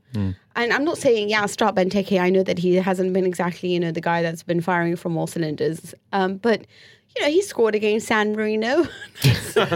And 0.55 0.73
I'm 0.73 0.85
not 0.85 0.97
saying 0.97 1.29
yeah, 1.29 1.45
start 1.45 1.75
Benteke. 1.75 2.19
I 2.19 2.29
know 2.29 2.43
that 2.43 2.57
he 2.57 2.75
hasn't 2.75 3.13
been 3.13 3.25
exactly 3.25 3.73
you 3.73 3.79
know 3.79 3.91
the 3.91 4.01
guy 4.01 4.21
that's 4.21 4.43
been 4.43 4.61
firing 4.61 4.95
from 4.95 5.17
all 5.17 5.27
cylinders, 5.27 5.93
um, 6.13 6.37
but. 6.37 6.65
You 7.15 7.21
know, 7.23 7.29
he 7.29 7.41
scored 7.41 7.75
against 7.75 8.07
San 8.07 8.33
Marino. 8.33 8.85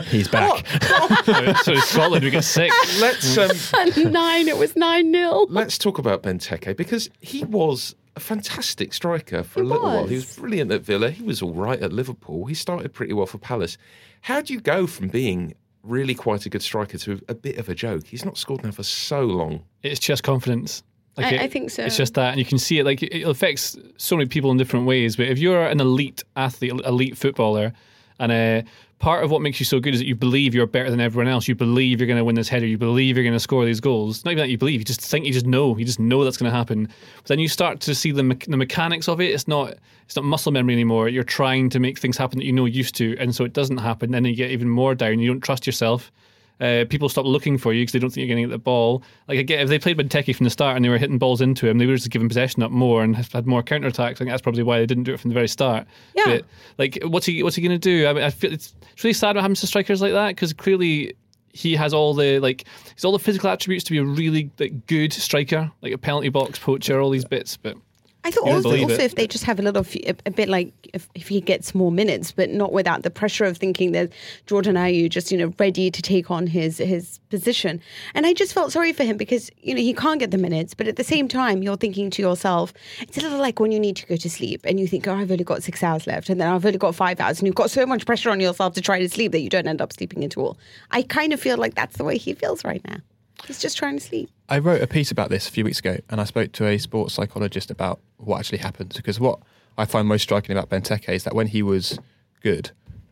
He's 0.07 0.27
back. 0.27 0.67
so, 1.25 1.53
so 1.53 1.75
Scotland, 1.75 2.23
we 2.23 2.31
get 2.31 2.43
six. 2.43 2.75
Let's 2.99 3.37
um, 3.37 3.49
nine, 4.11 4.47
it 4.47 4.57
was 4.57 4.75
9 4.75 5.11
0. 5.11 5.45
let's 5.49 5.77
talk 5.77 5.97
about 5.99 6.21
Benteke 6.23 6.75
because 6.75 7.09
he 7.21 7.45
was 7.45 7.95
a 8.17 8.19
fantastic 8.19 8.93
striker 8.93 9.43
for 9.43 9.61
a 9.61 9.63
He 9.63 9.69
little 9.69 9.85
while. 9.85 10.07
He 10.07 10.15
was. 10.15 10.25
was 10.25 10.35
brilliant 10.35 10.71
at 10.71 10.81
Villa. 10.81 11.11
He 11.11 11.23
was 11.23 11.41
all 11.41 11.53
right 11.53 11.79
at 11.81 11.93
Liverpool. 11.93 12.45
He 12.45 12.53
started 12.53 12.93
pretty 12.93 13.13
well 13.13 13.25
for 13.25 13.37
Palace. 13.37 13.77
How 14.21 14.41
do 14.41 14.53
you 14.53 14.59
go 14.59 14.85
from 14.85 15.07
being 15.07 15.53
really 15.83 16.13
quite 16.15 16.45
a 16.45 16.49
good 16.49 16.61
striker 16.61 16.97
to 16.97 17.21
a 17.29 17.35
bit 17.35 17.57
of 17.57 17.69
a 17.69 17.75
joke? 17.75 18.05
He's 18.05 18.25
not 18.25 18.37
scored 18.37 18.65
now 18.65 18.71
for 18.71 18.83
so 18.83 19.21
long. 19.21 19.63
It's 19.81 19.99
just 20.01 20.23
confidence. 20.23 20.83
I- 21.17 21.37
I 21.43 21.47
think 21.47 21.69
so. 21.69 21.83
It's 21.83 21.97
just 21.97 22.13
that, 22.13 22.29
and 22.29 22.39
you 22.39 22.45
can 22.45 22.57
see 22.59 22.79
it. 22.79 22.85
Like 22.85 23.03
it 23.03 23.23
affects 23.27 23.77
so 23.97 24.15
many 24.15 24.27
people 24.29 24.51
in 24.51 24.57
different 24.57 24.85
ways. 24.85 25.15
But 25.15 25.27
if 25.27 25.37
you're 25.39 25.65
an 25.65 25.79
elite 25.81 26.23
athlete, 26.35 26.71
elite 26.85 27.17
footballer, 27.17 27.73
and 28.19 28.31
uh, 28.31 28.61
part 28.99 29.23
of 29.23 29.31
what 29.31 29.41
makes 29.41 29.59
you 29.59 29.65
so 29.65 29.79
good 29.79 29.93
is 29.93 29.99
that 30.01 30.07
you 30.07 30.15
believe 30.15 30.53
you're 30.53 30.67
better 30.67 30.89
than 30.89 30.99
everyone 30.99 31.27
else. 31.31 31.47
You 31.47 31.55
believe 31.55 31.99
you're 31.99 32.07
going 32.07 32.17
to 32.17 32.23
win 32.23 32.35
this 32.35 32.49
header. 32.49 32.65
You 32.65 32.77
believe 32.77 33.15
you're 33.17 33.23
going 33.23 33.33
to 33.35 33.39
score 33.39 33.65
these 33.65 33.79
goals. 33.79 34.23
Not 34.25 34.31
even 34.31 34.41
that 34.43 34.49
you 34.49 34.57
believe. 34.57 34.79
You 34.81 34.85
just 34.85 35.01
think. 35.01 35.25
You 35.25 35.33
just 35.33 35.45
know. 35.45 35.77
You 35.77 35.85
just 35.85 35.99
know 35.99 36.23
that's 36.23 36.37
going 36.37 36.51
to 36.51 36.57
happen. 36.57 36.87
But 37.17 37.25
then 37.25 37.39
you 37.39 37.47
start 37.49 37.79
to 37.81 37.95
see 37.95 38.11
the 38.11 38.23
me- 38.23 38.35
the 38.47 38.57
mechanics 38.57 39.07
of 39.09 39.19
it. 39.19 39.31
It's 39.31 39.47
not. 39.47 39.75
It's 40.05 40.15
not 40.15 40.25
muscle 40.25 40.51
memory 40.51 40.73
anymore. 40.73 41.07
You're 41.09 41.23
trying 41.23 41.69
to 41.71 41.79
make 41.79 41.99
things 41.99 42.17
happen 42.17 42.39
that 42.39 42.45
you 42.45 42.51
know 42.53 42.65
used 42.65 42.95
to, 42.95 43.15
and 43.19 43.35
so 43.35 43.43
it 43.45 43.53
doesn't 43.53 43.77
happen. 43.77 44.07
And 44.13 44.25
Then 44.25 44.31
you 44.31 44.35
get 44.37 44.51
even 44.51 44.69
more 44.69 44.95
down. 44.95 45.19
You 45.19 45.27
don't 45.29 45.41
trust 45.41 45.65
yourself. 45.67 46.11
Uh, 46.59 46.85
people 46.89 47.07
stop 47.07 47.25
looking 47.25 47.57
for 47.57 47.71
you 47.73 47.83
because 47.83 47.93
they 47.93 47.99
don't 47.99 48.09
think 48.09 48.27
you're 48.27 48.35
going 48.35 48.43
to 48.43 48.49
get 48.49 48.53
the 48.53 48.59
ball. 48.59 49.01
Like 49.27 49.39
again, 49.39 49.59
if 49.59 49.69
they 49.69 49.79
played 49.79 49.97
Benteke 49.97 50.35
from 50.35 50.43
the 50.43 50.49
start 50.49 50.75
and 50.75 50.83
they 50.83 50.89
were 50.89 50.97
hitting 50.97 51.17
balls 51.17 51.41
into 51.41 51.67
him, 51.67 51.77
they 51.77 51.85
would 51.85 51.93
have 51.93 51.99
just 51.99 52.11
given 52.11 52.27
possession 52.27 52.61
up 52.63 52.71
more 52.71 53.03
and 53.03 53.15
had 53.15 53.47
more 53.47 53.63
counter 53.63 53.87
attacks. 53.87 54.17
I 54.17 54.19
think 54.19 54.31
that's 54.31 54.41
probably 54.41 54.63
why 54.63 54.79
they 54.79 54.85
didn't 54.85 55.03
do 55.03 55.13
it 55.13 55.19
from 55.19 55.29
the 55.29 55.35
very 55.35 55.47
start. 55.47 55.87
Yeah. 56.15 56.25
But 56.25 56.45
like, 56.77 56.99
what's 57.03 57.25
he 57.25 57.43
what's 57.43 57.55
he 57.55 57.61
going 57.61 57.71
to 57.71 57.77
do? 57.77 58.07
I 58.07 58.13
mean, 58.13 58.23
I 58.23 58.29
feel 58.29 58.51
it's, 58.51 58.73
it's 58.91 59.03
really 59.03 59.13
sad 59.13 59.35
what 59.35 59.41
happens 59.41 59.61
to 59.61 59.67
strikers 59.67 60.01
like 60.01 60.13
that 60.13 60.29
because 60.29 60.53
clearly 60.53 61.13
he 61.53 61.75
has 61.75 61.93
all 61.93 62.13
the 62.13 62.39
like 62.39 62.65
he's 62.93 63.05
all 63.05 63.11
the 63.11 63.19
physical 63.19 63.49
attributes 63.49 63.83
to 63.85 63.91
be 63.91 63.97
a 63.97 64.03
really 64.03 64.51
like 64.59 64.85
good 64.87 65.13
striker, 65.13 65.71
like 65.81 65.93
a 65.93 65.97
penalty 65.97 66.29
box 66.29 66.59
poacher, 66.59 66.99
all 66.99 67.09
these 67.09 67.25
bits. 67.25 67.57
But 67.57 67.77
I 68.25 68.31
thought 68.31 68.47
also, 68.47 68.71
also 68.71 69.01
if 69.01 69.15
they 69.15 69.27
just 69.27 69.45
have 69.45 69.59
a 69.59 69.61
little, 69.61 69.85
a, 70.05 70.15
a 70.25 70.31
bit 70.31 70.49
like 70.49 70.73
if, 70.93 71.07
if 71.15 71.29
he 71.29 71.39
gets 71.39 71.73
more 71.73 71.91
minutes, 71.91 72.33
but 72.33 72.49
not 72.49 72.73
without 72.73 73.03
the 73.03 73.09
pressure 73.09 73.45
of 73.45 73.57
thinking 73.57 73.93
that 73.93 74.11
Jordan 74.45 74.75
Ayew 74.75 75.09
just 75.09 75.31
you 75.31 75.37
know 75.37 75.53
ready 75.57 75.89
to 75.89 76.01
take 76.01 76.29
on 76.29 76.45
his 76.45 76.79
his 76.79 77.19
position. 77.29 77.81
And 78.13 78.25
I 78.25 78.33
just 78.33 78.53
felt 78.53 78.73
sorry 78.73 78.91
for 78.91 79.05
him 79.05 79.15
because 79.15 79.49
you 79.61 79.73
know 79.73 79.81
he 79.81 79.93
can't 79.93 80.19
get 80.19 80.31
the 80.31 80.37
minutes, 80.37 80.73
but 80.73 80.87
at 80.87 80.97
the 80.97 81.03
same 81.03 81.29
time 81.29 81.63
you're 81.63 81.77
thinking 81.77 82.09
to 82.11 82.21
yourself, 82.21 82.73
it's 82.99 83.17
a 83.17 83.21
little 83.21 83.39
like 83.39 83.59
when 83.59 83.71
you 83.71 83.79
need 83.79 83.95
to 83.95 84.05
go 84.05 84.17
to 84.17 84.29
sleep 84.29 84.61
and 84.65 84.79
you 84.79 84.87
think, 84.87 85.07
oh, 85.07 85.13
I've 85.13 85.31
only 85.31 85.45
got 85.45 85.63
six 85.63 85.81
hours 85.81 86.05
left, 86.05 86.29
and 86.29 86.41
then 86.41 86.49
I've 86.49 86.65
only 86.65 86.77
got 86.77 86.95
five 86.95 87.19
hours, 87.21 87.39
and 87.39 87.47
you've 87.47 87.55
got 87.55 87.71
so 87.71 87.85
much 87.85 88.05
pressure 88.05 88.29
on 88.29 88.41
yourself 88.41 88.73
to 88.73 88.81
try 88.81 88.99
to 88.99 89.09
sleep 89.09 89.31
that 89.31 89.41
you 89.41 89.49
don't 89.49 89.67
end 89.67 89.81
up 89.81 89.93
sleeping 89.93 90.25
at 90.25 90.37
all. 90.37 90.57
I 90.91 91.03
kind 91.03 91.31
of 91.31 91.39
feel 91.39 91.57
like 91.57 91.75
that's 91.75 91.97
the 91.97 92.03
way 92.03 92.17
he 92.17 92.33
feels 92.33 92.65
right 92.65 92.81
now. 92.85 92.97
He's 93.45 93.59
just 93.59 93.77
trying 93.77 93.97
to 93.97 94.03
sleep. 94.03 94.29
I 94.51 94.57
wrote 94.57 94.81
a 94.81 94.87
piece 94.87 95.11
about 95.11 95.29
this 95.29 95.47
a 95.47 95.51
few 95.51 95.63
weeks 95.63 95.77
ago, 95.77 95.97
and 96.09 96.19
I 96.19 96.23
spoke 96.23 96.51
to 96.53 96.65
a 96.65 96.79
sports 96.79 97.13
psychologist 97.13 97.69
about 97.69 97.99
what 98.17 98.39
actually 98.39 98.57
happened. 98.57 98.93
Because 98.95 99.19
what 99.19 99.39
I 99.77 99.85
find 99.85 100.07
most 100.07 100.23
striking 100.23 100.57
about 100.57 100.69
Benteke 100.69 101.09
is 101.09 101.23
that 101.23 101.35
when 101.35 101.47
he 101.47 101.61
was 101.61 101.99
good 102.41 102.71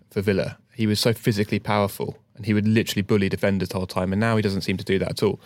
for 0.09 0.21
Villa, 0.21 0.57
he 0.73 0.87
was 0.87 0.99
so 0.99 1.13
physically 1.13 1.59
powerful, 1.59 2.17
and 2.35 2.47
he 2.47 2.55
would 2.55 2.67
literally 2.67 3.03
bully 3.03 3.29
defenders 3.29 3.69
the 3.69 3.77
whole 3.77 3.85
time. 3.85 4.11
And 4.11 4.19
now 4.19 4.35
he 4.35 4.41
doesn't 4.41 4.61
seem 4.61 4.77
to 4.77 4.83
do 4.83 4.97
that 4.97 5.09
at 5.09 5.21
all. 5.21 5.39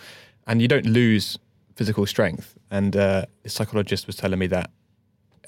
And 0.48 0.62
you 0.62 0.70
don't 0.70 0.86
lose 0.86 1.38
physical 1.76 2.06
strength. 2.06 2.56
And 2.70 2.96
uh, 2.96 3.26
the 3.44 3.50
psychologist 3.50 4.08
was 4.08 4.16
telling 4.16 4.40
me 4.40 4.48
that 4.48 4.72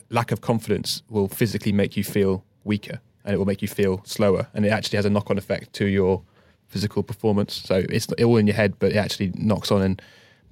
lack 0.10 0.34
of 0.34 0.42
confidence 0.42 1.04
will 1.10 1.30
physically 1.30 1.72
make 1.72 1.96
you 1.96 2.04
feel 2.04 2.44
weaker, 2.66 3.00
and 3.24 3.34
it 3.34 3.38
will 3.38 3.46
make 3.46 3.62
you 3.62 3.70
feel 3.70 4.02
slower, 4.04 4.50
and 4.54 4.66
it 4.66 4.70
actually 4.70 4.98
has 4.98 5.06
a 5.06 5.10
knock-on 5.10 5.38
effect 5.38 5.72
to 5.74 5.86
your 5.86 6.22
physical 6.68 7.02
performance. 7.02 7.54
So 7.54 7.86
it's 7.90 8.12
all 8.22 8.36
in 8.36 8.46
your 8.46 8.58
head, 8.58 8.74
but 8.80 8.92
it 8.92 8.98
actually 8.98 9.32
knocks 9.36 9.72
on, 9.72 9.82
and 9.82 10.02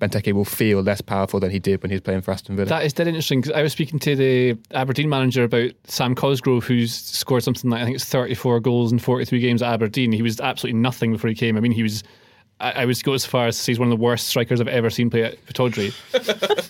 Benteke 0.01 0.33
will 0.33 0.45
feel 0.45 0.81
less 0.81 0.99
powerful 0.99 1.39
than 1.39 1.51
he 1.51 1.59
did 1.59 1.81
when 1.83 1.91
he 1.91 1.95
was 1.95 2.01
playing 2.01 2.21
for 2.21 2.31
Aston 2.31 2.55
Villa. 2.55 2.67
That 2.67 2.83
is 2.83 2.91
dead 2.91 3.07
interesting 3.07 3.39
because 3.41 3.55
I 3.55 3.61
was 3.61 3.71
speaking 3.71 3.99
to 3.99 4.15
the 4.15 4.57
Aberdeen 4.71 5.09
manager 5.09 5.43
about 5.43 5.71
Sam 5.85 6.15
Cosgrove, 6.15 6.65
who's 6.65 6.93
scored 6.93 7.43
something 7.43 7.69
like 7.69 7.81
I 7.81 7.85
think 7.85 7.95
it's 7.95 8.05
34 8.05 8.59
goals 8.61 8.91
in 8.91 8.97
43 8.97 9.39
games 9.39 9.61
at 9.61 9.71
Aberdeen. 9.71 10.11
He 10.11 10.23
was 10.23 10.41
absolutely 10.41 10.79
nothing 10.79 11.11
before 11.11 11.29
he 11.29 11.35
came. 11.35 11.55
I 11.55 11.59
mean, 11.59 11.71
he 11.71 11.83
was. 11.83 12.03
I 12.61 12.71
I 12.81 12.85
would 12.85 13.03
go 13.03 13.13
as 13.13 13.25
far 13.25 13.47
as 13.47 13.57
to 13.57 13.63
say 13.63 13.71
he's 13.71 13.79
one 13.79 13.91
of 13.91 13.97
the 13.97 14.03
worst 14.03 14.27
strikers 14.27 14.61
I've 14.61 14.67
ever 14.67 14.89
seen 14.89 15.09
play 15.09 15.23
at 15.23 15.45
Pittodrie. 15.45 15.93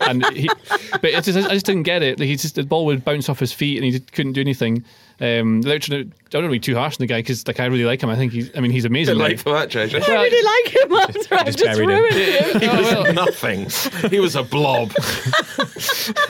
and 0.10 0.26
he, 0.36 0.48
but 0.92 1.06
it's 1.06 1.28
just, 1.28 1.50
I 1.50 1.54
just 1.54 1.66
didn't 1.66 1.84
get 1.84 2.02
it. 2.02 2.20
Like 2.20 2.28
he 2.28 2.36
just 2.36 2.56
the 2.56 2.64
ball 2.64 2.86
would 2.86 3.04
bounce 3.04 3.30
off 3.30 3.40
his 3.40 3.54
feet 3.54 3.78
and 3.78 3.86
he 3.86 3.92
just 3.92 4.12
couldn't 4.14 4.34
do 4.34 4.42
anything. 4.42 4.84
Um, 5.20 5.62
without 5.62 5.82
trying 5.84 6.10
to, 6.10 6.16
I 6.16 6.30
don't 6.32 6.42
want 6.44 6.50
to 6.50 6.56
be 6.56 6.60
too 6.60 6.74
harsh 6.76 6.96
on 6.96 6.98
the 7.00 7.06
guy 7.06 7.20
because 7.20 7.46
like 7.46 7.60
I 7.60 7.66
really 7.68 7.84
like 7.86 8.02
him. 8.02 8.10
I 8.10 8.16
think 8.16 8.32
he's. 8.34 8.50
I 8.58 8.60
mean, 8.60 8.72
he's 8.72 8.86
amazing. 8.86 9.18
Late 9.18 9.34
Like, 9.34 9.40
for 9.40 9.52
that, 9.52 9.70
JJ. 9.70 10.02
I 10.10 10.24
really 10.24 10.64
like 10.66 10.76
him 10.76 10.94
after 10.94 11.36
I've 11.40 11.46
just 11.46 11.60
just 11.60 11.78
buried 11.78 11.90
him. 11.90 12.00
ruined 12.00 12.16
him. 12.16 12.62
He 12.62 12.68
was 12.68 13.14
nothing. 13.14 14.10
He 14.10 14.20
was 14.20 14.36
a 14.36 14.42
blob. 14.42 14.92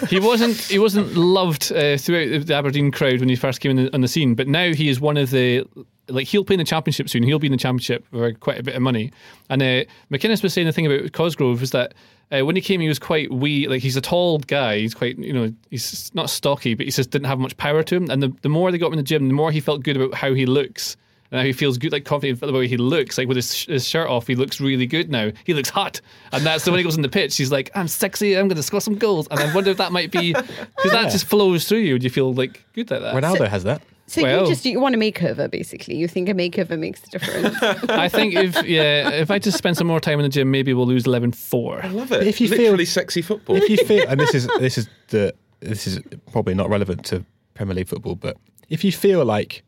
he 0.09 0.19
wasn't 0.19 0.57
he 0.57 0.77
wasn't 0.79 1.13
loved 1.15 1.71
uh, 1.71 1.97
throughout 1.97 2.45
the 2.47 2.53
Aberdeen 2.53 2.91
crowd 2.91 3.19
when 3.21 3.29
he 3.29 3.35
first 3.37 3.61
came 3.61 3.71
in 3.77 3.85
the, 3.85 3.93
on 3.93 4.01
the 4.01 4.07
scene, 4.09 4.35
but 4.35 4.47
now 4.47 4.73
he 4.73 4.89
is 4.89 4.99
one 4.99 5.15
of 5.17 5.29
the 5.31 5.65
like 6.07 6.27
he'll 6.27 6.43
play 6.43 6.55
in 6.55 6.59
the 6.59 6.65
championship 6.65 7.09
soon. 7.09 7.23
He'll 7.23 7.39
be 7.39 7.47
in 7.47 7.51
the 7.51 7.57
championship 7.57 8.05
for 8.11 8.33
quite 8.33 8.59
a 8.59 8.63
bit 8.63 8.75
of 8.75 8.81
money. 8.81 9.11
And 9.49 9.61
uh, 9.61 9.83
McInnes 10.11 10.43
was 10.43 10.53
saying 10.53 10.67
the 10.67 10.73
thing 10.73 10.85
about 10.85 11.11
Cosgrove 11.13 11.61
is 11.61 11.71
that. 11.71 11.93
Uh, 12.33 12.45
when 12.45 12.55
he 12.55 12.61
came, 12.61 12.79
he 12.79 12.87
was 12.87 12.97
quite 12.97 13.29
wee. 13.29 13.67
Like 13.67 13.81
he's 13.81 13.97
a 13.97 14.01
tall 14.01 14.39
guy. 14.39 14.79
He's 14.79 14.93
quite, 14.93 15.19
you 15.19 15.33
know, 15.33 15.53
he's 15.69 16.09
not 16.13 16.29
stocky, 16.29 16.75
but 16.75 16.85
he 16.85 16.91
just 16.93 17.09
didn't 17.09 17.27
have 17.27 17.39
much 17.39 17.57
power 17.57 17.83
to 17.83 17.93
him. 17.93 18.09
And 18.09 18.23
the, 18.23 18.33
the 18.41 18.47
more 18.47 18.71
they 18.71 18.77
got 18.77 18.87
him 18.87 18.93
in 18.93 18.99
the 18.99 19.03
gym, 19.03 19.27
the 19.27 19.33
more 19.33 19.51
he 19.51 19.59
felt 19.59 19.83
good 19.83 19.97
about 19.97 20.13
how 20.13 20.33
he 20.33 20.45
looks. 20.45 20.95
And 21.29 21.39
how 21.39 21.45
he 21.45 21.53
feels 21.53 21.77
good, 21.77 21.93
like 21.93 22.03
confident 22.03 22.39
about 22.39 22.47
the 22.47 22.53
way 22.53 22.67
he 22.69 22.75
looks. 22.75 23.17
Like 23.17 23.27
with 23.29 23.37
his, 23.37 23.63
his 23.63 23.87
shirt 23.87 24.09
off, 24.09 24.27
he 24.27 24.35
looks 24.35 24.61
really 24.61 24.85
good 24.85 25.09
now. 25.09 25.31
He 25.45 25.53
looks 25.53 25.69
hot, 25.69 26.01
and 26.33 26.45
that's 26.45 26.65
the 26.65 26.71
when 26.71 26.77
he 26.77 26.83
goes 26.83 26.97
in 26.97 27.03
the 27.03 27.09
pitch. 27.09 27.37
He's 27.37 27.53
like, 27.53 27.71
"I'm 27.73 27.87
sexy. 27.87 28.37
I'm 28.37 28.49
going 28.49 28.57
to 28.57 28.63
score 28.63 28.81
some 28.81 28.95
goals." 28.95 29.29
And 29.31 29.39
I 29.39 29.53
wonder 29.55 29.71
if 29.71 29.77
that 29.77 29.93
might 29.93 30.11
be 30.11 30.33
because 30.33 30.91
that 30.91 31.09
just 31.09 31.25
flows 31.27 31.69
through 31.69 31.79
you. 31.79 31.97
Do 31.99 32.03
you 32.03 32.09
feel 32.09 32.33
like 32.33 32.65
good 32.73 32.91
like 32.91 32.99
that? 33.01 33.15
Ronaldo 33.15 33.47
has 33.47 33.63
that. 33.63 33.81
So 34.11 34.21
Well- 34.23 34.41
you 34.41 34.47
just 34.47 34.65
you 34.65 34.79
want 34.79 34.93
a 34.93 34.97
makeover, 34.97 35.49
basically. 35.49 35.95
You 35.95 36.07
think 36.07 36.27
a 36.27 36.33
makeover 36.33 36.77
makes 36.77 37.01
a 37.03 37.07
difference. 37.11 37.55
I 37.89 38.09
think 38.09 38.33
if 38.35 38.61
yeah, 38.65 39.09
if 39.09 39.31
I 39.31 39.39
just 39.39 39.57
spend 39.57 39.77
some 39.77 39.87
more 39.87 39.99
time 40.01 40.19
in 40.19 40.23
the 40.23 40.29
gym, 40.29 40.51
maybe 40.51 40.73
we'll 40.73 40.85
lose 40.85 41.05
11-4. 41.05 41.93
Love 41.93 42.11
it. 42.11 42.27
if 42.27 42.41
you 42.41 42.49
feel- 42.49 42.57
Literally 42.57 42.85
sexy 42.85 43.21
football. 43.21 43.55
If 43.55 43.69
you 43.69 43.77
feel, 43.85 44.05
and 44.09 44.19
this 44.19 44.35
is 44.35 44.47
this 44.59 44.77
is 44.77 44.89
the 45.07 45.33
this 45.61 45.87
is 45.87 45.99
probably 46.31 46.53
not 46.55 46.69
relevant 46.69 47.05
to 47.05 47.23
Premier 47.53 47.73
League 47.75 47.87
football, 47.87 48.15
but 48.15 48.35
if 48.69 48.83
you 48.83 48.91
feel 48.91 49.23
like 49.23 49.63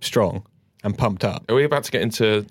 strong 0.00 0.46
and 0.84 0.96
pumped 0.96 1.24
up, 1.24 1.44
Are 1.50 1.54
we 1.54 1.64
about 1.64 1.84
to 1.84 1.90
get 1.90 2.02
into 2.02 2.46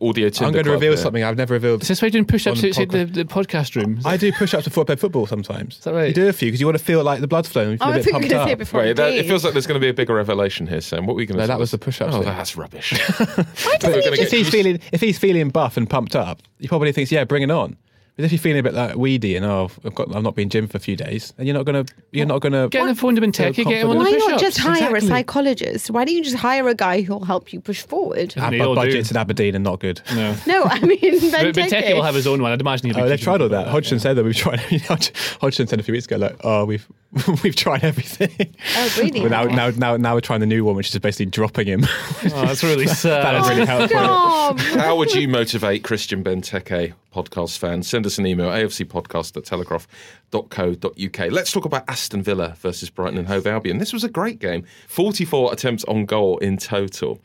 audio 0.00 0.28
Tinder 0.28 0.46
I'm 0.46 0.52
going 0.52 0.64
to 0.64 0.70
reveal 0.72 0.90
here? 0.92 0.96
something 0.96 1.22
I've 1.24 1.36
never 1.36 1.54
revealed. 1.54 1.82
Is 1.82 1.88
this 1.88 2.00
why 2.02 2.06
you're 2.06 2.12
doing 2.12 2.24
push-ups 2.24 2.58
On 2.58 2.62
the 2.62 2.68
outside 2.68 2.90
the, 2.90 3.04
the 3.04 3.24
podcast 3.24 3.76
room? 3.76 4.00
I 4.04 4.16
do 4.16 4.32
push 4.32 4.54
ups 4.54 4.64
before 4.64 4.82
I 4.82 4.86
play 4.86 4.96
football 4.96 5.26
sometimes. 5.26 5.78
Is 5.78 5.84
that 5.84 5.94
right? 5.94 6.08
You 6.08 6.14
do 6.14 6.28
a 6.28 6.32
few 6.32 6.48
because 6.48 6.60
you 6.60 6.66
want 6.66 6.78
to 6.78 6.84
feel 6.84 7.02
like 7.04 7.20
the 7.20 7.28
blood's 7.28 7.48
flowing. 7.48 7.70
You 7.72 7.78
oh, 7.80 7.84
feel 7.84 7.86
oh, 7.86 7.90
a 7.90 7.92
I 7.92 7.96
bit 7.98 8.04
think 8.04 8.12
you're 8.12 8.20
pumped 8.20 8.30
going 8.30 8.40
to 8.40 8.48
say 8.48 8.52
up. 8.52 8.58
before 8.58 8.80
Wait, 8.80 8.96
that, 8.96 9.12
it 9.12 9.26
feels 9.26 9.44
like 9.44 9.52
there's 9.52 9.66
going 9.66 9.80
to 9.80 9.84
be 9.84 9.88
a 9.90 9.94
bigger 9.94 10.14
revelation 10.14 10.66
here, 10.66 10.80
Sam. 10.80 11.06
What 11.06 11.14
were 11.16 11.20
you 11.22 11.26
going 11.26 11.36
to 11.36 11.42
No, 11.42 11.44
say? 11.44 11.48
that 11.48 11.58
was 11.58 11.70
the 11.70 11.78
push-ups 11.78 12.14
Oh, 12.14 12.18
thing. 12.22 12.28
that's 12.28 12.56
rubbish. 12.56 12.92
Why 12.92 13.76
doesn't 13.78 14.02
he 14.02 14.10
just 14.10 14.20
If 14.22 14.30
he's 14.30 14.48
feeling 14.50 14.80
if 14.92 15.00
he's 15.00 15.18
feeling 15.18 15.48
buff 15.50 15.76
and 15.76 15.88
pumped 15.88 16.16
up, 16.16 16.42
he 16.58 16.68
probably 16.68 16.92
thinks, 16.92 17.10
yeah, 17.12 17.24
bring 17.24 17.42
it 17.42 17.50
on. 17.50 17.76
But 18.18 18.24
if 18.24 18.32
you're 18.32 18.40
feeling 18.40 18.58
a 18.58 18.62
bit 18.64 18.74
like 18.74 18.96
weedy 18.96 19.36
and 19.36 19.46
oh, 19.46 19.70
I've 19.84 19.94
got, 19.94 20.12
I've 20.12 20.24
not 20.24 20.34
been 20.34 20.48
gym 20.48 20.66
for 20.66 20.76
a 20.76 20.80
few 20.80 20.96
days, 20.96 21.32
then 21.36 21.46
you're 21.46 21.54
not 21.54 21.64
gonna 21.66 21.84
you're 22.10 22.26
not 22.26 22.40
gonna 22.40 22.68
Get 22.68 22.82
on 22.82 22.88
the 22.88 22.96
phone 22.96 23.14
to 23.14 23.20
Benteke, 23.20 23.54
Feel 23.54 23.64
get 23.66 23.82
him 23.84 23.90
on 23.90 23.98
the 23.98 24.02
Why 24.02 24.10
push-ups. 24.14 24.30
not 24.32 24.40
just 24.40 24.58
hire 24.58 24.72
Exactly. 24.96 24.98
a 24.98 25.02
psychologist? 25.02 25.90
Why 25.92 26.04
don't 26.04 26.14
you 26.16 26.24
just 26.24 26.34
hire 26.34 26.66
a 26.68 26.74
guy 26.74 27.02
who'll 27.02 27.24
help 27.24 27.52
you 27.52 27.60
push 27.60 27.82
forward? 27.82 28.32
They 28.32 28.40
Our 28.58 28.66
all 28.66 28.74
do. 28.74 28.80
budgets 28.80 29.12
in 29.12 29.16
Aberdeen 29.16 29.54
are 29.54 29.60
not 29.60 29.78
good. 29.78 30.02
No. 30.16 30.34
No, 30.48 30.64
I 30.64 30.80
mean, 30.84 30.98
But 31.00 31.54
Benteke. 31.54 31.68
Benteke 31.70 31.94
will 31.94 32.02
have 32.02 32.16
his 32.16 32.26
own 32.26 32.42
one. 32.42 32.50
I'd 32.50 32.60
imagine 32.60 32.86
he'll 32.88 32.96
be 32.96 33.02
Oh, 33.02 33.08
they've 33.08 33.20
tried 33.20 33.40
all 33.40 33.48
that. 33.50 33.56
like 33.66 33.68
Hodgson 33.68 34.00
said 34.00 34.14
that 34.16 34.24
we've 34.24 34.34
tried. 34.34 34.58
Hodgson 35.40 35.68
said 35.68 35.78
a 35.78 35.84
few 35.84 35.92
weeks 35.94 36.06
ago, 36.06 36.16
like, 36.16 36.36
oh, 36.42 36.64
we've 36.64 36.88
we've 37.44 37.54
tried 37.56 37.84
everything. 37.84 38.54
Oh, 38.76 38.94
really? 38.98 39.20
But 39.20 39.30
now, 39.30 39.44
now, 39.44 39.70
now, 39.70 39.96
now 39.96 40.14
we're 40.14 40.20
trying 40.20 40.40
the 40.40 40.46
new 40.46 40.64
one, 40.64 40.74
which 40.74 40.90
is 40.92 40.98
basically 40.98 41.26
dropping 41.26 41.66
him. 41.68 41.84
Oh, 41.84 42.44
that's 42.46 42.64
really 42.64 42.86
sad. 42.88 43.24
That'd 43.24 43.48
really 43.48 43.64
help. 43.64 43.88
Stop. 43.90 44.58
How 44.60 44.96
would 44.96 45.14
you 45.14 45.28
motivate 45.28 45.84
Christian 45.84 46.22
Benteke, 46.24 46.92
podcast 47.14 47.56
fans? 47.58 47.88
Send 47.88 48.04
us 48.04 48.07
an 48.16 48.26
email, 48.26 48.48
afcpodcast 48.48 49.36
at 49.36 49.44
telegraph.co.uk. 49.44 51.32
Let's 51.32 51.52
talk 51.52 51.64
about 51.66 51.84
Aston 51.88 52.22
Villa 52.22 52.54
versus 52.58 52.88
Brighton 52.88 53.18
and 53.18 53.28
Hove 53.28 53.46
Albion. 53.46 53.78
This 53.78 53.92
was 53.92 54.04
a 54.04 54.08
great 54.08 54.38
game. 54.38 54.64
44 54.86 55.52
attempts 55.52 55.84
on 55.84 56.06
goal 56.06 56.38
in 56.38 56.56
total. 56.56 57.20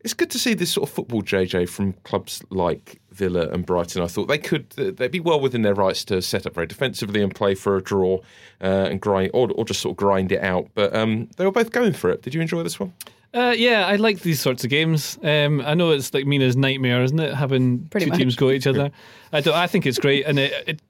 It's 0.00 0.14
good 0.14 0.30
to 0.30 0.38
see 0.38 0.54
this 0.54 0.70
sort 0.70 0.88
of 0.88 0.94
football, 0.94 1.22
JJ, 1.22 1.68
from 1.68 1.92
clubs 2.04 2.42
like 2.50 3.00
Villa 3.10 3.48
and 3.48 3.64
Brighton. 3.64 4.02
I 4.02 4.06
thought 4.06 4.28
they 4.28 4.38
could, 4.38 4.70
they'd 4.70 5.10
be 5.10 5.20
well 5.20 5.40
within 5.40 5.62
their 5.62 5.74
rights 5.74 6.04
to 6.06 6.20
set 6.20 6.46
up 6.46 6.54
very 6.54 6.66
defensively 6.66 7.22
and 7.22 7.34
play 7.34 7.54
for 7.54 7.76
a 7.76 7.82
draw 7.82 8.18
uh, 8.60 8.88
and 8.90 9.00
grind, 9.00 9.30
or, 9.34 9.50
or 9.52 9.64
just 9.64 9.80
sort 9.80 9.92
of 9.92 9.96
grind 9.96 10.30
it 10.30 10.42
out. 10.42 10.68
But 10.74 10.94
um, 10.94 11.28
they 11.36 11.44
were 11.44 11.52
both 11.52 11.72
going 11.72 11.94
for 11.94 12.10
it. 12.10 12.22
Did 12.22 12.34
you 12.34 12.40
enjoy 12.40 12.62
this 12.62 12.78
one? 12.78 12.92
Uh, 13.34 13.54
yeah, 13.56 13.86
I 13.86 13.96
like 13.96 14.20
these 14.20 14.40
sorts 14.40 14.64
of 14.64 14.70
games. 14.70 15.18
Um, 15.22 15.60
I 15.60 15.74
know 15.74 15.90
it's 15.90 16.14
like 16.14 16.26
Mina's 16.26 16.56
nightmare, 16.56 17.02
isn't 17.02 17.20
it? 17.20 17.34
Having 17.34 17.86
Pretty 17.90 18.06
two 18.06 18.10
much. 18.10 18.18
teams 18.18 18.36
go 18.36 18.48
at 18.48 18.54
each 18.54 18.66
other. 18.66 18.90
I 19.32 19.40
don't. 19.40 19.54
I 19.54 19.66
think 19.66 19.84
it's 19.86 19.98
great, 19.98 20.24
and 20.26 20.38
it, 20.38 20.52
it, 20.66 20.82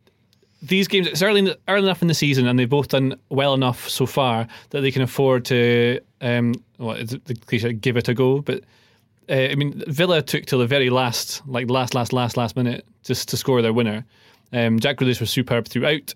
these 0.63 0.87
games 0.87 1.09
it's 1.09 1.23
early 1.23 1.55
early 1.67 1.85
enough 1.85 2.01
in 2.01 2.09
the 2.09 2.15
season, 2.15 2.47
and 2.47 2.59
they've 2.59 2.69
both 2.69 2.89
done 2.89 3.19
well 3.29 3.55
enough 3.55 3.89
so 3.89 4.07
far 4.07 4.47
that 4.71 4.83
they 4.83 4.91
can 4.93 5.03
afford 5.03 5.45
to. 5.47 6.01
Um, 6.21 6.55
what 6.77 7.01
is 7.01 7.11
the 7.11 7.35
cliche? 7.35 7.73
Give 7.73 7.97
it 7.97 8.09
a 8.09 8.15
go, 8.15 8.41
but. 8.41 8.65
Uh, 9.31 9.49
I 9.51 9.57
mean, 9.57 9.83
Villa 9.89 10.23
took 10.23 10.47
till 10.47 10.59
the 10.61 10.67
very 10.67 10.89
last, 10.89 11.47
like 11.47 11.69
last, 11.69 11.95
last, 11.95 12.15
last, 12.15 12.39
last 12.39 12.57
minute, 12.57 12.87
just 13.03 13.29
to 13.29 13.37
score 13.37 13.61
their 13.61 13.75
winner. 13.75 14.07
Um, 14.55 14.81
Jack 14.81 14.97
Grealish 14.97 15.21
was 15.21 15.29
superb 15.29 15.69
throughout. 15.69 16.15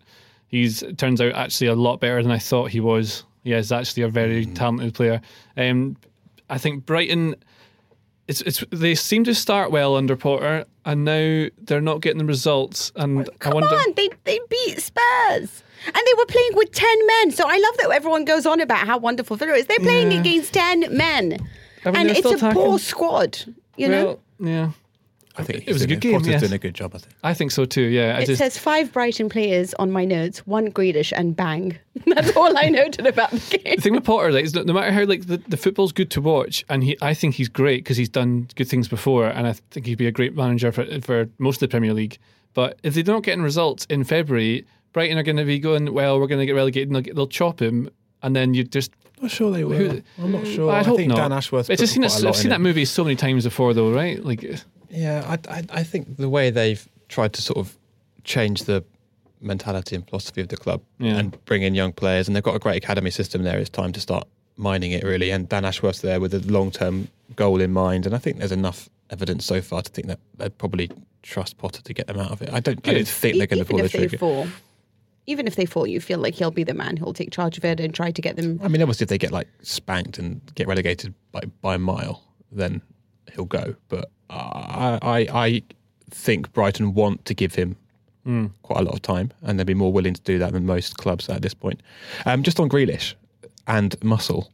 He's 0.49 0.83
turns 0.97 1.21
out 1.21 1.35
actually 1.35 1.67
a 1.67 1.75
lot 1.75 2.01
better 2.01 2.23
than 2.23 2.33
I 2.33 2.39
thought 2.39 2.71
he 2.71 2.81
was. 2.81 3.25
He 3.45 3.53
is 3.53 3.71
actually 3.71 4.05
a 4.05 4.09
very 4.09 4.47
talented 4.47 4.95
player. 4.95 5.21
Um, 5.59 5.95
I 6.53 6.59
think 6.59 6.85
Brighton, 6.85 7.35
it's 8.29 8.43
it's 8.43 8.63
they 8.71 8.95
seem 8.95 9.25
to 9.25 9.35
start 9.35 9.71
well 9.73 9.97
under 9.97 10.17
Potter, 10.17 10.67
and 10.85 11.05
now 11.05 11.47
they're 11.59 11.81
not 11.81 12.03
getting 12.03 12.19
the 12.19 12.25
results. 12.27 12.93
And 12.95 13.21
I 13.21 13.25
Come 13.39 13.55
wonder. 13.55 13.75
on, 13.75 13.95
they, 13.97 14.11
they 14.25 14.39
beat 14.51 14.81
Spurs. 14.81 15.63
And 15.87 15.97
they 15.97 16.15
were 16.17 16.27
playing 16.27 16.51
with 16.55 16.71
10 16.73 17.07
men. 17.07 17.31
So 17.33 17.45
I 17.49 17.57
love 17.59 17.77
that 17.79 17.91
everyone 17.93 18.25
goes 18.25 18.47
on 18.47 18.61
about 18.61 18.87
how 18.87 18.99
wonderful 18.99 19.37
Villa 19.37 19.55
is. 19.55 19.67
They're 19.67 19.79
playing 19.81 20.13
Yeah. 20.13 20.21
against 20.21 20.53
10 20.53 20.97
men. 20.97 21.39
I 21.85 21.91
mean, 21.91 21.97
and 22.09 22.11
it's 22.11 22.43
a 22.43 22.53
poor 22.53 22.79
squad, 22.79 23.39
you 23.77 23.89
know? 23.89 24.21
yeah, 24.39 24.71
I 25.37 25.43
think 25.43 25.67
It 25.67 25.73
was 25.73 25.83
a 25.83 25.87
he's 25.87 25.95
good 25.95 26.01
game, 26.01 26.13
Potter's 26.13 26.29
yes. 26.29 26.41
doing 26.41 26.53
a 26.53 26.59
good 26.59 26.75
job. 26.75 26.95
I 26.95 26.99
think. 26.99 27.15
I 27.23 27.35
think 27.35 27.51
so 27.51 27.65
too. 27.65 27.83
Yeah, 27.83 28.17
I 28.17 28.21
It 28.21 28.27
just 28.27 28.39
says 28.39 28.59
five 28.59 28.93
Brighton 28.93 29.29
players 29.29 29.75
on 29.75 29.91
my 29.91 30.05
notes, 30.05 30.47
one 30.47 30.71
Grealish 30.71 31.13
and 31.17 31.35
bang. 31.35 31.79
That's 32.07 32.37
all 32.37 32.57
I 32.59 32.69
noted 32.69 33.07
about 33.07 33.31
the 33.31 33.59
game. 33.59 33.77
the 33.77 33.83
thing 33.83 33.95
with 33.95 34.05
Potter, 34.05 34.33
like, 34.33 34.45
is 34.45 34.53
that 34.53 34.67
no 34.67 34.73
matter 34.73 34.93
how 34.93 35.05
like 35.05 35.27
the, 35.27 35.39
the 35.39 35.57
football's 35.57 35.93
good 35.93 36.11
to 36.13 36.21
watch, 36.21 36.65
and 36.69 36.85
he, 36.85 36.97
I 37.01 37.15
think 37.15 37.35
he's 37.35 37.49
great 37.49 37.85
because 37.85 37.97
he's 37.97 38.09
done 38.09 38.49
good 38.57 38.69
things 38.69 38.89
before, 38.89 39.27
and 39.27 39.47
I 39.47 39.55
think 39.71 39.87
he'd 39.87 39.99
be 39.99 40.07
a 40.07 40.13
great 40.13 40.35
manager 40.35 40.73
for 40.73 41.01
for 41.01 41.29
most 41.39 41.57
of 41.57 41.69
the 41.69 41.73
Premier 41.73 41.95
League. 41.95 42.19
But 42.55 42.79
if 42.83 42.95
they're 42.95 43.05
not 43.05 43.23
getting 43.23 43.43
results 43.43 43.87
in 43.87 44.05
February, 44.05 44.67
Brighton 44.93 45.19
are 45.19 45.23
going 45.23 45.37
to 45.37 45.45
be 45.45 45.59
going, 45.59 45.93
well, 45.93 46.21
we're 46.21 46.27
going 46.27 46.41
to 46.41 46.47
get 46.47 46.53
relegated, 46.53 46.89
and 46.89 46.97
they'll, 46.97 47.03
get, 47.03 47.17
they'll 47.17 47.27
chop 47.27 47.61
him, 47.61 47.89
and 48.23 48.37
then 48.37 48.55
you 48.55 48.65
just. 48.65 48.93
Not 49.21 49.31
sure 49.31 49.51
they 49.51 49.65
will. 49.65 49.79
Who- 49.79 50.03
I'm 50.19 50.33
not 50.33 50.43
mm. 50.43 50.55
sure. 50.55 50.71
I'd 50.71 50.81
I 50.81 50.83
hope 50.83 50.97
think 50.97 51.09
not. 51.09 51.17
Dan 51.17 51.33
Ashworth. 51.33 51.71
It's 51.71 51.81
just 51.81 51.95
seen, 51.95 52.03
quite 52.03 52.21
a 52.21 52.25
lot 52.25 52.29
I've 52.31 52.37
seen 52.37 52.47
in 52.47 52.51
that 52.51 52.61
movie 52.61 52.85
so 52.85 53.05
many 53.05 53.17
times 53.17 53.45
before, 53.45 53.73
though, 53.73 53.93
right? 53.93 54.23
Like, 54.23 54.45
Yeah, 54.93 55.25
I, 55.49 55.57
I, 55.59 55.65
I 55.71 55.83
think 55.83 56.17
the 56.19 56.29
way 56.29 56.51
they've 56.51 56.87
tried 57.09 57.33
to 57.35 57.43
sort 57.43 57.59
of 57.59 57.77
change 58.25 58.65
the 58.65 58.85
mentality 59.41 59.97
and 59.97 60.07
philosophy 60.09 60.41
of 60.41 60.49
the 60.49 60.57
club 60.57 60.81
Yeah. 60.99 61.17
and 61.17 61.45
bring 61.47 61.63
in 61.63 61.75
young 61.75 61.93
players. 61.93 62.29
And 62.29 62.37
they've 62.37 62.43
got 62.45 62.55
a 62.55 62.59
great 62.61 62.77
academy 62.77 63.11
system 63.11 63.43
there. 63.43 63.59
It's 63.59 63.71
time 63.71 63.93
to 63.93 64.01
start 64.01 64.29
mining 64.57 64.93
it 64.93 65.03
really. 65.03 65.31
And 65.31 65.49
Dan 65.49 65.65
Ashworth's 65.65 66.03
there 66.03 66.21
with 66.21 66.33
a 66.35 66.39
long 66.41 66.71
term 66.71 67.09
goal 67.35 67.61
in 67.61 67.73
mind. 67.73 68.07
And 68.07 68.15
I 68.15 68.19
think 68.19 68.39
there's 68.39 68.53
enough 68.53 68.89
evidence 69.11 69.45
so 69.45 69.61
far 69.61 69.83
to 69.83 69.91
think 69.91 70.07
that 70.09 70.21
they'd 70.37 70.57
probably 70.59 70.91
trust 71.23 71.59
Potter 71.59 71.83
to 71.83 71.95
get 71.95 72.07
them 72.07 72.19
out 72.19 72.31
of 72.31 72.43
it. 72.43 72.51
I 72.53 72.61
don't, 72.61 72.79
I 72.87 72.93
don't 72.93 72.99
Good. 72.99 73.09
think 73.09 73.39
they're 73.39 73.47
going 73.47 73.59
to 73.61 73.65
pull 73.65 73.79
the 73.79 73.85
if 73.85 73.93
they 73.93 73.99
trigger. 74.01 74.19
fall, 74.19 74.47
even 75.27 75.47
if 75.47 75.57
they 75.57 75.67
fall, 75.67 75.87
you 75.87 76.01
feel 76.01 76.19
like 76.19 76.35
he'll 76.35 76.51
be 76.51 76.65
the 76.65 76.75
man 76.75 76.97
who'll 76.97 77.13
take 77.13 77.31
charge 77.33 77.57
of 77.59 77.65
it 77.65 77.81
and 77.81 77.95
try 77.95 78.11
to 78.11 78.23
get 78.23 78.37
them. 78.37 78.61
I 78.63 78.69
mean, 78.69 78.83
obviously, 78.83 79.05
if 79.05 79.09
they 79.09 79.19
get 79.19 79.33
like 79.33 79.49
spanked 79.63 80.19
and 80.19 80.41
get 80.55 80.67
relegated 80.67 81.15
by, 81.33 81.41
by 81.61 81.75
a 81.77 81.79
mile, 81.79 82.23
then 82.51 82.83
he'll 83.35 83.45
go. 83.45 83.75
But 83.89 84.11
I, 84.33 84.99
I, 85.03 85.19
I 85.47 85.63
think 86.11 86.53
Brighton 86.53 86.95
want 86.95 87.25
to 87.27 87.35
give 87.35 87.55
him 87.55 87.77
quite 88.63 88.79
a 88.81 88.83
lot 88.85 88.95
of 88.95 89.03
time, 89.03 89.33
and 89.43 89.59
they'll 89.59 89.67
be 89.67 89.75
more 89.75 89.93
willing 89.93 90.15
to 90.15 90.21
do 90.23 90.39
that 90.39 90.53
than 90.53 90.65
most 90.65 90.97
clubs 90.97 91.29
at 91.29 91.43
this 91.43 91.55
point. 91.55 91.81
Um, 92.25 92.43
just 92.45 92.61
on 92.61 92.69
Grealish 92.69 93.15
and 93.67 93.97
Muscle, 94.03 94.53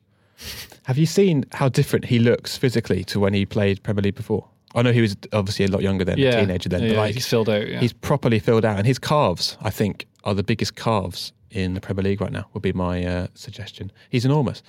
have 0.85 0.97
you 0.97 1.05
seen 1.07 1.45
how 1.53 1.68
different 1.68 2.07
he 2.07 2.18
looks 2.18 2.57
physically 2.57 3.05
to 3.05 3.20
when 3.20 3.35
he 3.35 3.45
played 3.45 3.83
Premier 3.83 4.03
League 4.03 4.14
before? 4.14 4.49
I 4.74 4.83
know 4.83 4.93
he 4.93 5.01
was 5.01 5.16
obviously 5.33 5.64
a 5.64 5.68
lot 5.68 5.83
younger 5.83 6.05
then, 6.05 6.18
Yeah, 6.18 6.31
a 6.37 6.41
teenager 6.41 6.68
then, 6.68 6.83
yeah, 6.83 6.89
but 6.91 6.97
like 6.97 7.14
he's 7.14 7.26
filled 7.26 7.49
out. 7.49 7.68
Yeah. 7.68 7.81
He's 7.81 7.93
properly 7.93 8.39
filled 8.39 8.64
out, 8.64 8.79
and 8.79 8.87
his 8.87 8.99
calves, 8.99 9.57
I 9.61 9.70
think, 9.70 10.07
are 10.24 10.35
the 10.35 10.43
biggest 10.43 10.74
calves 10.76 11.33
in 11.51 11.75
the 11.75 11.81
Premier 11.81 12.03
League 12.03 12.21
right 12.21 12.33
now. 12.33 12.47
Would 12.53 12.63
be 12.63 12.73
my 12.73 13.05
uh, 13.05 13.27
suggestion. 13.35 13.93
He's 14.11 14.25
enormous, 14.25 14.63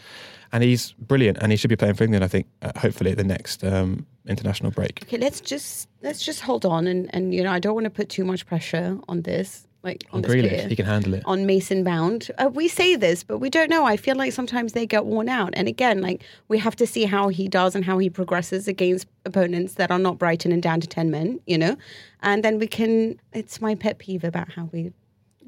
and 0.52 0.64
he's 0.64 0.94
brilliant, 0.94 1.38
and 1.42 1.52
he 1.52 1.58
should 1.58 1.70
be 1.70 1.76
playing 1.76 1.96
for 1.96 2.04
England. 2.04 2.24
I 2.24 2.28
think, 2.28 2.48
uh, 2.62 2.72
hopefully, 2.78 3.12
at 3.12 3.18
the 3.18 3.24
next 3.24 3.64
um, 3.64 4.06
international 4.28 4.72
break. 4.72 5.02
Okay, 5.04 5.18
let's 5.18 5.42
just 5.42 5.90
let's 6.02 6.24
just 6.24 6.42
hold 6.42 6.66
on 6.66 6.88
and 6.88 7.14
and 7.14 7.34
you 7.34 7.44
know 7.44 7.52
I 7.52 7.60
don't 7.60 7.74
want 7.74 7.86
to 7.86 7.90
put 7.90 8.10
too 8.10 8.24
much 8.24 8.46
pressure 8.46 8.98
on 9.08 9.22
this 9.24 9.68
like 9.84 10.06
on, 10.12 10.24
On 10.24 10.30
Grealish, 10.30 10.68
he 10.68 10.76
can 10.76 10.86
handle 10.86 11.14
it. 11.14 11.24
on 11.26 11.46
Mason 11.46 11.84
Mount. 11.84 12.30
Uh, 12.38 12.50
we 12.54 12.68
say 12.68 12.96
this, 12.96 13.24
but 13.24 13.38
we 13.38 13.50
don't 13.50 13.70
know. 13.70 13.86
I 13.86 13.96
feel 13.96 14.16
like 14.16 14.34
sometimes 14.34 14.74
they 14.74 14.86
get 14.86 15.06
worn 15.06 15.30
out. 15.30 15.52
And 15.54 15.68
again, 15.68 16.02
like 16.02 16.24
we 16.50 16.58
have 16.58 16.76
to 16.78 16.88
see 16.88 17.06
how 17.06 17.30
he 17.30 17.48
does 17.48 17.76
and 17.76 17.86
how 17.86 17.98
he 17.98 18.10
progresses 18.10 18.68
against 18.68 19.08
opponents 19.26 19.76
that 19.76 19.90
are 19.90 20.00
not 20.00 20.18
Brighton 20.18 20.52
and 20.52 20.62
down 20.62 20.82
to 20.82 20.88
10 20.88 21.10
men, 21.10 21.40
you 21.48 21.58
know? 21.58 21.78
And 22.22 22.44
then 22.44 22.60
we 22.60 22.68
can, 22.68 23.20
it's 23.32 23.62
my 23.62 23.74
pet 23.74 24.00
peeve 24.00 24.26
about 24.26 24.52
how 24.52 24.70
we, 24.74 24.92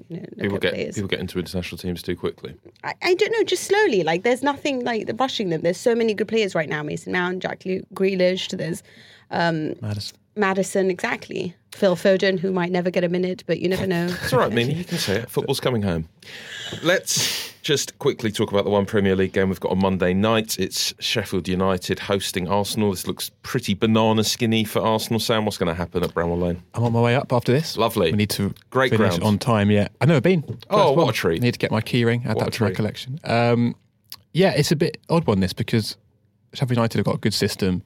know, 0.10 0.26
People 0.40 0.58
get 0.58 0.74
players. 0.74 0.96
people 0.96 1.08
get 1.08 1.20
into 1.20 1.40
international 1.40 1.78
teams 1.78 2.02
too 2.02 2.16
quickly. 2.16 2.56
I, 2.84 2.94
I 3.02 3.14
don't 3.16 3.32
know, 3.32 3.44
just 3.44 3.64
slowly. 3.64 4.04
Like 4.04 4.24
there's 4.24 4.44
nothing 4.44 4.84
like 4.84 5.10
rushing 5.20 5.50
them. 5.50 5.62
There's 5.62 5.78
so 5.78 5.96
many 5.96 6.14
good 6.14 6.28
players 6.28 6.56
right 6.56 6.70
now. 6.70 6.84
Mason 6.84 7.14
Mount, 7.14 7.40
Jack 7.42 7.64
Le- 7.66 7.82
Grealish, 7.94 8.56
there's 8.58 8.84
um, 9.32 9.74
Maddison. 9.82 10.18
Maddison, 10.36 10.90
exactly. 10.92 11.56
Phil 11.74 11.96
Foden, 11.96 12.38
who 12.40 12.52
might 12.52 12.72
never 12.72 12.90
get 12.92 13.04
a 13.04 13.10
minute, 13.10 13.44
but 13.48 13.60
you 13.60 13.70
never 13.70 13.88
know. 13.88 14.06
It's 14.24 14.34
all 14.34 14.40
right, 14.40 14.52
Minnie. 14.52 14.74
You 14.76 14.84
can 14.84 14.98
say 14.98 15.18
it. 15.18 15.30
Football's 15.30 15.60
coming 15.60 15.82
home. 15.82 16.08
Let's 16.84 17.52
just 17.62 17.98
quickly 18.00 18.32
talk 18.32 18.52
about 18.52 18.64
the 18.66 18.70
one 18.72 18.86
Premier 18.86 19.16
League 19.16 19.34
game 19.34 19.50
we've 19.50 19.60
got 19.60 19.72
on 19.72 19.80
Monday 19.80 20.14
night. 20.14 20.58
It's 20.60 20.94
Sheffield 21.00 21.48
United 21.48 22.00
hosting 22.00 22.48
Arsenal. 22.48 22.92
This 22.92 23.08
looks 23.08 23.30
pretty 23.44 23.74
banana 23.74 24.24
skinny 24.24 24.64
for 24.64 24.80
Arsenal. 24.82 25.20
Sam, 25.20 25.46
what's 25.46 25.58
going 25.58 25.68
to 25.68 25.74
happen 25.74 26.04
at 26.04 26.14
Bramall 26.14 26.40
Lane? 26.42 26.64
I'm 26.74 26.84
on 26.84 26.94
my 26.94 27.02
way 27.02 27.16
up 27.16 27.32
after 27.32 27.52
this. 27.52 27.78
Lovely. 27.78 28.12
We 28.12 28.18
need 28.18 28.30
to 28.32 28.54
Great 28.70 28.92
finish 28.92 29.10
ground. 29.18 29.24
on 29.24 29.38
time. 29.40 29.70
Yeah, 29.72 29.88
I've 30.00 30.08
never 30.08 30.22
been. 30.22 30.42
First 30.44 30.66
Oh, 30.70 30.90
what 30.94 30.98
one. 31.06 31.10
a 31.10 31.14
treat. 31.14 31.42
I 31.42 31.46
need 31.46 31.54
to 31.54 31.60
get 31.60 31.72
my 31.72 31.82
keyring. 31.82 32.26
Add 32.26 32.36
What 32.36 32.46
that 32.46 32.54
to 32.54 32.64
my 32.64 32.72
collection. 32.72 33.20
Um, 33.24 33.76
yeah, 34.34 34.52
it's 34.52 34.72
a 34.72 34.76
bit 34.76 34.98
odd 35.10 35.26
one 35.28 35.40
this 35.40 35.54
because 35.54 35.98
Sheffield 36.54 36.78
United 36.78 36.98
have 36.98 37.06
got 37.06 37.16
a 37.16 37.20
good 37.20 37.34
system 37.34 37.84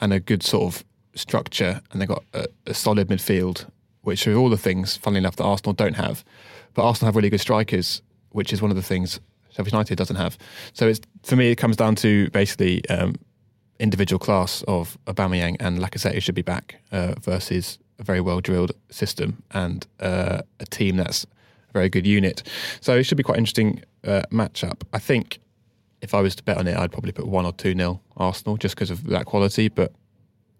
and 0.00 0.12
a 0.12 0.20
good 0.20 0.42
sort 0.42 0.74
of 0.74 0.84
structure, 1.14 1.80
and 1.90 2.00
they've 2.00 2.08
got 2.08 2.24
a, 2.32 2.46
a 2.66 2.74
solid 2.74 3.08
midfield, 3.08 3.66
which 4.02 4.26
are 4.26 4.34
all 4.34 4.50
the 4.50 4.58
things, 4.58 4.96
funnily 4.96 5.18
enough, 5.18 5.36
that 5.36 5.44
Arsenal 5.44 5.72
don't 5.72 5.96
have. 5.96 6.24
But 6.74 6.84
Arsenal 6.84 7.08
have 7.08 7.16
really 7.16 7.30
good 7.30 7.40
strikers, 7.40 8.02
which 8.30 8.52
is 8.52 8.60
one 8.60 8.70
of 8.70 8.76
the 8.76 8.82
things 8.82 9.20
Sheffield 9.54 9.72
United 9.72 9.96
doesn't 9.96 10.16
have. 10.16 10.36
So 10.72 10.88
it's 10.88 11.00
for 11.22 11.36
me, 11.36 11.50
it 11.50 11.56
comes 11.56 11.76
down 11.76 11.94
to 11.96 12.28
basically 12.30 12.86
um, 12.88 13.14
individual 13.78 14.18
class 14.18 14.62
of 14.66 14.98
Aubameyang 15.06 15.56
and 15.60 15.78
Lacazette 15.78 16.14
who 16.14 16.20
should 16.20 16.34
be 16.34 16.42
back 16.42 16.76
uh, 16.90 17.14
versus 17.20 17.78
a 17.98 18.02
very 18.02 18.20
well 18.20 18.40
drilled 18.40 18.72
system 18.90 19.42
and 19.52 19.86
uh, 20.00 20.42
a 20.58 20.66
team 20.66 20.96
that's 20.96 21.24
a 21.24 21.72
very 21.72 21.88
good 21.88 22.06
unit. 22.06 22.42
So 22.80 22.96
it 22.96 23.04
should 23.04 23.16
be 23.16 23.22
quite 23.22 23.38
interesting 23.38 23.82
uh, 24.04 24.22
matchup. 24.32 24.82
I 24.92 24.98
think 24.98 25.38
if 26.02 26.14
I 26.14 26.20
was 26.20 26.34
to 26.36 26.42
bet 26.42 26.58
on 26.58 26.66
it, 26.66 26.76
I'd 26.76 26.90
probably 26.90 27.12
put 27.12 27.26
one 27.26 27.46
or 27.46 27.52
two 27.52 27.74
nil 27.74 28.02
Arsenal 28.16 28.56
just 28.56 28.74
because 28.74 28.90
of 28.90 29.04
that 29.04 29.26
quality. 29.26 29.68
But 29.68 29.92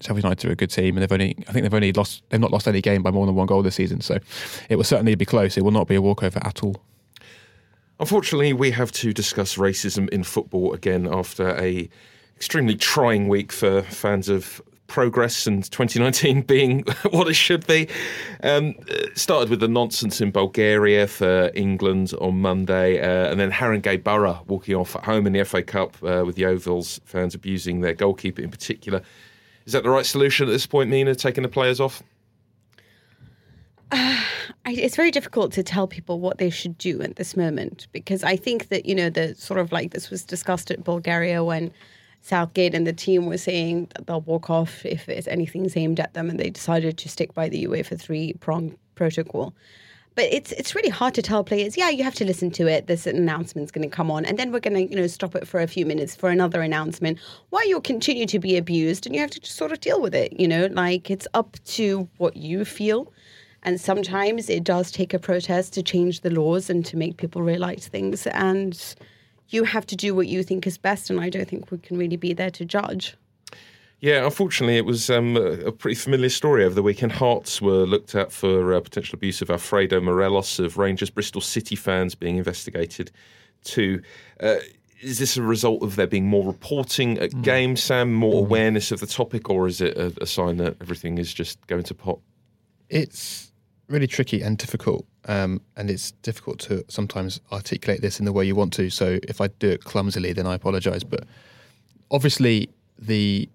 Sheffield 0.04 0.24
United 0.24 0.48
are 0.48 0.52
a 0.52 0.56
good 0.56 0.70
team, 0.70 0.96
and 0.96 1.02
they've 1.02 1.12
only 1.12 1.34
I 1.48 1.52
think 1.52 1.64
they've 1.64 1.74
only 1.74 1.92
lost 1.92 2.22
they've 2.28 2.40
not 2.40 2.50
lost 2.50 2.68
any 2.68 2.80
game 2.80 3.02
by 3.02 3.10
more 3.10 3.26
than 3.26 3.34
one 3.34 3.46
goal 3.46 3.62
this 3.62 3.76
season. 3.76 4.00
So 4.00 4.18
it 4.68 4.76
will 4.76 4.84
certainly 4.84 5.14
be 5.14 5.24
close. 5.24 5.56
It 5.56 5.64
will 5.64 5.70
not 5.70 5.88
be 5.88 5.94
a 5.94 6.02
walkover 6.02 6.40
at 6.44 6.62
all. 6.62 6.76
Unfortunately, 8.00 8.52
we 8.52 8.70
have 8.72 8.92
to 8.92 9.12
discuss 9.12 9.56
racism 9.56 10.08
in 10.10 10.24
football 10.24 10.72
again 10.72 11.08
after 11.10 11.56
a 11.58 11.88
extremely 12.36 12.76
trying 12.76 13.28
week 13.28 13.52
for 13.52 13.82
fans 13.82 14.28
of 14.28 14.60
progress 14.86 15.46
and 15.46 15.64
2019 15.70 16.42
being 16.46 16.80
what 17.10 17.28
it 17.28 17.34
should 17.34 17.66
be. 17.66 17.88
Um, 18.42 18.74
started 19.14 19.48
with 19.48 19.60
the 19.60 19.68
nonsense 19.68 20.20
in 20.20 20.30
Bulgaria 20.30 21.06
for 21.06 21.50
England 21.54 22.12
on 22.20 22.40
Monday, 22.40 23.00
uh, 23.00 23.30
and 23.30 23.40
then 23.40 23.50
Haringey 23.50 24.02
Borough 24.02 24.42
walking 24.46 24.74
off 24.74 24.96
at 24.96 25.04
home 25.04 25.26
in 25.26 25.32
the 25.32 25.44
FA 25.44 25.62
Cup 25.62 25.96
uh, 26.02 26.24
with 26.26 26.36
the 26.36 26.42
Yeovil 26.42 26.82
fans 27.04 27.34
abusing 27.34 27.80
their 27.80 27.94
goalkeeper 27.94 28.42
in 28.42 28.50
particular. 28.50 29.02
Is 29.66 29.72
that 29.72 29.82
the 29.82 29.90
right 29.90 30.06
solution 30.06 30.48
at 30.48 30.52
this 30.52 30.66
point, 30.66 30.90
Mina, 30.90 31.14
taking 31.14 31.42
the 31.42 31.48
players 31.48 31.80
off? 31.80 32.02
I, 34.66 34.72
it's 34.72 34.96
very 34.96 35.10
difficult 35.10 35.52
to 35.52 35.62
tell 35.62 35.86
people 35.86 36.20
what 36.20 36.38
they 36.38 36.50
should 36.50 36.78
do 36.78 37.00
at 37.02 37.16
this 37.16 37.36
moment 37.36 37.86
because 37.92 38.24
I 38.24 38.36
think 38.36 38.68
that 38.68 38.86
you 38.86 38.94
know 38.94 39.10
the 39.10 39.34
sort 39.34 39.60
of 39.60 39.72
like 39.72 39.92
this 39.92 40.10
was 40.10 40.24
discussed 40.24 40.70
at 40.70 40.84
Bulgaria 40.84 41.44
when 41.44 41.70
Southgate 42.22 42.74
and 42.74 42.86
the 42.86 42.92
team 42.92 43.26
were 43.26 43.36
saying 43.36 43.88
that 43.94 44.06
they'll 44.06 44.22
walk 44.22 44.48
off 44.48 44.84
if 44.86 45.06
anything's 45.28 45.76
aimed 45.76 46.00
at 46.00 46.14
them, 46.14 46.30
and 46.30 46.40
they 46.40 46.48
decided 46.48 46.96
to 46.98 47.08
stick 47.08 47.34
by 47.34 47.48
the 47.48 47.66
UEFA 47.66 48.00
three 48.00 48.32
prong 48.40 48.76
protocol. 48.94 49.54
But 50.14 50.26
it's 50.32 50.52
it's 50.52 50.74
really 50.74 50.90
hard 50.90 51.14
to 51.14 51.22
tell 51.22 51.42
players. 51.42 51.76
Yeah, 51.76 51.88
you 51.90 52.04
have 52.04 52.14
to 52.16 52.24
listen 52.24 52.50
to 52.52 52.68
it. 52.68 52.86
This 52.86 53.06
announcement's 53.06 53.72
going 53.72 53.88
to 53.88 53.94
come 53.94 54.10
on, 54.10 54.24
and 54.24 54.38
then 54.38 54.52
we're 54.52 54.60
going 54.60 54.74
to 54.74 54.90
you 54.90 54.96
know 54.96 55.06
stop 55.08 55.34
it 55.34 55.48
for 55.48 55.60
a 55.60 55.66
few 55.66 55.84
minutes 55.84 56.14
for 56.14 56.30
another 56.30 56.62
announcement. 56.62 57.18
While 57.50 57.66
you'll 57.68 57.80
continue 57.80 58.26
to 58.26 58.38
be 58.38 58.56
abused, 58.56 59.06
and 59.06 59.14
you 59.14 59.20
have 59.20 59.30
to 59.30 59.40
just 59.40 59.56
sort 59.56 59.72
of 59.72 59.80
deal 59.80 60.00
with 60.00 60.14
it. 60.14 60.38
You 60.38 60.46
know, 60.46 60.66
like 60.66 61.10
it's 61.10 61.26
up 61.34 61.56
to 61.64 62.08
what 62.18 62.36
you 62.36 62.64
feel. 62.64 63.12
And 63.64 63.80
sometimes 63.80 64.50
it 64.50 64.62
does 64.62 64.90
take 64.90 65.14
a 65.14 65.18
protest 65.18 65.72
to 65.72 65.82
change 65.82 66.20
the 66.20 66.28
laws 66.28 66.68
and 66.68 66.84
to 66.84 66.98
make 66.98 67.16
people 67.16 67.40
realize 67.40 67.88
things. 67.88 68.26
And 68.26 68.78
you 69.48 69.64
have 69.64 69.86
to 69.86 69.96
do 69.96 70.14
what 70.14 70.28
you 70.28 70.42
think 70.42 70.66
is 70.66 70.76
best. 70.76 71.08
And 71.08 71.18
I 71.18 71.30
don't 71.30 71.48
think 71.48 71.70
we 71.70 71.78
can 71.78 71.96
really 71.96 72.16
be 72.16 72.34
there 72.34 72.50
to 72.50 72.64
judge. 72.66 73.16
Yeah, 74.04 74.26
unfortunately, 74.26 74.76
it 74.76 74.84
was 74.84 75.08
um, 75.08 75.34
a 75.38 75.72
pretty 75.72 75.94
familiar 75.94 76.28
story 76.28 76.62
over 76.62 76.74
the 76.74 76.82
weekend. 76.82 77.12
Hearts 77.12 77.62
were 77.62 77.86
looked 77.86 78.14
at 78.14 78.32
for 78.32 78.74
uh, 78.74 78.80
potential 78.80 79.16
abuse 79.16 79.40
of 79.40 79.48
Alfredo 79.48 79.98
Morelos 79.98 80.58
of 80.58 80.76
Rangers. 80.76 81.08
Bristol 81.08 81.40
City 81.40 81.74
fans 81.74 82.14
being 82.14 82.36
investigated 82.36 83.10
too. 83.62 84.02
Uh, 84.38 84.56
is 85.00 85.18
this 85.18 85.38
a 85.38 85.42
result 85.42 85.82
of 85.82 85.96
there 85.96 86.06
being 86.06 86.26
more 86.26 86.46
reporting 86.46 87.16
at 87.18 87.40
games, 87.40 87.82
Sam, 87.82 88.12
more 88.12 88.40
awareness 88.40 88.92
of 88.92 89.00
the 89.00 89.06
topic, 89.06 89.48
or 89.48 89.66
is 89.66 89.80
it 89.80 89.96
a, 89.96 90.12
a 90.20 90.26
sign 90.26 90.58
that 90.58 90.76
everything 90.82 91.16
is 91.16 91.32
just 91.32 91.66
going 91.66 91.84
to 91.84 91.94
pot? 91.94 92.18
it's 92.90 93.52
really 93.88 94.06
tricky 94.06 94.42
and 94.42 94.58
difficult, 94.58 95.06
um, 95.28 95.62
and 95.78 95.88
it's 95.88 96.10
difficult 96.20 96.58
to 96.58 96.84
sometimes 96.88 97.40
articulate 97.52 98.02
this 98.02 98.18
in 98.18 98.26
the 98.26 98.32
way 98.34 98.44
you 98.44 98.54
want 98.54 98.74
to. 98.74 98.90
So 98.90 99.18
if 99.22 99.40
I 99.40 99.46
do 99.46 99.70
it 99.70 99.84
clumsily, 99.84 100.34
then 100.34 100.46
I 100.46 100.56
apologise. 100.56 101.04
But 101.04 101.24
obviously, 102.10 102.68
the 102.98 103.48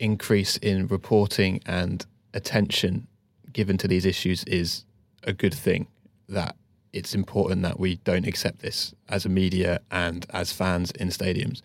increase 0.00 0.56
in 0.56 0.88
reporting 0.88 1.60
and 1.66 2.04
attention 2.34 3.06
given 3.52 3.76
to 3.78 3.86
these 3.86 4.04
issues 4.04 4.42
is 4.44 4.84
a 5.24 5.32
good 5.32 5.54
thing. 5.54 5.86
That 6.28 6.56
it's 6.92 7.14
important 7.14 7.62
that 7.62 7.78
we 7.78 7.96
don't 7.96 8.26
accept 8.26 8.60
this 8.60 8.94
as 9.08 9.24
a 9.24 9.28
media 9.28 9.80
and 9.90 10.26
as 10.30 10.52
fans 10.52 10.90
in 10.92 11.08
stadiums. 11.08 11.62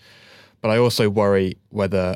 But 0.61 0.69
I 0.69 0.77
also 0.77 1.09
worry 1.09 1.57
whether 1.69 2.15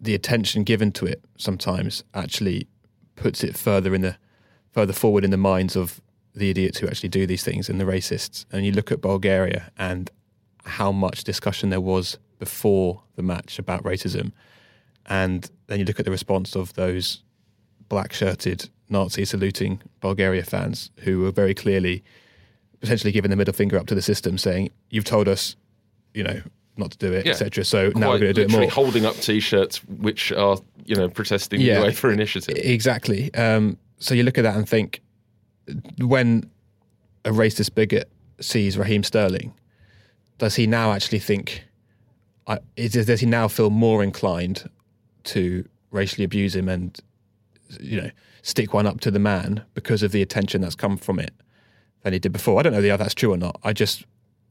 the 0.00 0.14
attention 0.14 0.64
given 0.64 0.92
to 0.92 1.06
it 1.06 1.24
sometimes 1.36 2.04
actually 2.14 2.68
puts 3.14 3.42
it 3.42 3.56
further 3.56 3.94
in 3.94 4.02
the 4.02 4.16
further 4.72 4.92
forward 4.92 5.24
in 5.24 5.30
the 5.30 5.36
minds 5.36 5.74
of 5.74 6.00
the 6.34 6.50
idiots 6.50 6.78
who 6.78 6.86
actually 6.86 7.08
do 7.08 7.26
these 7.26 7.42
things 7.42 7.68
and 7.68 7.80
the 7.80 7.84
racists. 7.84 8.44
And 8.52 8.66
you 8.66 8.72
look 8.72 8.92
at 8.92 9.00
Bulgaria 9.00 9.72
and 9.78 10.10
how 10.64 10.92
much 10.92 11.24
discussion 11.24 11.70
there 11.70 11.80
was 11.80 12.18
before 12.38 13.02
the 13.14 13.22
match 13.22 13.58
about 13.58 13.82
racism, 13.84 14.32
and 15.06 15.50
then 15.68 15.78
you 15.78 15.84
look 15.84 15.98
at 15.98 16.04
the 16.04 16.10
response 16.10 16.54
of 16.56 16.72
those 16.74 17.22
black 17.88 18.12
shirted 18.12 18.68
Nazi 18.88 19.24
saluting 19.24 19.80
Bulgaria 20.00 20.42
fans 20.44 20.90
who 21.00 21.20
were 21.20 21.30
very 21.32 21.54
clearly 21.54 22.04
potentially 22.80 23.12
giving 23.12 23.30
the 23.30 23.36
middle 23.36 23.54
finger 23.54 23.78
up 23.78 23.86
to 23.86 23.94
the 23.94 24.02
system, 24.02 24.36
saying, 24.38 24.70
"You've 24.90 25.04
told 25.04 25.28
us, 25.28 25.56
you 26.14 26.22
know." 26.24 26.40
Not 26.78 26.90
to 26.90 26.98
do 26.98 27.10
it, 27.10 27.24
Yeah. 27.24 27.32
etc. 27.32 27.64
So 27.64 27.90
now 27.96 28.10
we're 28.10 28.18
going 28.18 28.34
to 28.34 28.34
do 28.34 28.42
it 28.42 28.50
more. 28.50 28.68
holding 28.68 29.06
up 29.06 29.16
T-shirts 29.16 29.82
which 29.84 30.30
are, 30.32 30.58
you 30.84 30.94
know, 30.94 31.08
protesting 31.08 31.58
Yeah. 31.62 31.80
the 31.80 31.86
UEFA 31.86 32.12
initiative. 32.12 32.54
Exactly. 32.58 33.32
Um, 33.32 33.78
so 33.98 34.14
you 34.14 34.24
look 34.24 34.36
at 34.36 34.42
that 34.42 34.56
and 34.56 34.68
think 34.68 35.00
when 35.98 36.50
a 37.24 37.30
racist 37.30 37.74
bigot 37.74 38.10
sees 38.42 38.76
Raheem 38.76 39.02
Sterling, 39.04 39.54
does 40.36 40.56
he 40.56 40.66
now 40.66 40.92
actually 40.92 41.18
think? 41.18 41.64
I, 42.46 42.58
is, 42.76 42.92
does 42.92 43.20
he 43.20 43.26
now 43.26 43.48
feel 43.48 43.70
more 43.70 44.04
inclined 44.04 44.68
to 45.26 45.68
racially 45.90 46.24
abuse 46.24 46.54
him 46.54 46.68
and 46.68 46.98
you 47.80 48.00
know 48.00 48.10
stick 48.42 48.72
one 48.72 48.86
up 48.86 49.00
to 49.00 49.10
the 49.10 49.18
man 49.18 49.64
because 49.74 50.02
of 50.02 50.12
the 50.12 50.22
attention 50.22 50.60
that's 50.60 50.74
come 50.74 50.96
from 50.96 51.18
it 51.18 51.34
than 52.02 52.12
he 52.12 52.18
did 52.18 52.32
before? 52.32 52.58
I 52.58 52.62
don't 52.62 52.72
know 52.72 52.80
whether 52.80 52.96
that's 52.96 53.14
true 53.14 53.32
or 53.32 53.36
not. 53.36 53.58
I 53.62 53.72
just 53.72 54.04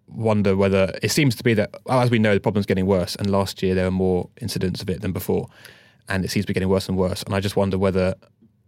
wonder 0.08 0.56
whether 0.56 0.94
it 1.02 1.12
seems 1.12 1.36
to 1.36 1.44
be 1.44 1.54
that, 1.56 1.74
well, 1.86 2.02
as 2.02 2.12
we 2.12 2.20
know, 2.20 2.34
the 2.34 2.40
problem's 2.40 2.66
getting 2.66 2.86
worse. 2.86 3.16
And 3.16 3.30
last 3.30 3.64
year 3.64 3.74
there 3.74 3.86
were 3.86 3.92
more 3.92 4.30
incidents 4.42 4.82
of 4.82 4.90
it 4.90 5.02
than 5.02 5.12
before, 5.12 5.48
and 6.08 6.24
it 6.24 6.32
seems 6.32 6.46
to 6.46 6.48
be 6.48 6.54
getting 6.54 6.70
worse 6.70 6.88
and 6.88 6.98
worse. 6.98 7.24
And 7.24 7.34
I 7.34 7.40
just 7.40 7.56
wonder 7.56 7.78
whether, 7.78 8.16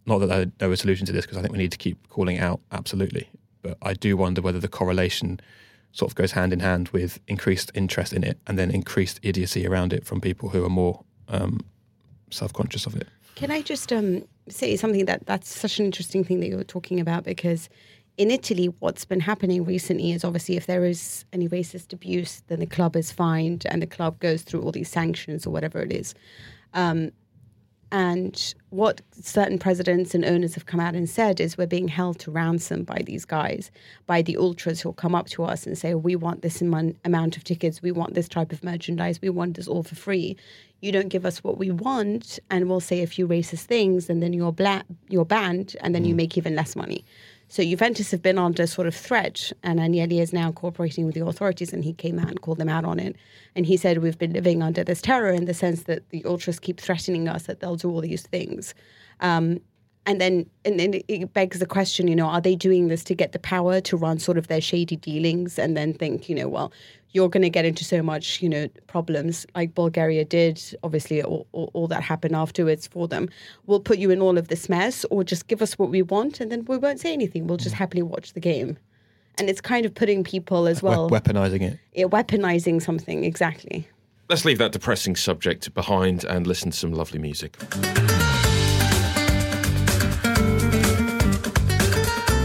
not 0.06 0.20
that 0.20 0.32
I 0.32 0.46
know 0.62 0.72
a 0.72 0.78
solution 0.78 1.06
to 1.06 1.12
this, 1.12 1.26
because 1.26 1.38
I 1.38 1.42
think 1.42 1.52
we 1.52 1.60
need 1.60 1.72
to 1.72 1.78
keep 1.78 2.10
calling 2.10 2.40
out 2.40 2.62
absolutely, 2.72 3.30
but 3.62 3.78
I 3.82 3.94
do 3.94 4.18
wonder 4.18 4.42
whether 4.42 4.60
the 4.60 4.68
correlation 4.68 5.40
sort 5.92 6.12
of 6.12 6.16
goes 6.16 6.34
hand 6.34 6.54
in 6.54 6.60
hand 6.60 6.90
with 6.90 7.20
increased 7.28 7.72
interest 7.74 8.14
in 8.14 8.24
it 8.24 8.38
and 8.46 8.58
then 8.58 8.70
increased 8.70 9.20
idiocy 9.24 9.66
around 9.66 9.94
it 9.94 10.06
from 10.06 10.22
people 10.22 10.50
who 10.50 10.64
are 10.64 10.70
more 10.70 11.04
um, 11.28 11.60
self-conscious 12.30 12.86
of 12.86 12.96
it. 12.96 13.08
Can 13.36 13.52
I 13.52 13.62
just 13.62 13.94
um, 13.94 14.24
say 14.50 14.76
something 14.76 15.06
that 15.06 15.26
that's 15.26 15.56
such 15.56 15.80
an 15.80 15.86
interesting 15.86 16.24
thing 16.24 16.40
that 16.40 16.48
you're 16.48 16.64
talking 16.64 17.00
about 17.00 17.24
because 17.24 17.70
in 18.18 18.32
Italy, 18.32 18.74
what's 18.80 19.06
been 19.06 19.20
happening 19.20 19.64
recently 19.64 20.12
is 20.12 20.24
obviously 20.24 20.58
if 20.58 20.66
there 20.66 20.84
is 20.86 21.24
any 21.34 21.48
racist 21.48 21.94
abuse, 21.94 22.42
then 22.48 22.60
the 22.60 22.66
club 22.66 22.96
is 22.96 23.12
fined 23.12 23.66
and 23.70 23.82
the 23.82 23.88
club 23.88 24.20
goes 24.20 24.42
through 24.42 24.62
all 24.62 24.72
these 24.72 24.90
sanctions 24.90 25.46
or 25.46 25.52
whatever 25.52 25.82
it 25.82 25.92
is. 25.92 26.16
Um, 26.74 27.12
and 27.92 28.54
what 28.70 29.02
certain 29.12 29.58
presidents 29.58 30.14
and 30.14 30.26
owners 30.26 30.54
have 30.56 30.66
come 30.66 30.80
out 30.80 30.94
and 30.94 31.10
said 31.10 31.40
is 31.40 31.58
we're 31.58 31.68
being 31.68 31.88
held 31.88 32.20
to 32.20 32.32
ransom 32.32 32.84
by 32.84 33.02
these 33.06 33.24
guys, 33.24 33.72
by 34.06 34.22
the 34.22 34.36
ultras 34.36 34.82
who'll 34.82 34.94
come 34.94 35.16
up 35.16 35.28
to 35.28 35.44
us 35.44 35.66
and 35.66 35.78
say, 35.78 35.94
we 35.94 36.16
want 36.16 36.42
this 36.42 36.62
amount 36.62 37.38
of 37.38 37.44
tickets, 37.44 37.82
we 37.82 37.92
want 37.92 38.14
this 38.14 38.28
type 38.28 38.52
of 38.52 38.64
merchandise, 38.64 39.22
we 39.22 39.30
want 39.30 39.56
this 39.56 39.68
all 39.68 39.84
for 39.84 39.96
free. 39.96 40.36
You 40.82 40.92
don't 40.92 41.08
give 41.08 41.26
us 41.26 41.44
what 41.44 41.58
we 41.58 41.72
want, 41.72 42.40
and 42.52 42.70
we'll 42.70 42.82
say 42.82 43.02
a 43.02 43.08
few 43.08 43.28
racist 43.28 43.64
things, 43.64 44.10
and 44.10 44.22
then 44.22 44.34
you're, 44.34 44.52
bla- 44.52 44.86
you're 45.10 45.26
banned, 45.26 45.76
and 45.82 45.96
then 45.96 46.04
mm. 46.04 46.10
you 46.10 46.16
make 46.16 46.38
even 46.38 46.56
less 46.56 46.76
money. 46.76 47.04
So 47.50 47.64
Juventus 47.64 48.12
have 48.12 48.22
been 48.22 48.38
under 48.38 48.68
sort 48.68 48.88
of 48.88 48.96
threat, 48.96 49.54
and 49.64 49.80
Agnelli 49.80 50.20
is 50.20 50.34
now 50.34 50.52
cooperating 50.52 51.06
with 51.06 51.16
the 51.16 51.26
authorities, 51.26 51.72
and 51.72 51.84
he 51.84 51.94
came 51.94 52.20
out 52.20 52.30
and 52.30 52.42
called 52.42 52.58
them 52.58 52.68
out 52.68 52.84
on 52.84 53.00
it. 53.00 53.16
And 53.56 53.66
he 53.66 53.78
said 53.78 54.00
we've 54.00 54.18
been 54.18 54.34
living 54.34 54.62
under 54.62 54.84
this 54.84 55.02
terror 55.02 55.30
in 55.30 55.46
the 55.46 55.54
sense 55.54 55.84
that 55.84 56.10
the 56.10 56.24
ultras 56.26 56.60
keep 56.60 56.80
threatening 56.80 57.28
us 57.28 57.44
that 57.44 57.62
they'll 57.62 57.78
do 57.78 57.90
all 57.90 58.02
these 58.02 58.24
things. 58.24 58.74
Um, 59.22 59.62
and 60.08 60.22
then 60.22 60.50
and 60.66 60.80
then 60.80 61.02
it 61.08 61.34
begs 61.34 61.60
the 61.60 61.66
question, 61.66 62.08
you 62.08 62.16
know, 62.16 62.26
are 62.26 62.42
they 62.42 62.56
doing 62.56 62.88
this 62.88 63.04
to 63.04 63.14
get 63.14 63.34
the 63.34 63.40
power 63.40 63.82
to 63.82 63.98
run 63.98 64.18
sort 64.18 64.38
of 64.38 64.48
their 64.48 64.62
shady 64.62 64.96
dealings 64.96 65.60
and 65.60 65.76
then 65.78 65.94
think, 65.94 66.30
you 66.30 66.36
know, 66.36 66.48
well, 66.48 66.72
you're 67.12 67.30
going 67.30 67.44
to 67.44 67.50
get 67.50 67.66
into 67.66 67.84
so 67.84 68.02
much, 68.02 68.42
you 68.42 68.48
know, 68.48 68.68
problems 68.88 69.46
like 69.54 69.76
Bulgaria 69.76 70.24
did. 70.24 70.62
Obviously, 70.82 71.22
all, 71.22 71.46
all, 71.52 71.70
all, 71.74 71.88
that 71.88 72.04
happened 72.04 72.36
afterwards 72.36 72.88
for 72.88 73.08
them. 73.08 73.30
We'll 73.66 73.82
put 73.82 73.98
you 73.98 74.10
in 74.10 74.22
all 74.22 74.38
of 74.38 74.48
this 74.48 74.70
mess, 74.70 75.06
or 75.12 75.24
just 75.24 75.48
give 75.48 75.62
us 75.62 75.78
what 75.78 75.90
we 75.90 76.02
want, 76.02 76.40
and 76.40 76.52
then 76.52 76.64
we 76.66 76.78
won't 76.78 77.00
say 77.00 77.14
anything. 77.14 77.48
We'll 77.48 77.58
just 77.58 77.76
mm. 77.76 77.80
happily 77.80 78.04
watch 78.04 78.34
the 78.34 78.40
game. 78.40 78.78
And 79.38 79.50
it's 79.50 79.62
kind 79.62 79.86
of 79.86 79.94
putting 79.94 80.24
people 80.24 80.68
as 80.68 80.82
well 80.82 81.10
we- 81.10 81.18
weaponizing 81.18 81.62
it. 81.62 81.80
Yeah, 81.94 82.06
weaponizing 82.06 82.82
something 82.82 83.24
exactly. 83.24 83.88
Let's 84.30 84.44
leave 84.46 84.58
that 84.58 84.72
depressing 84.74 85.16
subject 85.16 85.74
behind 85.74 86.24
and 86.24 86.46
listen 86.46 86.72
to 86.72 86.78
some 86.78 86.92
lovely 86.92 87.20
music. 87.20 87.58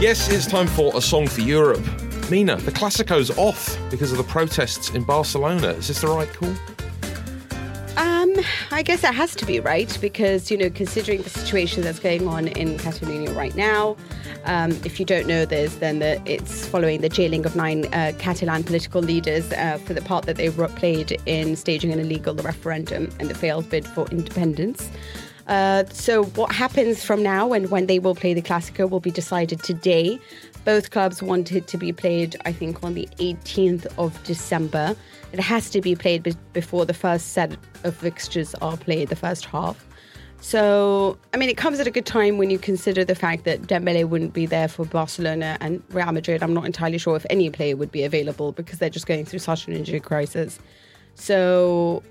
Yes, 0.02 0.28
it's 0.28 0.46
time 0.46 0.66
for 0.66 0.90
a 0.96 1.00
song 1.00 1.28
for 1.28 1.42
Europe. 1.42 1.80
Mina, 2.28 2.56
the 2.56 2.72
Clasico's 2.72 3.30
off 3.38 3.78
because 3.88 4.10
of 4.10 4.18
the 4.18 4.24
protests 4.24 4.90
in 4.90 5.04
Barcelona. 5.04 5.68
Is 5.68 5.86
this 5.86 6.00
the 6.00 6.08
right 6.08 6.28
call? 6.34 6.48
Um, 7.96 8.34
I 8.72 8.82
guess 8.82 9.04
it 9.04 9.14
has 9.14 9.36
to 9.36 9.46
be 9.46 9.60
right 9.60 9.96
because 10.00 10.50
you 10.50 10.58
know, 10.58 10.70
considering 10.70 11.22
the 11.22 11.30
situation 11.30 11.84
that's 11.84 12.00
going 12.00 12.26
on 12.26 12.48
in 12.48 12.78
Catalonia 12.78 13.32
right 13.32 13.54
now, 13.54 13.96
um, 14.44 14.72
if 14.84 14.98
you 14.98 15.06
don't 15.06 15.28
know 15.28 15.44
this, 15.44 15.76
then 15.76 16.00
the, 16.00 16.20
it's 16.26 16.66
following 16.66 17.00
the 17.00 17.08
jailing 17.08 17.46
of 17.46 17.54
nine 17.54 17.86
uh, 17.94 18.10
Catalan 18.18 18.64
political 18.64 19.02
leaders 19.02 19.52
uh, 19.52 19.78
for 19.84 19.94
the 19.94 20.02
part 20.02 20.26
that 20.26 20.34
they 20.34 20.50
played 20.50 21.12
in 21.26 21.54
staging 21.54 21.92
an 21.92 22.00
illegal 22.00 22.34
referendum 22.34 23.08
and 23.20 23.30
the 23.30 23.36
failed 23.36 23.70
bid 23.70 23.86
for 23.86 24.08
independence. 24.08 24.90
Uh, 25.46 25.84
so, 25.92 26.24
what 26.24 26.52
happens 26.52 27.04
from 27.04 27.22
now 27.22 27.52
and 27.52 27.70
when 27.70 27.86
they 27.86 27.98
will 27.98 28.14
play 28.14 28.34
the 28.34 28.42
Clasico 28.42 28.88
will 28.88 29.00
be 29.00 29.10
decided 29.10 29.62
today. 29.62 30.18
Both 30.64 30.90
clubs 30.90 31.22
wanted 31.22 31.66
to 31.66 31.76
be 31.76 31.92
played, 31.92 32.36
I 32.44 32.52
think, 32.52 32.84
on 32.84 32.94
the 32.94 33.08
18th 33.18 33.86
of 33.98 34.22
December. 34.22 34.94
It 35.32 35.40
has 35.40 35.70
to 35.70 35.80
be 35.80 35.96
played 35.96 36.22
be- 36.22 36.36
before 36.52 36.86
the 36.86 36.94
first 36.94 37.32
set 37.32 37.56
of 37.82 37.96
fixtures 37.96 38.54
are 38.56 38.76
played, 38.76 39.08
the 39.08 39.16
first 39.16 39.44
half. 39.44 39.84
So, 40.40 41.18
I 41.32 41.36
mean, 41.36 41.48
it 41.48 41.56
comes 41.56 41.78
at 41.78 41.86
a 41.86 41.90
good 41.90 42.04
time 42.04 42.36
when 42.36 42.50
you 42.50 42.58
consider 42.58 43.04
the 43.04 43.14
fact 43.14 43.44
that 43.44 43.62
Dembele 43.62 44.08
wouldn't 44.08 44.34
be 44.34 44.44
there 44.44 44.66
for 44.66 44.84
Barcelona 44.84 45.56
and 45.60 45.82
Real 45.90 46.10
Madrid. 46.10 46.42
I'm 46.42 46.52
not 46.52 46.66
entirely 46.66 46.98
sure 46.98 47.14
if 47.14 47.24
any 47.30 47.48
player 47.48 47.76
would 47.76 47.92
be 47.92 48.02
available 48.02 48.50
because 48.50 48.80
they're 48.80 48.90
just 48.90 49.06
going 49.06 49.24
through 49.24 49.38
such 49.38 49.68
an 49.68 49.72
injury 49.72 50.00
crisis. 50.00 50.58
So, 51.14 52.02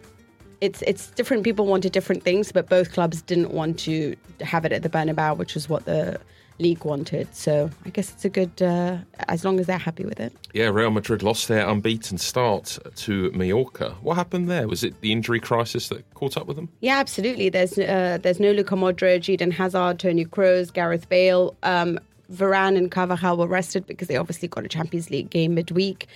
it's 0.62 0.82
it's 0.84 1.12
different. 1.12 1.44
People 1.44 1.66
wanted 1.66 1.92
different 1.92 2.24
things, 2.24 2.52
but 2.52 2.70
both 2.70 2.94
clubs 2.94 3.22
didn't 3.22 3.52
want 3.52 3.80
to 3.80 4.16
have 4.42 4.64
it 4.66 4.72
at 4.72 4.84
the 4.84 4.90
Bernabeu, 4.90 5.38
which 5.38 5.56
is 5.56 5.68
what 5.68 5.86
the 5.86 6.20
league 6.60 6.86
wanted. 6.86 7.34
So 7.36 7.70
I 7.86 7.90
guess 7.90 8.12
it's 8.12 8.24
a 8.24 8.30
good, 8.30 8.62
uh, 8.62 8.98
as 9.28 9.44
long 9.44 9.60
as 9.60 9.66
they're 9.66 9.78
happy 9.78 10.06
with 10.06 10.20
it. 10.20 10.32
Yeah, 10.54 10.68
Real 10.68 10.92
Madrid 10.92 11.24
lost 11.24 11.48
their 11.48 11.68
unbeaten 11.68 12.20
start 12.20 12.78
to 12.98 13.32
Mallorca. 13.32 13.96
What 14.02 14.16
happened 14.16 14.50
there? 14.50 14.68
Was 14.68 14.84
it 14.84 15.02
the 15.02 15.12
injury 15.12 15.40
crisis 15.40 15.90
that 15.90 16.08
caught 16.14 16.38
up 16.38 16.46
with 16.46 16.56
them? 16.56 16.70
Yeah, 16.80 17.00
absolutely. 17.00 17.50
There's 17.50 17.78
uh, 17.78 18.20
there's 18.22 18.40
no 18.40 18.52
Luka 18.52 18.76
Modric, 18.76 19.28
Eden 19.28 19.52
Hazard, 19.52 20.00
Toni 20.00 20.26
Kroos, 20.26 20.72
Gareth 20.72 21.10
Bale. 21.10 21.56
Um, 21.64 22.00
Varane 22.32 22.78
and 22.78 22.90
Carvajal 22.90 23.36
were 23.36 23.48
rested 23.48 23.86
because 23.86 24.08
they 24.08 24.16
obviously 24.16 24.48
got 24.48 24.64
a 24.64 24.70
Champions 24.70 25.10
League 25.10 25.30
game 25.30 25.54
midweek. 25.54 26.08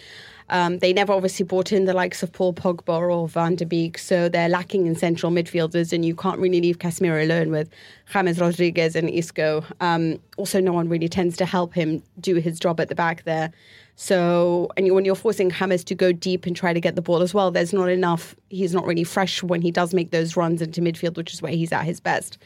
Um, 0.49 0.77
they 0.79 0.93
never 0.93 1.11
obviously 1.13 1.43
brought 1.43 1.71
in 1.71 1.85
the 1.85 1.93
likes 1.93 2.21
of 2.21 2.31
Paul 2.31 2.53
Pogba 2.53 2.99
or 3.09 3.27
Van 3.27 3.55
de 3.55 3.65
Beek, 3.65 3.97
so 3.97 4.29
they're 4.29 4.49
lacking 4.49 4.85
in 4.85 4.95
central 4.95 5.31
midfielders, 5.31 5.91
and 5.91 6.05
you 6.05 6.15
can't 6.15 6.39
really 6.39 6.61
leave 6.61 6.77
Casemiro 6.77 7.23
alone 7.23 7.49
with 7.49 7.69
James 8.11 8.39
Rodriguez 8.39 8.95
and 8.95 9.09
Isco. 9.09 9.63
Um, 9.81 10.19
also, 10.37 10.59
no 10.59 10.71
one 10.71 10.87
really 10.87 11.09
tends 11.09 11.35
to 11.37 11.45
help 11.45 11.73
him 11.73 12.03
do 12.19 12.35
his 12.35 12.59
job 12.59 12.79
at 12.79 12.89
the 12.89 12.95
back 12.95 13.23
there. 13.23 13.51
So, 13.95 14.69
and 14.77 14.93
when 14.93 15.05
you're 15.05 15.15
forcing 15.15 15.49
James 15.49 15.83
to 15.85 15.95
go 15.95 16.11
deep 16.11 16.45
and 16.45 16.55
try 16.55 16.73
to 16.73 16.81
get 16.81 16.95
the 16.95 17.01
ball 17.01 17.21
as 17.21 17.33
well, 17.33 17.49
there's 17.49 17.73
not 17.73 17.89
enough. 17.89 18.35
He's 18.49 18.73
not 18.73 18.85
really 18.85 19.05
fresh 19.05 19.41
when 19.41 19.61
he 19.61 19.71
does 19.71 19.93
make 19.93 20.11
those 20.11 20.35
runs 20.35 20.61
into 20.61 20.81
midfield, 20.81 21.17
which 21.17 21.33
is 21.33 21.41
where 21.41 21.53
he's 21.53 21.71
at 21.71 21.85
his 21.85 21.99
best. 21.99 22.37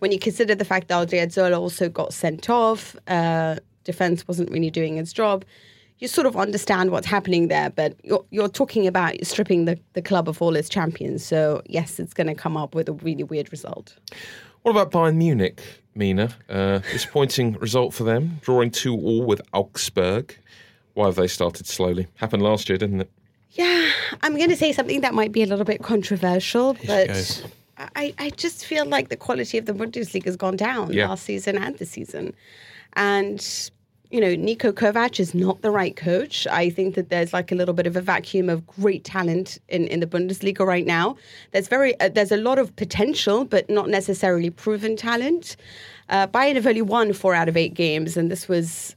When 0.00 0.12
you 0.12 0.18
consider 0.18 0.54
the 0.54 0.64
fact 0.64 0.88
that 0.88 1.08
Odriozola 1.08 1.58
also 1.58 1.88
got 1.88 2.12
sent 2.12 2.50
off, 2.50 2.96
uh, 3.06 3.56
defense 3.84 4.26
wasn't 4.26 4.50
really 4.50 4.70
doing 4.70 4.98
its 4.98 5.12
job 5.12 5.44
you 5.98 6.08
sort 6.08 6.26
of 6.26 6.36
understand 6.36 6.90
what's 6.90 7.06
happening 7.06 7.48
there, 7.48 7.70
but 7.70 7.94
you're, 8.04 8.24
you're 8.30 8.48
talking 8.48 8.86
about 8.86 9.14
stripping 9.24 9.64
the, 9.64 9.78
the 9.94 10.02
club 10.02 10.28
of 10.28 10.42
all 10.42 10.54
its 10.54 10.68
champions. 10.68 11.24
So, 11.24 11.62
yes, 11.66 11.98
it's 11.98 12.12
going 12.12 12.26
to 12.26 12.34
come 12.34 12.56
up 12.56 12.74
with 12.74 12.88
a 12.88 12.92
really 12.92 13.24
weird 13.24 13.50
result. 13.50 13.96
What 14.62 14.72
about 14.72 14.90
Bayern 14.90 15.16
Munich, 15.16 15.62
Mina? 15.94 16.34
Uh, 16.48 16.78
disappointing 16.92 17.54
result 17.54 17.94
for 17.94 18.04
them, 18.04 18.38
drawing 18.42 18.70
2 18.70 18.94
all 18.94 19.24
with 19.24 19.40
Augsburg. 19.52 20.36
Why 20.94 21.06
have 21.06 21.14
they 21.14 21.28
started 21.28 21.66
slowly? 21.66 22.08
Happened 22.16 22.42
last 22.42 22.68
year, 22.68 22.76
didn't 22.76 23.02
it? 23.02 23.10
Yeah, 23.52 23.88
I'm 24.22 24.36
going 24.36 24.50
to 24.50 24.56
say 24.56 24.72
something 24.72 25.00
that 25.00 25.14
might 25.14 25.32
be 25.32 25.42
a 25.42 25.46
little 25.46 25.64
bit 25.64 25.82
controversial, 25.82 26.76
but 26.86 27.42
I, 27.78 28.14
I 28.18 28.30
just 28.30 28.66
feel 28.66 28.84
like 28.86 29.08
the 29.08 29.16
quality 29.16 29.56
of 29.56 29.66
the 29.66 29.72
Bundesliga 29.72 30.24
has 30.26 30.36
gone 30.36 30.56
down 30.56 30.92
yeah. 30.92 31.08
last 31.08 31.24
season 31.24 31.56
and 31.56 31.76
this 31.78 31.90
season. 31.90 32.34
And 32.94 33.70
you 34.10 34.20
know, 34.20 34.34
Niko 34.34 34.72
Kovac 34.72 35.18
is 35.18 35.34
not 35.34 35.62
the 35.62 35.70
right 35.70 35.96
coach. 35.96 36.46
I 36.46 36.70
think 36.70 36.94
that 36.94 37.08
there's 37.08 37.32
like 37.32 37.50
a 37.50 37.54
little 37.54 37.74
bit 37.74 37.86
of 37.86 37.96
a 37.96 38.00
vacuum 38.00 38.48
of 38.48 38.66
great 38.66 39.04
talent 39.04 39.58
in, 39.68 39.86
in 39.88 40.00
the 40.00 40.06
Bundesliga 40.06 40.64
right 40.64 40.86
now. 40.86 41.16
There's 41.52 41.68
very 41.68 41.98
uh, 42.00 42.08
there's 42.08 42.32
a 42.32 42.36
lot 42.36 42.58
of 42.58 42.74
potential, 42.76 43.44
but 43.44 43.68
not 43.68 43.88
necessarily 43.88 44.50
proven 44.50 44.96
talent. 44.96 45.56
Uh, 46.08 46.26
Bayern 46.28 46.54
have 46.54 46.66
only 46.68 46.82
won 46.82 47.12
four 47.12 47.34
out 47.34 47.48
of 47.48 47.56
eight 47.56 47.74
games, 47.74 48.16
and 48.16 48.30
this 48.30 48.46
was 48.46 48.94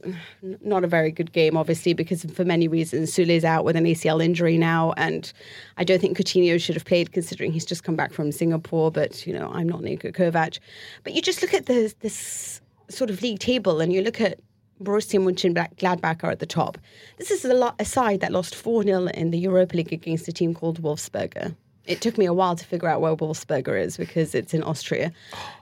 not 0.62 0.84
a 0.84 0.86
very 0.86 1.10
good 1.10 1.32
game, 1.32 1.56
obviously, 1.56 1.92
because 1.92 2.24
for 2.24 2.44
many 2.44 2.68
reasons. 2.68 3.12
Sule's 3.12 3.42
out 3.42 3.64
with 3.64 3.74
an 3.74 3.84
ACL 3.84 4.22
injury 4.22 4.56
now, 4.56 4.92
and 4.96 5.32
I 5.76 5.82
don't 5.82 6.00
think 6.00 6.16
Coutinho 6.16 6.60
should 6.60 6.76
have 6.76 6.84
played, 6.84 7.10
considering 7.10 7.50
he's 7.50 7.66
just 7.66 7.82
come 7.82 7.96
back 7.96 8.12
from 8.12 8.30
Singapore. 8.30 8.92
But 8.92 9.26
you 9.26 9.32
know, 9.32 9.50
I'm 9.52 9.68
not 9.68 9.80
Niko 9.80 10.14
Kovac. 10.14 10.60
But 11.02 11.14
you 11.14 11.22
just 11.22 11.42
look 11.42 11.52
at 11.52 11.66
the, 11.66 11.92
this 11.98 12.60
sort 12.88 13.10
of 13.10 13.22
league 13.22 13.40
table, 13.40 13.80
and 13.80 13.92
you 13.92 14.02
look 14.02 14.20
at 14.20 14.38
Borussia 14.82 15.20
Mönchengladbach 15.20 16.24
are 16.24 16.30
at 16.30 16.38
the 16.38 16.46
top. 16.46 16.78
This 17.18 17.30
is 17.30 17.44
a, 17.44 17.74
a 17.78 17.84
side 17.84 18.20
that 18.20 18.32
lost 18.32 18.54
4 18.54 18.82
0 18.84 19.06
in 19.08 19.30
the 19.30 19.38
Europa 19.38 19.76
League 19.76 19.92
against 19.92 20.28
a 20.28 20.32
team 20.32 20.54
called 20.54 20.82
Wolfsberger. 20.82 21.54
It 21.86 22.00
took 22.00 22.18
me 22.18 22.26
a 22.26 22.32
while 22.32 22.56
to 22.56 22.64
figure 22.64 22.88
out 22.88 23.00
where 23.00 23.16
Wolfsberger 23.16 23.80
is 23.80 23.96
because 23.96 24.34
it's 24.34 24.54
in 24.54 24.62
Austria. 24.62 25.12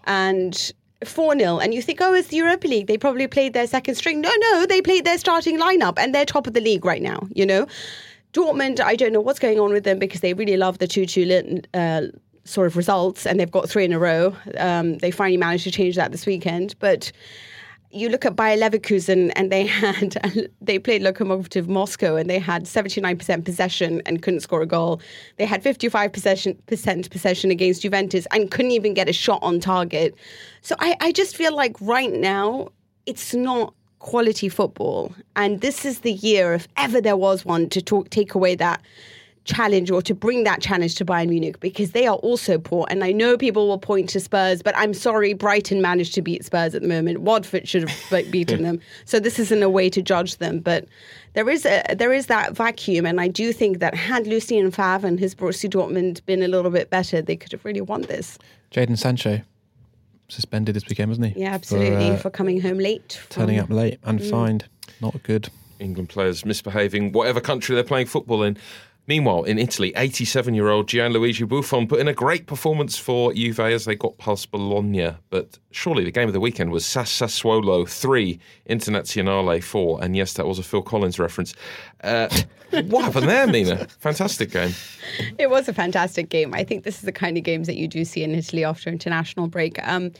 And 0.04 0.72
4 1.04 1.38
0, 1.38 1.58
and 1.58 1.74
you 1.74 1.82
think, 1.82 2.00
oh, 2.00 2.12
it's 2.14 2.28
the 2.28 2.36
Europa 2.36 2.66
League. 2.66 2.86
They 2.86 2.98
probably 2.98 3.26
played 3.26 3.52
their 3.52 3.66
second 3.66 3.94
string. 3.94 4.20
No, 4.20 4.32
no, 4.40 4.66
they 4.66 4.80
played 4.80 5.04
their 5.04 5.18
starting 5.18 5.58
lineup, 5.58 5.98
and 5.98 6.14
they're 6.14 6.26
top 6.26 6.46
of 6.46 6.54
the 6.54 6.60
league 6.60 6.84
right 6.84 7.02
now, 7.02 7.26
you 7.32 7.46
know? 7.46 7.66
Dortmund, 8.32 8.80
I 8.80 8.94
don't 8.94 9.12
know 9.12 9.20
what's 9.20 9.38
going 9.38 9.58
on 9.58 9.72
with 9.72 9.84
them 9.84 9.98
because 9.98 10.20
they 10.20 10.34
really 10.34 10.56
love 10.56 10.78
the 10.78 10.86
2 10.86 11.06
2 11.06 11.62
uh, 11.74 12.02
sort 12.44 12.66
of 12.66 12.76
results, 12.76 13.26
and 13.26 13.38
they've 13.38 13.50
got 13.50 13.68
three 13.68 13.84
in 13.84 13.92
a 13.92 13.98
row. 13.98 14.34
Um, 14.56 14.98
they 14.98 15.10
finally 15.10 15.36
managed 15.36 15.64
to 15.64 15.70
change 15.70 15.96
that 15.96 16.12
this 16.12 16.26
weekend. 16.26 16.74
But 16.78 17.12
you 17.91 18.09
look 18.09 18.24
at 18.24 18.36
Bayer 18.36 18.57
Leverkusen 18.57 19.32
and 19.34 19.51
they 19.51 19.66
had 19.66 20.18
they 20.61 20.78
played 20.78 21.03
Lokomotiv 21.03 21.68
Moscow 21.68 22.16
and 22.16 22.28
they 22.28 22.39
had 22.39 22.64
79% 22.64 23.45
possession 23.45 24.03
and 24.07 24.22
couldn't 24.22 24.41
score 24.41 24.62
a 24.62 24.66
goal. 24.66 25.01
They 25.36 25.47
had 25.47 25.62
55% 25.62 26.12
possession, 26.12 27.03
possession 27.05 27.51
against 27.51 27.82
Juventus 27.82 28.26
and 28.30 28.51
couldn't 28.51 28.72
even 28.72 28.95
get 28.95 29.09
a 29.09 29.12
shot 29.12 29.39
on 29.43 29.61
target. 29.61 30.14
So 30.61 30.76
I, 30.78 30.97
I 31.01 31.12
just 31.12 31.36
feel 31.36 31.55
like 31.55 31.76
right 31.80 32.12
now 32.12 32.68
it's 33.07 33.34
not 33.34 33.74
quality 34.01 34.49
football. 34.49 35.14
And 35.34 35.61
this 35.61 35.84
is 35.84 36.01
the 36.01 36.12
year, 36.12 36.53
if 36.55 36.68
ever 36.76 37.01
there 37.01 37.16
was 37.16 37.45
one, 37.45 37.68
to 37.70 37.82
talk, 37.82 38.11
take 38.11 38.34
away 38.34 38.55
that 38.57 38.82
challenge 39.49 39.90
or 39.90 40.01
to 40.03 40.14
bring 40.14 40.44
that 40.44 40.61
challenge 40.61 40.94
to 40.96 41.05
Bayern 41.05 41.30
Munich 41.30 41.59
because 41.59 41.92
they 41.92 42.07
are 42.07 42.16
also 42.16 42.59
poor. 42.59 42.86
And 42.90 43.03
I 43.03 43.11
know 43.11 43.36
people 43.36 43.66
will 43.66 43.78
point 43.78 44.09
to 44.11 44.20
Spurs, 44.20 44.62
but 44.62 44.76
I'm 44.76 44.94
sorry, 44.94 45.32
Brighton 45.32 45.82
managed 45.82 46.14
to 46.14 46.22
beat 46.22 46.44
Spurs 46.44 46.74
at 46.74 46.82
the 46.82 46.88
moment. 46.88 47.22
Watford 47.22 47.66
should 47.66 47.88
have 47.88 48.30
beaten 48.30 48.62
them. 48.62 48.80
So 49.07 49.18
this 49.18 49.38
isn't 49.38 49.62
a 49.62 49.70
way 49.70 49.90
to 49.90 50.03
judge 50.03 50.36
them, 50.36 50.61
but 50.61 50.86
there 51.32 51.49
is 51.49 51.64
a 51.64 51.82
there 51.96 52.12
is 52.12 52.26
that 52.26 52.55
vacuum, 52.55 53.07
and 53.07 53.20
I 53.20 53.28
do 53.28 53.53
think 53.53 53.78
that 53.78 53.94
had 53.94 54.26
Lucien 54.26 54.70
Favre 54.70 55.07
and 55.07 55.18
his 55.18 55.34
Borussia 55.34 55.70
Dortmund 55.70 56.24
been 56.26 56.42
a 56.42 56.49
little 56.49 56.70
bit 56.70 56.90
better, 56.90 57.22
they 57.22 57.36
could 57.36 57.53
have 57.53 57.64
really 57.64 57.80
won 57.80 58.03
this. 58.03 58.38
Jadon 58.70 58.99
Sancho 58.99 59.40
suspended 60.28 60.74
this 60.74 60.86
weekend, 60.88 61.11
wasn't 61.11 61.34
he? 61.34 61.40
Yeah, 61.40 61.55
absolutely, 61.55 62.09
for, 62.09 62.14
uh, 62.14 62.16
for 62.16 62.30
coming 62.30 62.61
home 62.61 62.78
late, 62.78 63.20
turning 63.30 63.59
up 63.59 63.70
late 63.70 63.99
and 64.05 64.20
mm. 64.20 64.30
fined. 64.30 64.66
Not 65.01 65.22
good. 65.22 65.49
England 65.80 66.09
players 66.09 66.44
misbehaving, 66.44 67.12
whatever 67.12 67.40
country 67.40 67.74
they're 67.74 67.84
playing 67.84 68.07
football 68.07 68.42
in. 68.42 68.57
Meanwhile, 69.09 69.44
in 69.44 69.59
Italy, 69.59 69.94
87 69.96 70.54
year 70.54 70.68
old 70.68 70.86
Gianluigi 70.86 71.48
Buffon 71.48 71.88
put 71.88 71.98
in 71.98 72.09
a 72.09 72.12
great 72.12 72.46
performance 72.46 72.98
for 72.98 73.32
Juve 73.32 73.59
as 73.59 73.86
they 73.86 73.96
got 73.96 74.18
past 74.18 74.50
Bologna. 74.50 75.14
But 75.30 75.59
surely 75.70 76.04
the 76.04 76.11
game 76.11 76.28
of 76.28 76.34
the 76.34 76.40
weekend 76.40 76.72
was 76.72 76.84
Sassuolo 76.84 77.88
3, 77.88 78.38
Internazionale 78.68 79.64
4. 79.64 80.04
And 80.04 80.14
yes, 80.14 80.34
that 80.34 80.46
was 80.46 80.59
a 80.59 80.62
Phil 80.62 80.82
Collins 80.82 81.18
reference. 81.18 81.54
Uh, 82.04 82.28
what 82.88 83.06
happened 83.06 83.30
there, 83.30 83.46
Mina? 83.46 83.86
Fantastic 83.98 84.50
game. 84.50 84.74
It 85.38 85.48
was 85.48 85.70
a 85.70 85.72
fantastic 85.72 86.28
game. 86.28 86.52
I 86.52 86.62
think 86.62 86.84
this 86.84 86.96
is 86.96 87.02
the 87.02 87.12
kind 87.12 87.38
of 87.38 87.44
games 87.44 87.66
that 87.66 87.76
you 87.76 87.88
do 87.88 88.04
see 88.04 88.22
in 88.22 88.34
Italy 88.34 88.62
after 88.62 88.90
international 88.90 89.48
break. 89.48 89.82
Um, 89.88 90.12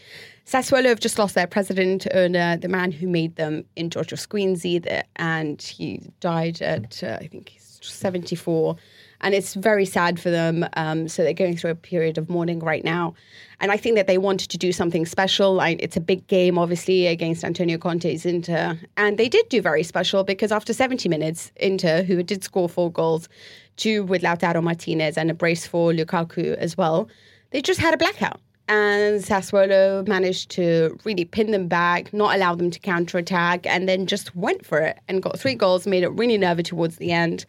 Sassuolo 0.47 0.87
have 0.87 1.01
just 1.01 1.19
lost 1.19 1.35
their 1.35 1.47
president, 1.47 2.07
owner, 2.15 2.57
the 2.57 2.69
man 2.69 2.91
who 2.91 3.07
made 3.07 3.37
them 3.37 3.67
in 3.77 3.91
Giorgio 3.91 4.17
Squinzi, 4.17 5.03
and 5.17 5.61
he 5.61 6.01
died 6.21 6.63
at, 6.63 7.03
uh, 7.05 7.19
I 7.21 7.27
think 7.27 7.51
he's 7.51 7.68
74. 7.83 8.77
And 9.21 9.35
it's 9.35 9.55
very 9.55 9.85
sad 9.85 10.21
for 10.21 10.31
them. 10.31 10.65
Um, 10.75 11.09
so 11.09 11.25
they're 11.25 11.33
going 11.33 11.57
through 11.57 11.73
a 11.73 11.75
period 11.75 12.19
of 12.19 12.31
mourning 12.31 12.61
right 12.61 12.85
now. 12.85 13.15
And 13.61 13.73
I 13.73 13.77
think 13.77 13.97
that 13.97 14.07
they 14.07 14.19
wanted 14.19 14.51
to 14.51 14.59
do 14.59 14.73
something 14.73 15.07
special. 15.07 15.61
I, 15.61 15.77
it's 15.81 15.97
a 15.97 16.01
big 16.01 16.27
game, 16.29 16.57
obviously, 16.57 17.09
against 17.09 17.43
Antonio 17.43 17.79
Conte's 17.79 18.25
Inter. 18.25 18.79
And 18.97 19.19
they 19.19 19.29
did 19.29 19.49
do 19.49 19.61
very 19.61 19.83
special 19.83 20.23
because 20.23 20.53
after 20.53 20.73
70 20.73 21.09
minutes, 21.09 21.51
Inter, 21.57 22.03
who 22.03 22.23
did 22.23 22.45
score 22.45 22.69
four 22.69 22.93
goals, 22.93 23.29
two 23.77 24.05
with 24.05 24.23
Lautaro 24.23 24.63
Martinez 24.63 25.19
and 25.19 25.31
a 25.31 25.35
brace 25.35 25.67
for 25.67 25.93
Lukaku 25.93 26.55
as 26.57 26.77
well, 26.77 27.09
they 27.51 27.61
just 27.61 27.81
had 27.81 27.95
a 27.95 27.97
blackout 27.97 28.41
and 28.69 29.23
Sassuolo 29.23 30.07
managed 30.07 30.51
to 30.51 30.99
really 31.05 31.25
pin 31.25 31.51
them 31.51 31.69
back, 31.69 32.13
not 32.13 32.37
allow 32.37 32.55
them 32.55 32.71
to 32.71 32.79
counterattack, 32.79 33.67
and 33.67 33.89
then 33.89 34.07
just 34.07 34.37
went 34.37 34.65
for 34.65 34.79
it 34.79 34.99
and 35.09 35.23
got 35.23 35.39
three 35.39 35.55
goals, 35.55 35.87
made 35.87 36.03
it 36.03 36.11
really 36.11 36.39
nervy 36.39 36.63
towards 36.63 36.97
the 36.97 37.13
end. 37.13 37.45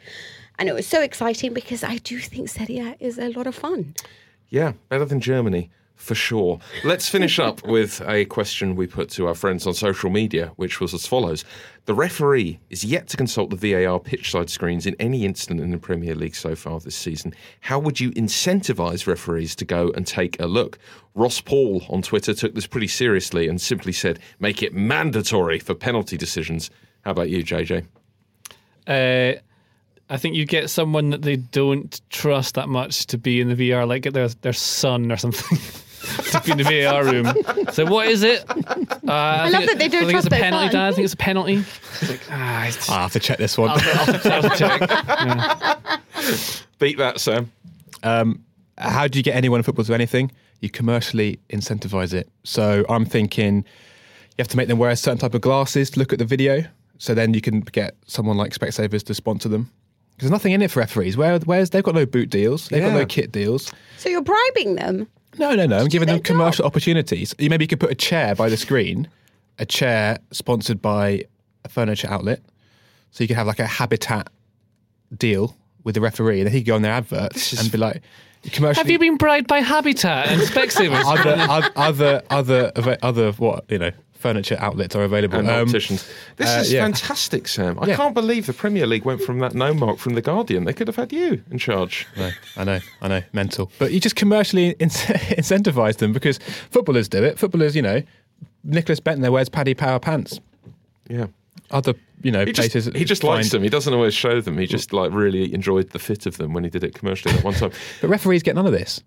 And 0.58 0.70
it 0.70 0.74
was 0.74 0.88
so 0.88 1.02
exciting 1.02 1.54
because 1.54 1.84
I 1.84 1.98
do 1.98 2.20
think 2.20 2.50
Serie 2.50 2.80
A 2.80 2.96
is 3.00 3.18
a 3.18 3.30
lot 3.30 3.48
of 3.48 3.56
fun. 3.56 3.96
Yeah, 4.50 4.74
better 4.90 5.06
than 5.06 5.20
Germany 5.20 5.70
for 6.00 6.16
sure. 6.16 6.60
Let's 6.86 7.10
finish 7.10 7.40
up 7.40 7.64
with 7.68 8.02
a 8.08 8.26
question 8.26 8.76
we 8.76 8.88
put 8.88 9.10
to 9.12 9.28
our 9.28 9.36
friends 9.36 9.68
on 9.68 9.74
social 9.74 10.10
media, 10.10 10.54
which 10.56 10.80
was 10.80 10.94
as 10.94 11.06
follows 11.06 11.44
The 11.86 11.94
referee 11.94 12.60
is 12.70 12.86
yet 12.86 13.08
to 13.10 13.18
consult 13.18 13.50
the 13.50 13.58
VAR 13.58 14.00
pitchside 14.00 14.50
screens 14.50 14.86
in 14.86 14.96
any 14.98 15.26
incident 15.26 15.60
in 15.60 15.72
the 15.72 15.78
Premier 15.78 16.16
League 16.16 16.36
so 16.36 16.56
far 16.56 16.80
this 16.80 16.96
season. 16.96 17.34
How 17.60 17.80
would 17.80 18.00
you 18.00 18.12
incentivise 18.12 19.08
referees 19.08 19.56
to 19.58 19.66
go 19.66 19.92
and 19.92 20.08
take 20.08 20.40
a 20.40 20.48
look? 20.48 20.80
Ross 21.16 21.42
Paul 21.42 21.84
on 21.90 22.02
Twitter 22.02 22.34
took 22.34 22.56
this 22.56 22.66
pretty 22.66 22.88
seriously 22.88 23.50
and 23.50 23.60
simply 23.60 23.92
said, 23.92 24.20
make 24.40 24.64
it 24.64 24.74
mandatory 24.74 25.60
for 25.60 25.76
penalty 25.76 26.16
decisions. 26.16 26.72
How 27.02 27.12
about 27.12 27.30
you, 27.30 27.44
JJ? 27.44 27.86
Uh, 28.88 29.40
I 30.10 30.18
think 30.18 30.36
you 30.36 30.46
get 30.46 30.70
someone 30.70 31.10
that 31.10 31.24
they 31.24 31.36
don't 31.36 32.02
trust 32.10 32.56
that 32.56 32.70
much 32.70 33.06
to 33.08 33.18
be 33.18 33.42
in 33.42 33.50
the 33.50 33.70
VR, 33.70 33.86
like 33.88 34.12
their 34.12 34.30
their 34.30 34.54
son 34.54 35.12
or 35.12 35.18
something. 35.18 35.60
to 36.00 36.42
be 36.46 36.52
in 36.52 36.58
the 36.58 36.64
VAR 36.64 37.04
room. 37.04 37.26
So 37.74 37.86
what 37.86 38.08
is 38.08 38.24
it? 38.24 38.50
Uh, 38.50 39.12
I, 39.12 39.48
I 39.48 39.50
love 39.50 39.66
that 39.66 39.78
they 39.78 39.88
don't 39.88 40.04
I 40.04 40.06
think 40.06 40.12
trust 40.12 40.28
it's 40.28 40.36
a 40.36 40.40
penalty, 40.40 40.66
fun. 40.66 40.74
Dad. 40.74 40.88
I 40.88 40.92
think 40.94 41.06
it's 41.06 41.14
a 41.14 41.18
penalty. 41.18 41.54
It's 41.56 42.10
like, 42.10 42.22
ah, 42.30 42.68
it's... 42.68 42.90
i 42.90 43.02
have 43.02 43.14
to 43.14 43.20
check 43.20 43.38
this 43.38 43.58
one. 43.58 43.70
I'll, 43.72 43.80
I'll, 43.80 44.46
I'll 44.46 44.58
check. 44.58 44.82
Yeah. 44.90 45.98
Beat 46.80 46.98
that, 46.98 47.20
Sam. 47.20 47.52
Um, 48.04 48.44
how 48.78 49.08
do 49.08 49.20
you 49.20 49.24
get 49.24 49.36
anyone 49.36 49.60
in 49.60 49.64
football 49.64 49.84
to 49.84 49.90
do 49.90 49.94
anything? 49.94 50.32
You 50.62 50.70
commercially 50.70 51.40
incentivize 51.50 52.14
it. 52.14 52.30
So 52.44 52.86
I'm 52.90 53.06
thinking 53.06 53.58
you 53.58 53.64
have 54.40 54.48
to 54.50 54.58
make 54.58 54.68
them 54.68 54.78
wear 54.78 54.90
a 54.90 54.96
certain 54.96 55.18
type 55.18 55.34
of 55.34 55.42
glasses 55.42 55.90
to 55.92 56.00
look 56.00 56.14
at 56.14 56.20
the 56.20 56.26
video. 56.26 56.64
So 56.98 57.14
then 57.14 57.34
you 57.34 57.42
can 57.42 57.62
get 57.62 57.96
someone 58.08 58.38
like 58.38 58.54
Specsavers 58.54 59.04
to 59.06 59.14
sponsor 59.14 59.50
them. 59.50 59.72
Because 60.12 60.30
there's 60.30 60.32
nothing 60.32 60.52
in 60.52 60.62
it 60.62 60.72
for 60.72 60.82
referees. 60.82 61.16
Where, 61.16 61.40
where's 61.40 61.70
they've 61.70 61.84
got 61.84 61.96
no 61.96 62.06
boot 62.06 62.30
deals, 62.30 62.68
they've 62.68 62.82
yeah. 62.82 62.90
got 62.90 63.00
no 63.00 63.06
kit 63.06 63.32
deals. 63.32 63.72
So 63.98 64.10
you're 64.10 64.22
bribing 64.22 64.76
them. 64.76 65.08
No, 65.38 65.54
no, 65.56 65.66
no. 65.66 65.78
I'm 65.78 65.88
giving 65.88 66.08
them 66.08 66.20
commercial 66.20 66.66
opportunities. 66.66 67.36
You 67.38 67.50
maybe 67.50 67.64
you 67.64 67.68
could 67.68 67.80
put 67.80 67.92
a 67.92 67.96
chair 67.96 68.36
by 68.36 68.50
the 68.50 68.58
screen, 68.58 69.08
a 69.58 69.66
chair 69.66 70.20
sponsored 70.32 70.82
by 70.82 71.26
a 71.64 71.70
furniture 71.70 72.10
outlet, 72.10 72.42
so 73.12 73.24
you 73.24 73.28
could 73.28 73.38
have 73.38 73.48
like 73.48 73.60
a 73.60 73.68
habitat 73.68 74.30
deal 75.16 75.56
with 75.84 75.96
the 75.96 76.02
referee, 76.02 76.40
and 76.40 76.48
then 76.48 76.54
he 76.54 76.62
could 76.62 76.68
go 76.68 76.76
on 76.76 76.82
their 76.82 76.92
adverts 76.92 77.54
and 77.60 77.72
be 77.72 77.78
like, 77.78 78.02
commercially. 78.52 78.82
Have 78.84 78.90
you 78.90 79.00
been 79.00 79.18
bribed 79.18 79.48
by 79.48 79.60
Habitat 79.60 80.28
and 80.28 80.42
Specsavers? 80.42 81.04
other, 81.06 81.72
other, 82.30 82.72
other, 82.76 82.98
other, 83.02 83.32
what 83.34 83.66
you 83.70 83.80
know, 83.80 83.92
furniture 84.20 84.58
outlets 84.60 84.96
are 84.96 85.04
available. 85.04 85.40
And 85.40 85.50
um, 85.50 85.68
opticians. 85.68 86.08
This 86.36 86.50
uh, 86.50 86.60
is 86.60 86.74
yeah. 86.74 86.84
fantastic, 86.84 87.48
Sam. 87.48 87.80
I 87.80 87.88
yeah. 87.88 87.96
can't 87.96 88.14
believe 88.14 88.46
the 88.46 88.54
Premier 88.54 88.86
League 88.86 89.06
went 89.06 89.22
from 89.22 89.40
that 89.40 89.56
no 89.56 89.74
mark 89.74 89.98
from 89.98 90.14
the 90.14 90.22
Guardian. 90.22 90.66
They 90.66 90.74
could 90.74 90.88
have 90.88 90.98
had 90.98 91.14
you 91.14 91.42
in 91.50 91.58
charge. 91.58 92.06
No, 92.18 92.30
I 92.58 92.64
know, 92.66 92.80
I 93.02 93.08
know, 93.08 93.22
mental. 93.32 93.72
But 93.80 93.94
you 93.94 94.00
just 94.00 94.18
commercially 94.18 94.70
in- 94.80 94.90
incentivize 94.90 95.98
them 95.98 96.12
because 96.12 96.38
footballers 96.70 97.08
do 97.08 97.24
it. 97.24 97.40
Footballers, 97.40 97.76
you 97.76 97.82
know, 97.82 98.04
Nicklas 98.68 99.00
Bendtner 99.00 99.32
wears 99.32 99.48
Paddy 99.48 99.74
Power 99.74 100.00
pants. 100.00 100.40
Yeah. 101.08 101.28
Other 101.72 101.94
you 102.22 102.32
know 102.32 102.46
he 102.46 102.52
places. 102.52 102.86
Just, 102.86 102.98
he 102.98 103.06
just 103.06 103.22
find... 103.22 103.36
likes 103.36 103.52
them. 103.52 103.64
He 103.64 103.70
doesn't 103.70 103.94
always 103.94 104.14
show 104.14 104.42
them. 104.42 104.58
He 104.58 104.68
just 104.68 104.92
like 104.92 105.12
really 105.14 105.54
enjoyed 105.54 105.92
the 105.92 106.00
fit 106.00 106.26
of 106.26 106.38
them 106.38 106.54
when 106.54 106.66
he 106.66 106.70
did 106.70 106.84
it 106.84 106.94
commercially 106.94 107.34
that 107.36 107.44
one 107.44 107.54
time. 107.54 107.72
but 108.02 108.10
referees 108.10 108.44
get 108.44 108.56
none 108.56 108.66
of 108.66 108.74
this. 108.74 109.02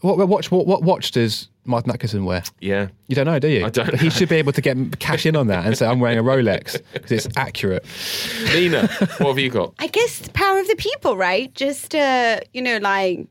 What 0.00 0.18
watch? 0.28 0.50
What, 0.50 0.66
what 0.66 0.82
watch 0.82 1.10
does 1.10 1.48
Martin 1.64 1.90
Atkinson 1.90 2.24
wear? 2.24 2.42
Yeah, 2.60 2.88
you 3.08 3.16
don't 3.16 3.26
know, 3.26 3.38
do 3.38 3.48
you? 3.48 3.64
I 3.64 3.70
don't. 3.70 3.90
But 3.90 4.00
he 4.00 4.10
should 4.10 4.28
be 4.28 4.36
able 4.36 4.52
to 4.52 4.60
get 4.60 4.98
cash 4.98 5.24
in 5.26 5.36
on 5.36 5.46
that 5.46 5.64
and 5.64 5.76
say, 5.76 5.86
"I'm 5.86 6.00
wearing 6.00 6.18
a 6.18 6.22
Rolex" 6.22 6.80
because 6.92 7.12
it's 7.12 7.28
accurate. 7.36 7.84
Mina, 8.52 8.88
what 9.18 9.28
have 9.28 9.38
you 9.38 9.50
got? 9.50 9.74
I 9.78 9.86
guess 9.86 10.18
the 10.18 10.30
power 10.30 10.58
of 10.58 10.68
the 10.68 10.76
people, 10.76 11.16
right? 11.16 11.52
Just 11.54 11.94
uh, 11.94 12.40
you 12.52 12.62
know, 12.62 12.76
like 12.78 13.26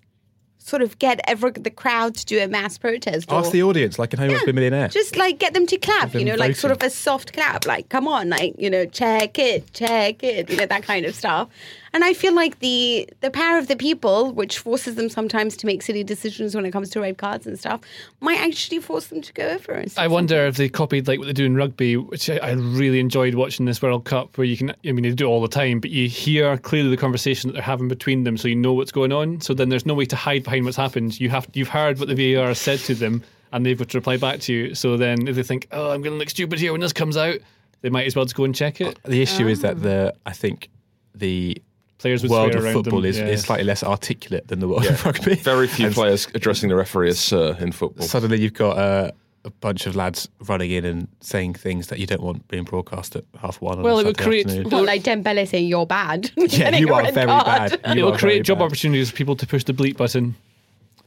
sort 0.66 0.82
of 0.82 0.98
get 0.98 1.22
every, 1.28 1.52
the 1.52 1.70
crowd 1.70 2.16
to 2.16 2.26
do 2.26 2.42
a 2.42 2.48
mass 2.48 2.76
protest. 2.80 3.32
Ask 3.32 3.52
the 3.52 3.62
audience, 3.62 4.00
like 4.00 4.14
in 4.14 4.20
Who 4.20 4.28
Wants 4.28 4.42
to 4.42 4.46
Be 4.48 4.50
a 4.50 4.54
Millionaire. 4.54 4.88
Just 4.88 5.16
like 5.16 5.38
get 5.38 5.54
them 5.54 5.68
to 5.68 5.78
clap, 5.78 6.16
you 6.16 6.26
know, 6.26 6.34
like 6.34 6.56
sort 6.56 6.72
of 6.72 6.82
a 6.82 6.90
soft 6.90 7.34
clap, 7.34 7.68
like 7.68 7.90
come 7.90 8.08
on, 8.08 8.30
like 8.30 8.56
you 8.58 8.70
know, 8.70 8.86
check 8.86 9.38
it, 9.38 9.72
check 9.74 10.24
it, 10.24 10.50
you 10.50 10.58
know, 10.58 10.66
that 10.66 10.82
kind 10.82 11.06
of 11.06 11.14
stuff. 11.14 11.50
And 11.96 12.04
I 12.04 12.14
feel 12.14 12.36
like 12.36 12.60
the 12.60 13.08
the 13.22 13.32
power 13.32 13.58
of 13.58 13.70
the 13.70 13.78
people, 13.78 14.34
which 14.34 14.60
forces 14.60 14.96
them 14.96 15.08
sometimes 15.08 15.56
to 15.56 15.66
make 15.66 15.82
silly 15.82 16.04
decisions 16.04 16.54
when 16.54 16.66
it 16.66 16.72
comes 16.72 16.90
to 16.90 17.00
red 17.00 17.18
cards 17.18 17.48
and 17.48 17.58
stuff, 17.58 17.80
might 18.20 18.38
actually 18.38 18.80
force 18.80 19.08
them 19.08 19.22
to 19.22 19.32
go 19.32 19.48
over. 19.48 19.72
It. 19.76 19.94
I 19.96 20.10
wonder 20.10 20.46
if 20.46 20.58
they 20.58 20.68
copied 20.68 21.08
like 21.08 21.20
what 21.20 21.28
they 21.28 21.32
do 21.32 21.46
in 21.46 21.56
rugby, 21.56 21.96
which 21.96 22.30
I, 22.30 22.36
I 22.40 22.52
really 22.52 23.00
enjoyed 23.00 23.36
watching 23.36 23.66
this 23.66 23.82
World 23.82 24.04
Cup, 24.04 24.38
where 24.38 24.44
you 24.44 24.58
can, 24.58 24.72
I 24.72 24.92
mean, 24.92 25.04
they 25.04 25.12
do 25.12 25.26
it 25.26 25.30
all 25.30 25.42
the 25.42 25.48
time, 25.48 25.80
but 25.80 25.90
you 25.90 26.10
hear 26.10 26.58
clearly 26.58 26.90
the 26.90 26.98
conversation 26.98 27.48
that 27.48 27.54
they're 27.54 27.62
having 27.62 27.88
between 27.88 28.26
them, 28.26 28.36
so 28.36 28.50
you 28.50 28.58
know 28.58 28.74
what's 28.74 28.92
going 28.92 29.14
on. 29.14 29.40
So 29.40 29.54
then 29.54 29.70
there's 29.70 29.86
no 29.86 29.94
way 29.94 30.06
to 30.08 30.18
hide 30.18 30.44
behind 30.44 30.66
what's 30.66 30.76
happened. 30.76 31.18
You 31.18 31.30
have 31.30 31.48
you've 31.54 31.70
heard 31.70 31.98
what 31.98 32.10
the 32.10 32.36
VAR 32.36 32.54
said 32.56 32.80
to 32.80 32.94
them, 32.94 33.24
and 33.54 33.66
they've 33.66 33.80
got 33.80 33.88
to 33.92 33.98
reply 34.00 34.18
back 34.18 34.42
to 34.42 34.54
you. 34.54 34.76
So 34.76 34.98
then 34.98 35.30
if 35.30 35.38
they 35.38 35.44
think, 35.44 35.70
oh, 35.72 35.92
I'm 35.92 36.02
going 36.02 36.16
to 36.16 36.20
look 36.20 36.30
stupid 36.30 36.60
here 36.60 36.74
when 36.74 36.82
this 36.82 36.92
comes 36.92 37.16
out, 37.16 37.38
they 37.80 37.90
might 37.90 38.06
as 38.06 38.18
well 38.18 38.26
just 38.26 38.36
go 38.36 38.44
and 38.44 38.54
check 38.54 38.82
it. 38.82 39.00
The 39.06 39.22
issue 39.22 39.48
is 39.48 39.62
that 39.62 39.82
the 39.82 40.14
I 40.26 40.34
think 40.34 40.68
the 41.14 41.62
players 41.98 42.22
would 42.22 42.32
world 42.32 42.56
of 42.56 42.64
football 42.72 43.06
is, 43.06 43.18
yeah. 43.18 43.28
is 43.28 43.42
slightly 43.42 43.66
less 43.66 43.84
articulate 43.84 44.48
than 44.48 44.60
the 44.60 44.68
world 44.68 44.84
yeah. 44.84 44.92
of 44.92 45.06
rugby. 45.06 45.36
Very 45.36 45.68
few 45.68 45.88
and 45.88 45.96
players 45.96 46.28
addressing 46.34 46.70
the 46.70 46.76
referee 46.76 47.10
as 47.10 47.20
sir 47.20 47.56
in 47.60 47.72
football. 47.72 48.08
Suddenly 48.08 48.40
you've 48.42 48.54
got 48.54 48.78
uh, 48.78 49.12
a 49.46 49.50
bunch 49.50 49.86
of 49.86 49.96
lads 49.96 50.28
running 50.48 50.72
in 50.72 50.86
and 50.86 51.08
saying 51.22 51.54
things 51.54 51.88
that 51.88 52.00
you 52.00 52.08
don't 52.08 52.22
want 52.22 52.48
being 52.48 52.64
broadcast 52.64 53.16
at 53.16 53.24
half 53.40 53.62
one. 53.62 53.78
on 53.78 53.84
Well, 53.84 53.98
a 53.98 54.02
it 54.02 54.06
would 54.08 54.18
create- 54.18 54.48
afternoon. 54.48 54.70
Well, 54.70 54.84
like 54.84 55.04
Dembele 55.04 55.48
saying 55.48 55.68
you're 55.68 55.86
bad. 55.86 56.32
Yeah, 56.38 56.76
you 56.76 56.94
are 56.94 57.12
very 57.12 57.28
card. 57.28 57.46
bad. 57.84 57.96
You 57.96 58.08
it 58.08 58.12
will 58.12 58.18
create 58.18 58.44
job 58.44 58.60
bad. 58.60 58.66
opportunities 58.66 59.10
for 59.12 59.16
people 59.16 59.36
to 59.38 59.48
push 59.48 59.64
the 59.64 59.74
bleep 59.74 59.98
button. 59.98 60.36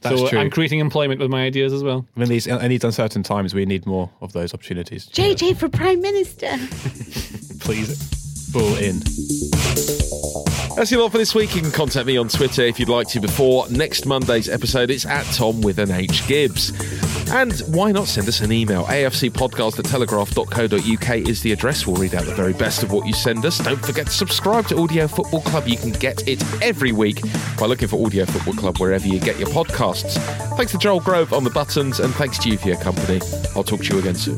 That's 0.01 0.17
so 0.17 0.29
true. 0.29 0.39
I'm 0.39 0.49
creating 0.49 0.79
employment 0.79 1.19
with 1.19 1.29
my 1.29 1.43
ideas 1.43 1.73
as 1.73 1.83
well. 1.83 2.05
In 2.15 2.29
these 2.29 2.47
in 2.47 2.69
these 2.69 2.85
uncertain 2.85 3.21
times, 3.21 3.53
we 3.53 3.65
need 3.65 3.85
more 3.85 4.09
of 4.21 4.31
those 4.31 4.53
opportunities. 4.53 5.07
JJ 5.09 5.57
for 5.57 5.67
Prime 5.67 6.01
Minister. 6.01 6.51
Please, 7.59 8.49
bull 8.53 8.77
in. 8.77 9.01
That's 10.79 10.91
your 10.91 11.01
lot 11.01 11.11
for 11.11 11.17
this 11.17 11.35
week. 11.35 11.53
You 11.57 11.61
can 11.61 11.71
contact 11.71 12.05
me 12.05 12.15
on 12.15 12.29
Twitter 12.29 12.61
if 12.61 12.79
you'd 12.79 12.87
like 12.87 13.09
to 13.09 13.19
before 13.19 13.67
next 13.69 14.05
Monday's 14.05 14.47
episode. 14.47 14.89
It's 14.89 15.05
at 15.05 15.25
Tom 15.33 15.59
with 15.59 15.77
an 15.77 15.91
H 15.91 16.25
Gibbs. 16.25 16.71
And 17.31 17.59
why 17.75 17.91
not 17.91 18.07
send 18.07 18.29
us 18.29 18.39
an 18.39 18.53
email? 18.53 18.85
AFCpodcast 18.85 19.77
at 19.77 19.83
telegraph.co.uk 19.83 21.27
is 21.27 21.41
the 21.41 21.51
address. 21.51 21.85
We'll 21.85 21.97
read 21.97 22.15
out 22.15 22.23
the 22.23 22.33
very 22.33 22.53
best 22.53 22.81
of 22.81 22.93
what 22.93 23.05
you 23.05 23.11
send 23.11 23.45
us. 23.45 23.57
Don't 23.57 23.85
forget 23.85 24.05
to 24.05 24.13
subscribe 24.13 24.67
to 24.67 24.77
Audio 24.77 25.09
Football 25.09 25.41
Club. 25.41 25.67
You 25.67 25.75
can 25.75 25.91
get 25.91 26.25
it 26.29 26.41
every 26.63 26.93
week 26.93 27.23
by 27.59 27.65
looking 27.65 27.89
for 27.89 28.05
Audio 28.05 28.23
Football 28.23 28.53
Club 28.53 28.77
wherever 28.77 29.05
you 29.05 29.19
get 29.19 29.37
your 29.37 29.49
podcasts. 29.49 30.15
Thanks 30.55 30.71
to 30.71 30.77
Joel 30.77 31.01
Grove 31.01 31.33
on 31.33 31.43
the 31.43 31.49
buttons, 31.49 31.99
and 31.99 32.15
thanks 32.15 32.39
to 32.39 32.49
you 32.49 32.57
for 32.57 32.69
your 32.69 32.77
company. 32.77 33.19
I'll 33.53 33.65
talk 33.65 33.81
to 33.81 33.93
you 33.93 33.99
again 33.99 34.15
soon. 34.15 34.37